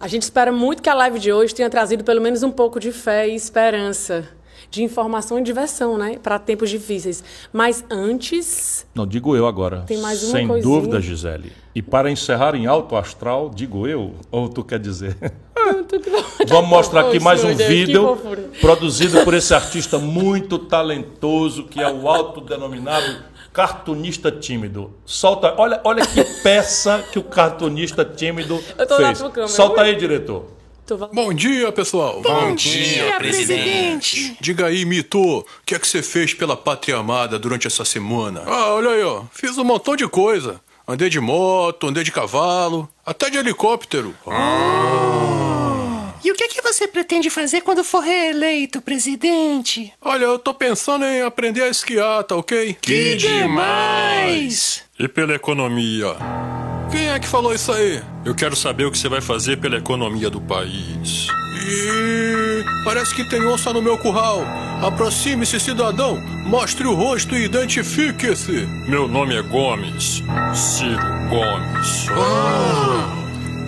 [0.00, 2.80] A gente espera muito que a live de hoje tenha trazido pelo menos um pouco
[2.80, 4.26] de fé e esperança
[4.72, 6.18] de informação e diversão, né?
[6.20, 7.22] Para tempos difíceis.
[7.52, 8.86] Mas antes.
[8.94, 9.82] Não, digo eu agora.
[9.82, 10.74] Tem mais uma Sem coisinha.
[10.74, 11.52] dúvida, Gisele.
[11.74, 15.14] E para encerrar em alto astral, digo eu, ou tu quer dizer?
[16.48, 18.18] Vamos mostrar aqui mais um vídeo
[18.62, 24.94] produzido por esse artista muito talentoso, que é o autodenominado cartunista tímido.
[25.04, 29.50] Solta, olha, olha que peça que o cartunista tímido fez.
[29.50, 30.61] Solta aí, diretor.
[31.12, 32.20] Bom dia, pessoal.
[32.20, 34.36] Bom dia, presidente.
[34.40, 38.42] Diga aí, Mito, o que é que você fez pela pátria amada durante essa semana?
[38.46, 39.22] Ah, olha aí, ó.
[39.32, 40.60] Fiz um montão de coisa.
[40.86, 44.14] Andei de moto, andei de cavalo, até de helicóptero.
[46.24, 49.92] E o que, é que você pretende fazer quando for reeleito, presidente?
[50.00, 52.76] Olha, eu tô pensando em aprender a esquiar, tá ok?
[52.80, 54.84] Que demais!
[54.98, 56.16] E pela economia?
[56.92, 58.02] Quem é que falou isso aí?
[58.22, 61.26] Eu quero saber o que você vai fazer pela economia do país.
[61.66, 64.44] E parece que tem onça no meu curral.
[64.82, 66.20] Aproxime-se, cidadão.
[66.44, 68.66] Mostre o rosto e identifique-se.
[68.86, 70.22] Meu nome é Gomes.
[70.54, 72.08] Ciro Gomes.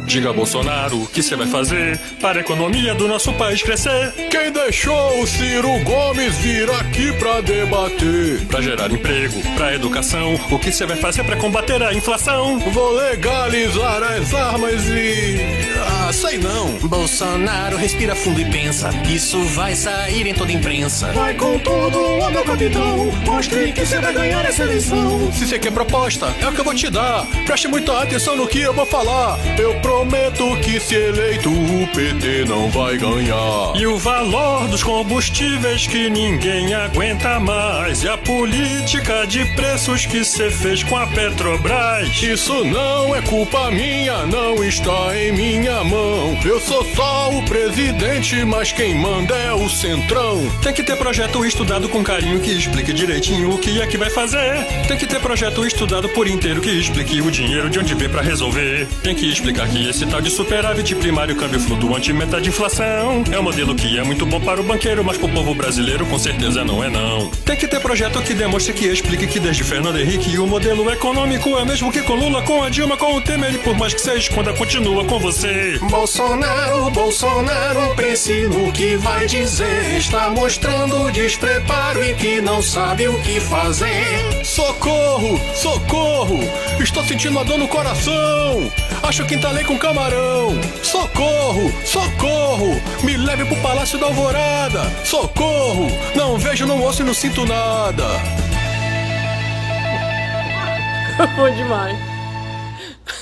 [0.06, 4.12] Diga Bolsonaro o que você vai fazer para a economia do nosso país crescer.
[4.30, 8.44] Quem deixou o Ciro Gomes vir aqui pra debater?
[8.46, 12.58] Para gerar emprego, para educação, o que você vai fazer para combater a inflação?
[12.58, 15.38] Vou legalizar as armas e.
[15.86, 16.72] Ah, sei não.
[16.88, 21.12] Bolsonaro respira fundo e pensa: Isso vai sair em toda a imprensa.
[21.12, 23.06] Vai com tudo, ô meu capitão.
[23.26, 25.32] Mostre que você vai ganhar essa eleição.
[25.32, 27.26] Se você quer proposta, é o que eu vou te dar.
[27.46, 29.38] Preste muita atenção no que eu vou falar.
[29.58, 33.76] Eu prometo que se eleito o PT não vai ganhar.
[33.76, 38.02] E o valor dos combustíveis que ninguém aguenta mais.
[38.02, 42.20] E a política de preços que você fez com a Petrobras.
[42.20, 46.36] Isso não é culpa minha, não está em minha mão.
[46.44, 50.50] Eu sou só o presidente, mas quem manda é o centrão.
[50.60, 54.10] Tem que ter projeto estudado com carinho que explique direitinho o que é que vai
[54.10, 54.66] fazer.
[54.88, 58.22] Tem que ter projeto estudado por inteiro que explique o dinheiro de onde vem pra
[58.22, 58.88] resolver.
[59.00, 63.38] Tem que explicar que esse tal de superávit primário, câmbio flutuante, meta de inflação é
[63.38, 66.64] um modelo que é muito bom para o banqueiro, mas pro povo brasileiro com certeza
[66.64, 67.30] não é não.
[67.44, 71.58] Tem que ter projeto que demonstre que explique que desde Fernando Henrique o modelo econômico
[71.58, 74.00] é mesmo que com Lula, com a Dilma, com o Temer e por mais que
[74.00, 75.78] você esconda, continua com você.
[75.90, 79.96] Bolsonaro, Bolsonaro, pense no que vai dizer.
[79.96, 84.44] Está mostrando despreparo e que não sabe o que fazer.
[84.44, 86.40] Socorro, socorro!
[86.80, 88.70] Estou sentindo uma dor no coração.
[89.02, 90.50] Acho que entalei com camarão.
[90.82, 92.80] Socorro, socorro!
[93.02, 94.82] Me leve pro Palácio da Alvorada.
[95.04, 95.88] Socorro!
[96.14, 98.04] Não vejo, não ouço e não sinto nada.
[101.36, 101.96] Bom demais.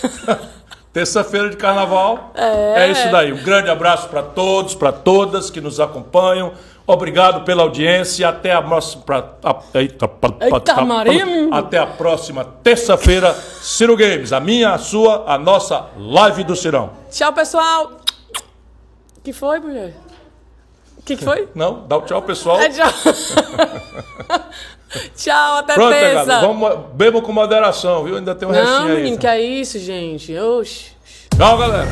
[0.92, 2.32] Terça-feira de carnaval.
[2.34, 2.84] É.
[2.84, 3.32] É isso daí.
[3.32, 6.52] Um grande abraço para todos, para todas que nos acompanham.
[6.86, 8.28] Obrigado pela audiência.
[8.28, 9.04] Até a próxima.
[9.74, 10.10] Eita,
[10.40, 11.24] Eita, Maria!
[11.52, 13.32] Até a próxima terça-feira.
[13.34, 16.90] Ciro Games, a minha, a sua, a nossa live do Cirão.
[17.10, 17.92] Tchau, pessoal.
[19.22, 19.94] que foi, mulher?
[20.98, 21.48] O que, que foi?
[21.54, 22.60] Não, dá o tchau, pessoal.
[22.60, 22.86] É, tchau.
[25.16, 26.20] tchau, até Pronto, terça.
[26.20, 26.46] negado.
[26.46, 28.16] Vamos, bebam com moderação, viu?
[28.16, 28.96] Ainda tem um Não, restinho aí.
[29.02, 30.36] menino, que é isso, gente?
[30.38, 30.92] Oxi.
[31.36, 31.88] Tchau, galera.